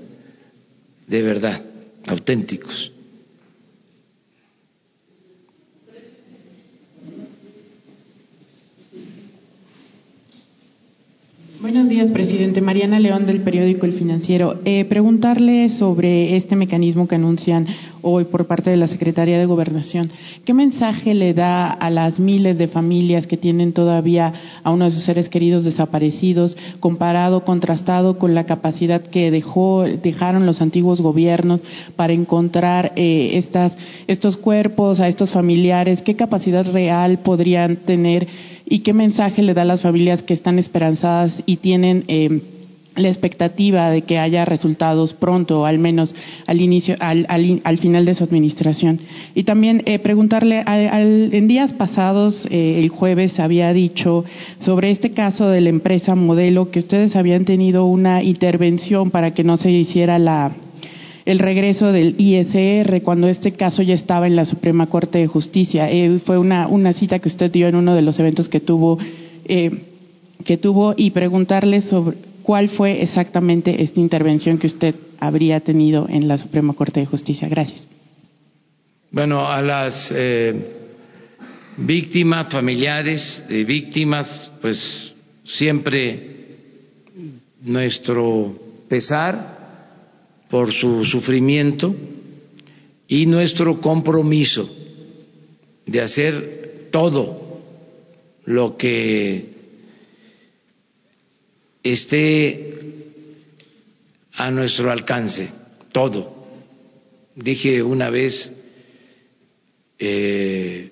de 1.08 1.22
verdad, 1.22 1.62
auténticos. 2.08 2.93
Buenos 11.64 11.88
días, 11.88 12.12
presidente. 12.12 12.60
Mariana 12.60 13.00
León 13.00 13.26
del 13.26 13.40
periódico 13.40 13.86
El 13.86 13.94
Financiero. 13.94 14.60
Eh, 14.66 14.84
preguntarle 14.84 15.70
sobre 15.70 16.36
este 16.36 16.58
mecanismo 16.58 17.08
que 17.08 17.16
anuncian 17.16 17.68
hoy 18.02 18.26
por 18.26 18.48
parte 18.48 18.70
de 18.70 18.76
la 18.76 18.90
Secretaría 18.90 19.40
de 19.40 19.46
Gobernación. 19.46 20.12
¿Qué 20.44 20.54
mensaje 20.54 21.14
le 21.14 21.34
da 21.34 21.72
a 21.72 21.90
las 21.90 22.20
miles 22.20 22.58
de 22.58 22.68
familias 22.68 23.28
que 23.28 23.38
tienen 23.38 23.72
todavía 23.72 24.34
a 24.62 24.72
uno 24.72 24.84
de 24.84 24.92
sus 24.92 25.06
seres 25.06 25.30
queridos 25.30 25.64
desaparecidos, 25.64 26.58
comparado, 26.82 27.46
contrastado 27.46 28.20
con 28.20 28.36
la 28.36 28.46
capacidad 28.46 29.02
que 29.02 29.32
dejó, 29.32 29.84
dejaron 29.84 30.46
los 30.46 30.62
antiguos 30.62 31.00
gobiernos 31.00 31.62
para 31.96 32.12
encontrar 32.12 32.92
eh, 32.98 33.38
estas, 33.38 33.78
estos 34.08 34.36
cuerpos 34.36 35.00
a 35.00 35.08
estos 35.08 35.32
familiares? 35.32 36.02
¿Qué 36.02 36.18
capacidad 36.18 36.70
real 36.70 37.20
podrían 37.20 37.78
tener? 37.78 38.28
Y 38.74 38.80
qué 38.80 38.92
mensaje 38.92 39.44
le 39.44 39.54
da 39.54 39.62
a 39.62 39.66
las 39.66 39.82
familias 39.82 40.24
que 40.24 40.34
están 40.34 40.58
esperanzadas 40.58 41.44
y 41.46 41.58
tienen 41.58 42.06
eh, 42.08 42.42
la 42.96 43.08
expectativa 43.08 43.92
de 43.92 44.02
que 44.02 44.18
haya 44.18 44.46
resultados 44.46 45.14
pronto, 45.14 45.68
al 45.68 45.78
menos 45.78 46.16
al 46.48 46.60
inicio, 46.60 46.96
al, 47.00 47.28
al, 47.30 47.62
al 47.66 47.78
final 47.78 48.04
de 48.06 48.16
su 48.16 48.24
administración. 48.24 49.00
Y 49.36 49.44
también 49.44 49.84
eh, 49.86 50.00
preguntarle, 50.00 50.64
al, 50.66 51.32
en 51.36 51.48
días 51.48 51.72
pasados, 51.74 52.48
eh, 52.50 52.80
el 52.80 52.90
jueves 52.90 53.40
había 53.40 53.72
dicho 53.74 54.26
sobre 54.60 54.90
este 54.90 55.12
caso 55.12 55.50
de 55.50 55.62
la 55.62 55.70
empresa 55.70 56.16
modelo 56.16 56.72
que 56.72 56.80
ustedes 56.80 57.16
habían 57.16 57.46
tenido 57.46 57.86
una 57.86 58.24
intervención 58.24 59.12
para 59.12 59.36
que 59.36 59.44
no 59.44 59.58
se 59.58 59.70
hiciera 59.70 60.18
la 60.18 60.52
el 61.26 61.40
regreso 61.40 61.92
del 61.92 62.16
ISR 62.18 63.02
cuando 63.02 63.28
este 63.28 63.54
caso 63.54 63.82
ya 63.82 63.94
estaba 63.94 64.28
en 64.28 64.36
la 64.36 64.46
Suprema 64.46 64.88
Corte 64.88 65.20
de 65.20 65.28
Justicia. 65.28 65.90
Eh, 65.90 66.20
fue 66.26 66.38
una, 66.38 66.68
una 66.68 66.94
cita 66.94 67.20
que 67.20 67.30
usted 67.30 67.52
dio 67.52 67.68
en 67.68 67.76
uno 67.76 67.96
de 67.96 68.02
los 68.02 68.20
eventos 68.20 68.50
que 68.50 68.60
tuvo, 68.60 69.00
eh, 69.46 69.72
que 70.44 70.58
tuvo 70.58 70.94
y 70.98 71.12
preguntarle 71.12 71.82
sobre 71.82 72.18
cuál 72.42 72.70
fue 72.70 73.02
exactamente 73.02 73.82
esta 73.84 74.00
intervención 74.00 74.58
que 74.58 74.68
usted 74.68 74.96
habría 75.20 75.62
tenido 75.62 76.08
en 76.10 76.28
la 76.28 76.38
Suprema 76.38 76.74
Corte 76.74 77.00
de 77.00 77.06
Justicia. 77.06 77.48
Gracias. 77.48 77.88
Bueno, 79.12 79.48
a 79.48 79.62
las 79.62 80.12
eh, 80.14 80.54
víctimas, 81.78 82.48
familiares 82.50 83.46
de 83.48 83.64
víctimas, 83.64 84.52
pues 84.60 85.14
siempre 85.46 86.32
nuestro 87.62 88.54
pesar 88.90 89.63
por 90.54 90.72
su 90.72 91.04
sufrimiento 91.04 91.96
y 93.08 93.26
nuestro 93.26 93.82
compromiso 93.82 94.70
de 95.84 96.00
hacer 96.00 96.90
todo 96.92 97.60
lo 98.46 98.78
que 98.78 99.46
esté 101.82 102.76
a 104.34 104.52
nuestro 104.52 104.92
alcance, 104.92 105.50
todo. 105.92 106.46
Dije 107.36 107.82
una 107.82 108.12
vez, 108.12 108.54
eh, 109.98 110.92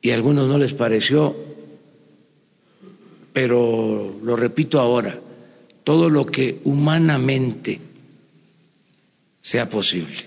y 0.00 0.10
a 0.10 0.14
algunos 0.14 0.48
no 0.48 0.56
les 0.56 0.72
pareció, 0.72 1.36
pero 3.34 4.18
lo 4.22 4.36
repito 4.36 4.80
ahora, 4.80 5.20
todo 5.84 6.08
lo 6.08 6.26
que 6.26 6.60
humanamente 6.64 7.78
sea 9.40 9.68
posible 9.68 10.24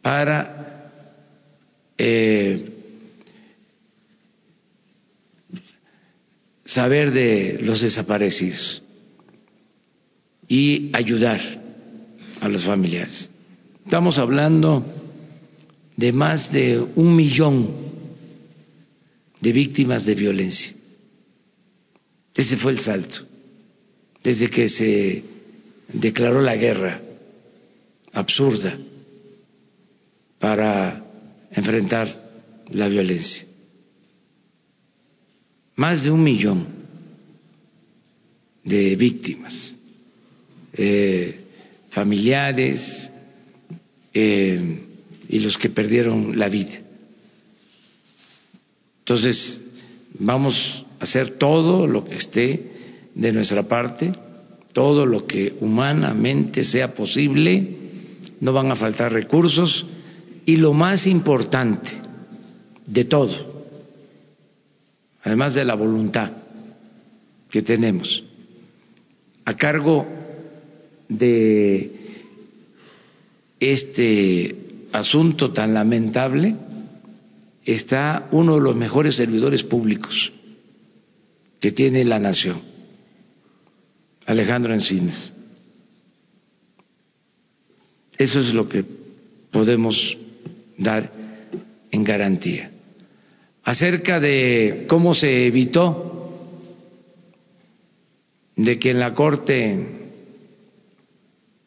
para 0.00 0.90
eh, 1.96 2.74
saber 6.64 7.12
de 7.12 7.58
los 7.62 7.82
desaparecidos 7.82 8.82
y 10.48 10.90
ayudar 10.92 11.40
a 12.40 12.48
los 12.48 12.64
familiares. 12.64 13.30
Estamos 13.84 14.18
hablando 14.18 14.84
de 15.96 16.12
más 16.12 16.52
de 16.52 16.80
un 16.96 17.14
millón 17.14 17.70
de 19.40 19.52
víctimas 19.52 20.04
de 20.06 20.14
violencia. 20.14 20.74
Ese 22.34 22.56
fue 22.56 22.72
el 22.72 22.80
salto, 22.80 23.26
desde 24.24 24.48
que 24.48 24.70
se 24.70 25.22
declaró 25.92 26.40
la 26.40 26.56
guerra 26.56 27.00
absurda 28.12 28.76
para 30.38 31.04
enfrentar 31.50 32.24
la 32.70 32.88
violencia. 32.88 33.44
Más 35.76 36.04
de 36.04 36.10
un 36.10 36.22
millón 36.22 36.66
de 38.64 38.96
víctimas, 38.96 39.74
eh, 40.72 41.40
familiares 41.90 43.10
eh, 44.14 44.78
y 45.28 45.38
los 45.38 45.58
que 45.58 45.68
perdieron 45.68 46.38
la 46.38 46.48
vida. 46.48 46.80
Entonces, 49.00 49.60
vamos 50.18 50.86
a 50.98 51.04
hacer 51.04 51.36
todo 51.36 51.86
lo 51.86 52.06
que 52.06 52.14
esté 52.14 52.73
de 53.14 53.32
nuestra 53.32 53.62
parte, 53.62 54.12
todo 54.72 55.06
lo 55.06 55.26
que 55.26 55.54
humanamente 55.60 56.64
sea 56.64 56.94
posible, 56.94 57.76
no 58.40 58.52
van 58.52 58.70
a 58.70 58.76
faltar 58.76 59.12
recursos 59.12 59.86
y 60.44 60.56
lo 60.56 60.72
más 60.72 61.06
importante 61.06 61.92
de 62.86 63.04
todo, 63.04 63.64
además 65.22 65.54
de 65.54 65.64
la 65.64 65.74
voluntad 65.74 66.30
que 67.48 67.62
tenemos, 67.62 68.24
a 69.44 69.56
cargo 69.56 70.06
de 71.08 71.92
este 73.60 74.56
asunto 74.92 75.52
tan 75.52 75.72
lamentable 75.72 76.56
está 77.64 78.28
uno 78.32 78.56
de 78.56 78.60
los 78.60 78.76
mejores 78.76 79.16
servidores 79.16 79.62
públicos 79.62 80.32
que 81.60 81.72
tiene 81.72 82.04
la 82.04 82.18
nación, 82.18 82.60
Alejandro 84.26 84.74
Encines. 84.74 85.32
Eso 88.16 88.40
es 88.40 88.54
lo 88.54 88.68
que 88.68 88.84
podemos 89.50 90.16
dar 90.78 91.10
en 91.90 92.04
garantía. 92.04 92.70
Acerca 93.64 94.20
de 94.20 94.84
cómo 94.88 95.14
se 95.14 95.46
evitó 95.46 96.14
de 98.56 98.78
que 98.78 98.90
en 98.90 99.00
la 99.00 99.14
Corte 99.14 99.86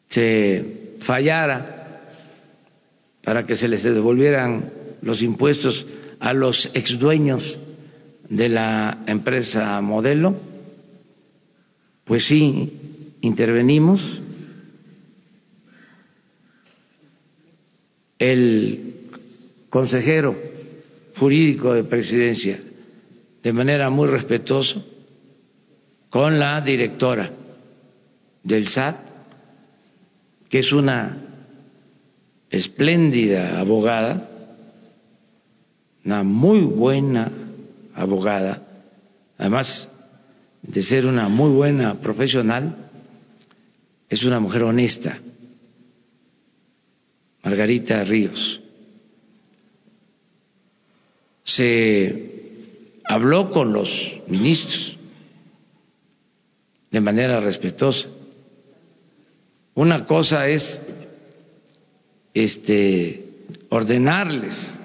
se 0.08 0.96
fallara 1.00 2.00
para 3.22 3.44
que 3.44 3.56
se 3.56 3.68
les 3.68 3.82
devolvieran 3.82 4.70
los 5.02 5.22
impuestos 5.22 5.86
a 6.18 6.32
los 6.32 6.70
exdueños 6.74 7.58
de 8.28 8.48
la 8.48 9.04
empresa 9.06 9.80
modelo, 9.80 10.34
pues 12.08 12.26
sí, 12.26 12.72
intervenimos. 13.20 14.22
El 18.18 18.94
consejero 19.68 20.34
jurídico 21.18 21.74
de 21.74 21.84
presidencia, 21.84 22.58
de 23.42 23.52
manera 23.52 23.90
muy 23.90 24.08
respetuosa, 24.08 24.82
con 26.08 26.38
la 26.38 26.62
directora 26.62 27.30
del 28.42 28.68
SAT, 28.68 28.96
que 30.48 30.60
es 30.60 30.72
una 30.72 31.18
espléndida 32.48 33.60
abogada, 33.60 34.30
una 36.04 36.22
muy 36.22 36.62
buena 36.62 37.30
abogada, 37.94 38.62
además 39.36 39.88
de 40.62 40.82
ser 40.82 41.06
una 41.06 41.28
muy 41.28 41.50
buena 41.50 42.00
profesional, 42.00 42.90
es 44.08 44.24
una 44.24 44.40
mujer 44.40 44.62
honesta, 44.62 45.18
Margarita 47.42 48.04
Ríos. 48.04 48.60
Se 51.44 52.98
habló 53.04 53.50
con 53.50 53.72
los 53.72 53.88
ministros 54.26 54.96
de 56.90 57.00
manera 57.00 57.40
respetuosa. 57.40 58.08
Una 59.74 60.04
cosa 60.04 60.48
es 60.48 60.82
este 62.34 63.24
ordenarles 63.70 64.78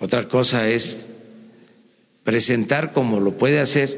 otra 0.00 0.26
cosa 0.26 0.66
es 0.66 0.96
presentar, 2.30 2.92
como 2.92 3.18
lo 3.18 3.36
puede 3.36 3.58
hacer 3.58 3.88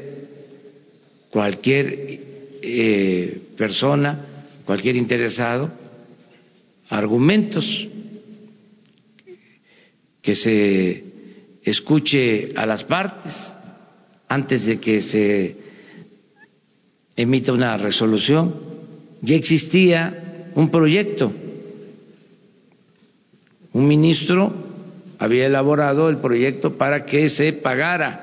cualquier 1.29 2.19
eh, 2.63 3.41
persona, 3.55 4.25
cualquier 4.65 4.95
interesado, 4.95 5.71
argumentos, 6.89 7.87
que 10.19 10.33
se 10.33 11.03
escuche 11.63 12.53
a 12.55 12.65
las 12.65 12.83
partes 12.85 13.53
antes 14.27 14.65
de 14.65 14.79
que 14.79 15.01
se 15.01 15.55
emita 17.15 17.53
una 17.53 17.77
resolución. 17.77 18.55
Ya 19.21 19.35
existía 19.35 20.49
un 20.55 20.71
proyecto, 20.71 21.31
un 23.73 23.87
ministro 23.87 24.73
había 25.23 25.45
elaborado 25.45 26.09
el 26.09 26.17
proyecto 26.17 26.77
para 26.77 27.05
que 27.05 27.29
se 27.29 27.53
pagara, 27.53 28.22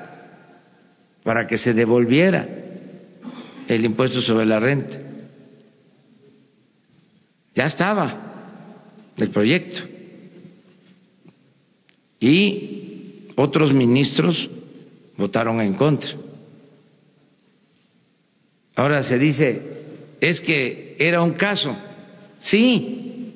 para 1.23 1.47
que 1.47 1.57
se 1.57 1.73
devolviera 1.73 2.47
el 3.67 3.85
impuesto 3.85 4.21
sobre 4.21 4.45
la 4.45 4.59
renta. 4.59 4.97
Ya 7.55 7.65
estaba 7.65 9.13
el 9.17 9.29
proyecto. 9.29 9.81
Y 12.19 13.27
otros 13.35 13.73
ministros 13.73 14.49
votaron 15.17 15.61
en 15.61 15.73
contra. 15.73 16.11
Ahora 18.75 19.03
se 19.03 19.17
dice, 19.17 19.61
es 20.21 20.39
que 20.39 20.95
era 20.99 21.21
un 21.21 21.33
caso. 21.33 21.75
Sí, 22.39 23.31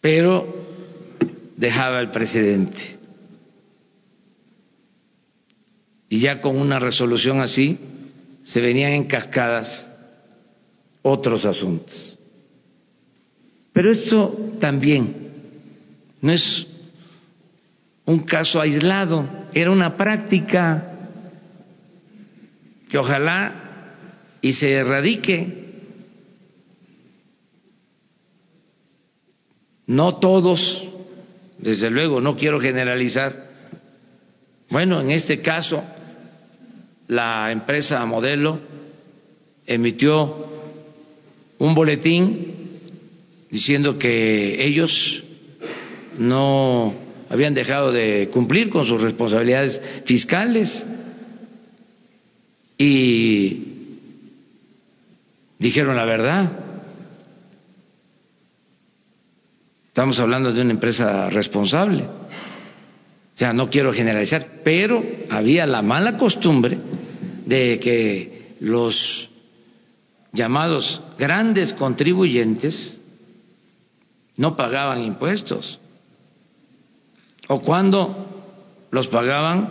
pero 0.00 0.46
dejaba 1.56 2.00
el 2.00 2.10
presidente. 2.10 3.01
Y 6.12 6.18
ya 6.18 6.42
con 6.42 6.58
una 6.58 6.78
resolución 6.78 7.40
así 7.40 7.78
se 8.44 8.60
venían 8.60 8.92
en 8.92 9.04
cascadas 9.04 9.88
otros 11.00 11.46
asuntos. 11.46 12.18
Pero 13.72 13.90
esto 13.90 14.56
también 14.60 15.30
no 16.20 16.30
es 16.30 16.66
un 18.04 18.18
caso 18.24 18.60
aislado, 18.60 19.26
era 19.54 19.70
una 19.70 19.96
práctica 19.96 21.08
que 22.90 22.98
ojalá 22.98 23.94
y 24.42 24.52
se 24.52 24.70
erradique. 24.70 25.80
No 29.86 30.16
todos 30.16 30.86
desde 31.56 31.88
luego, 31.88 32.20
no 32.20 32.36
quiero 32.36 32.60
generalizar. 32.60 33.50
Bueno, 34.68 35.00
en 35.00 35.10
este 35.10 35.40
caso, 35.40 35.81
la 37.12 37.52
empresa 37.52 38.04
modelo 38.06 38.58
emitió 39.66 40.46
un 41.58 41.74
boletín 41.74 42.80
diciendo 43.50 43.98
que 43.98 44.64
ellos 44.64 45.22
no 46.18 46.94
habían 47.28 47.52
dejado 47.52 47.92
de 47.92 48.30
cumplir 48.32 48.70
con 48.70 48.86
sus 48.86 48.98
responsabilidades 48.98 49.80
fiscales 50.06 50.86
y 52.78 53.64
dijeron 55.58 55.96
la 55.96 56.06
verdad 56.06 56.58
Estamos 59.88 60.18
hablando 60.18 60.50
de 60.54 60.62
una 60.62 60.70
empresa 60.70 61.28
responsable. 61.28 62.04
O 62.04 63.38
sea, 63.38 63.52
no 63.52 63.68
quiero 63.68 63.92
generalizar, 63.92 64.62
pero 64.64 65.04
había 65.28 65.66
la 65.66 65.82
mala 65.82 66.16
costumbre 66.16 66.78
de 67.46 67.78
que 67.78 68.56
los 68.60 69.28
llamados 70.32 71.00
grandes 71.18 71.72
contribuyentes 71.74 73.00
no 74.36 74.56
pagaban 74.56 75.02
impuestos. 75.02 75.78
O 77.48 77.60
cuando 77.60 78.86
los 78.90 79.08
pagaban, 79.08 79.68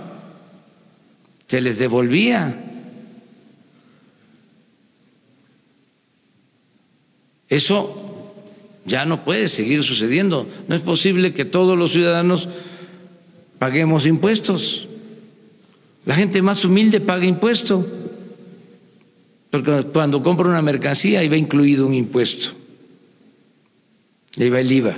se 1.47 1.61
les 1.61 1.77
devolvía. 1.79 2.67
Eso 7.49 8.01
ya 8.85 9.05
no 9.05 9.23
puede 9.25 9.47
seguir 9.47 9.83
sucediendo. 9.83 10.47
No 10.67 10.75
es 10.75 10.81
posible 10.81 11.33
que 11.33 11.45
todos 11.45 11.77
los 11.77 11.91
ciudadanos 11.91 12.47
paguemos 13.59 14.05
impuestos. 14.05 14.87
La 16.05 16.15
gente 16.15 16.41
más 16.41 16.63
humilde 16.65 17.01
paga 17.01 17.25
impuesto, 17.25 17.85
porque 19.51 19.83
cuando 19.93 20.21
compra 20.23 20.47
una 20.47 20.61
mercancía 20.61 21.19
ahí 21.19 21.27
va 21.27 21.37
incluido 21.37 21.85
un 21.85 21.93
impuesto, 21.93 22.49
ahí 24.37 24.49
va 24.49 24.59
el 24.59 24.71
IVA. 24.71 24.97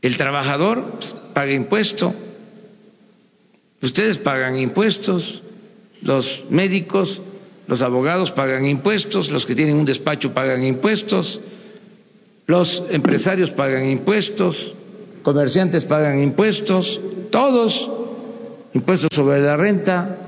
El 0.00 0.16
trabajador 0.16 0.98
paga 1.34 1.52
impuesto, 1.52 2.14
ustedes 3.82 4.18
pagan 4.18 4.58
impuestos, 4.58 5.42
los 6.00 6.44
médicos, 6.48 7.20
los 7.66 7.82
abogados 7.82 8.30
pagan 8.30 8.66
impuestos, 8.66 9.30
los 9.30 9.44
que 9.44 9.54
tienen 9.54 9.76
un 9.76 9.84
despacho 9.84 10.32
pagan 10.32 10.64
impuestos, 10.64 11.40
los 12.46 12.84
empresarios 12.90 13.50
pagan 13.50 13.90
impuestos, 13.90 14.74
comerciantes 15.22 15.84
pagan 15.84 16.22
impuestos, 16.22 17.00
todos, 17.30 17.90
impuestos 18.76 19.08
sobre 19.12 19.40
la 19.40 19.56
renta. 19.56 20.18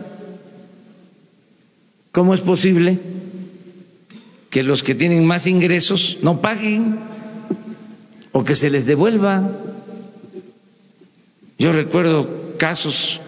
¿Cómo 2.12 2.32
es 2.32 2.40
posible 2.40 2.98
que 4.48 4.62
los 4.62 4.82
que 4.82 4.94
tienen 4.94 5.24
más 5.26 5.46
ingresos 5.46 6.18
no 6.22 6.40
paguen 6.40 6.98
o 8.32 8.42
que 8.42 8.54
se 8.54 8.70
les 8.70 8.86
devuelva? 8.86 9.50
Yo 11.58 11.72
recuerdo 11.72 12.56
casos 12.56 13.20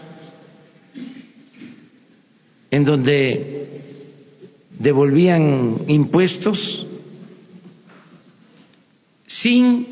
en 2.70 2.84
donde 2.84 3.82
devolvían 4.78 5.82
impuestos 5.88 6.86
sin 9.26 9.86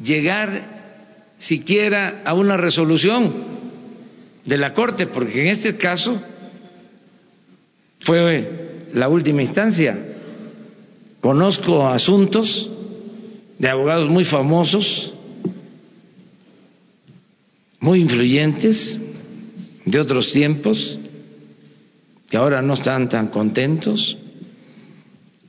llegar 0.00 0.75
siquiera 1.38 2.22
a 2.24 2.34
una 2.34 2.56
resolución 2.56 3.32
de 4.44 4.56
la 4.56 4.72
Corte, 4.72 5.06
porque 5.06 5.42
en 5.42 5.48
este 5.48 5.76
caso 5.76 6.20
fue 8.00 8.86
la 8.94 9.08
última 9.08 9.42
instancia. 9.42 9.98
Conozco 11.20 11.86
asuntos 11.88 12.70
de 13.58 13.68
abogados 13.68 14.08
muy 14.08 14.24
famosos, 14.24 15.12
muy 17.80 18.00
influyentes 18.00 19.00
de 19.84 20.00
otros 20.00 20.32
tiempos, 20.32 20.98
que 22.28 22.36
ahora 22.36 22.62
no 22.62 22.74
están 22.74 23.08
tan 23.08 23.28
contentos 23.28 24.16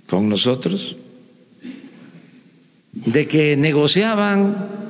con 0.07 0.29
nosotros, 0.29 0.95
de 2.93 3.27
que 3.27 3.55
negociaban 3.55 4.86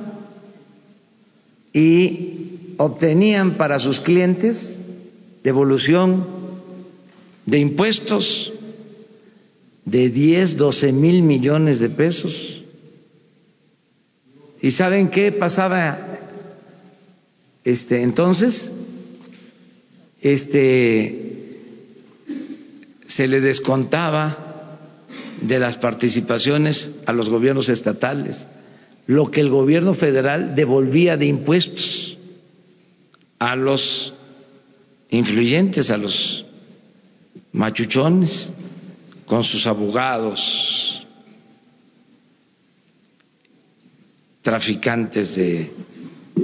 y 1.72 2.74
obtenían 2.76 3.56
para 3.56 3.78
sus 3.78 4.00
clientes 4.00 4.78
devolución 5.42 6.26
de 7.46 7.58
impuestos 7.58 8.52
de 9.84 10.10
10, 10.10 10.56
12 10.56 10.92
mil 10.92 11.22
millones 11.22 11.80
de 11.80 11.88
pesos. 11.88 12.62
¿Y 14.60 14.70
saben 14.70 15.08
qué 15.08 15.32
pasaba 15.32 16.18
este 17.64 18.02
entonces? 18.02 18.70
Este 20.20 21.28
se 23.06 23.26
le 23.26 23.40
descontaba 23.40 24.78
de 25.40 25.58
las 25.58 25.76
participaciones 25.76 26.90
a 27.06 27.12
los 27.12 27.30
gobiernos 27.30 27.68
estatales 27.68 28.46
lo 29.08 29.30
que 29.30 29.40
el 29.40 29.48
gobierno 29.48 29.94
federal 29.94 30.54
devolvía 30.54 31.16
de 31.16 31.24
impuestos 31.26 32.16
a 33.38 33.56
los 33.56 34.12
influyentes, 35.08 35.90
a 35.90 35.96
los 35.96 36.44
machuchones, 37.52 38.52
con 39.24 39.42
sus 39.44 39.66
abogados, 39.66 41.02
traficantes 44.42 45.34
de 45.36 45.70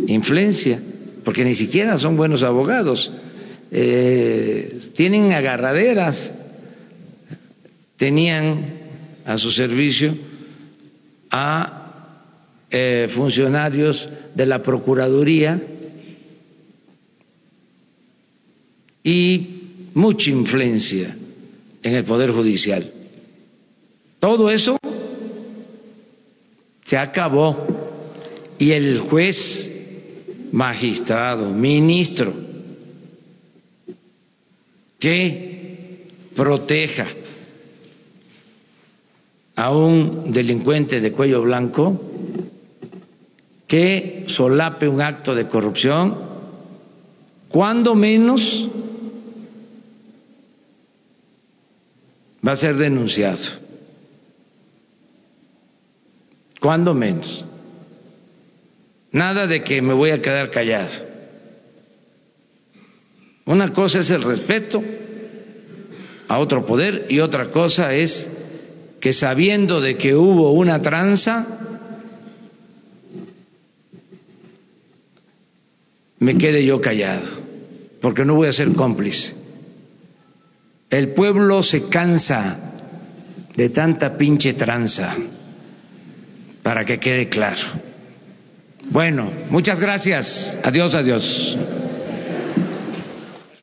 influencia, 0.06 0.80
porque 1.22 1.44
ni 1.44 1.54
siquiera 1.54 1.98
son 1.98 2.16
buenos 2.16 2.42
abogados, 2.42 3.12
eh, 3.70 4.90
tienen 4.94 5.32
agarraderas 5.34 6.32
tenían 7.98 8.72
a 9.26 9.36
su 9.36 9.50
servicio 9.50 10.16
a 11.30 11.83
eh, 12.76 13.06
funcionarios 13.14 14.08
de 14.34 14.46
la 14.46 14.60
Procuraduría 14.60 15.62
y 19.04 19.46
mucha 19.94 20.28
influencia 20.30 21.16
en 21.84 21.94
el 21.94 22.04
Poder 22.04 22.32
Judicial. 22.32 22.90
Todo 24.18 24.50
eso 24.50 24.76
se 26.84 26.96
acabó 26.96 27.64
y 28.58 28.72
el 28.72 28.98
juez, 29.02 29.70
magistrado, 30.50 31.52
ministro, 31.52 32.34
que 34.98 36.08
proteja 36.34 37.06
a 39.54 39.72
un 39.72 40.32
delincuente 40.32 40.98
de 40.98 41.12
cuello 41.12 41.40
blanco 41.42 42.10
que 43.74 44.26
solape 44.28 44.86
un 44.86 45.02
acto 45.02 45.34
de 45.34 45.48
corrupción, 45.48 46.16
cuando 47.48 47.96
menos 47.96 48.68
va 52.46 52.52
a 52.52 52.56
ser 52.56 52.76
denunciado. 52.76 53.42
Cuando 56.60 56.94
menos. 56.94 57.44
Nada 59.10 59.48
de 59.48 59.64
que 59.64 59.82
me 59.82 59.92
voy 59.92 60.12
a 60.12 60.22
quedar 60.22 60.52
callado. 60.52 60.92
Una 63.44 63.72
cosa 63.72 63.98
es 63.98 64.10
el 64.10 64.22
respeto 64.22 64.80
a 66.28 66.38
otro 66.38 66.64
poder 66.64 67.06
y 67.08 67.18
otra 67.18 67.50
cosa 67.50 67.92
es 67.92 68.30
que 69.00 69.12
sabiendo 69.12 69.80
de 69.80 69.96
que 69.96 70.14
hubo 70.14 70.52
una 70.52 70.80
tranza, 70.80 71.73
me 76.24 76.38
quede 76.38 76.64
yo 76.64 76.80
callado, 76.80 77.28
porque 78.00 78.24
no 78.24 78.34
voy 78.34 78.48
a 78.48 78.52
ser 78.52 78.72
cómplice. 78.72 79.34
El 80.88 81.12
pueblo 81.12 81.62
se 81.62 81.88
cansa 81.88 82.72
de 83.54 83.68
tanta 83.68 84.16
pinche 84.16 84.54
tranza, 84.54 85.14
para 86.62 86.84
que 86.86 86.98
quede 86.98 87.28
claro. 87.28 87.62
Bueno, 88.90 89.30
muchas 89.50 89.78
gracias. 89.78 90.58
Adiós, 90.62 90.94
adiós. 90.94 91.58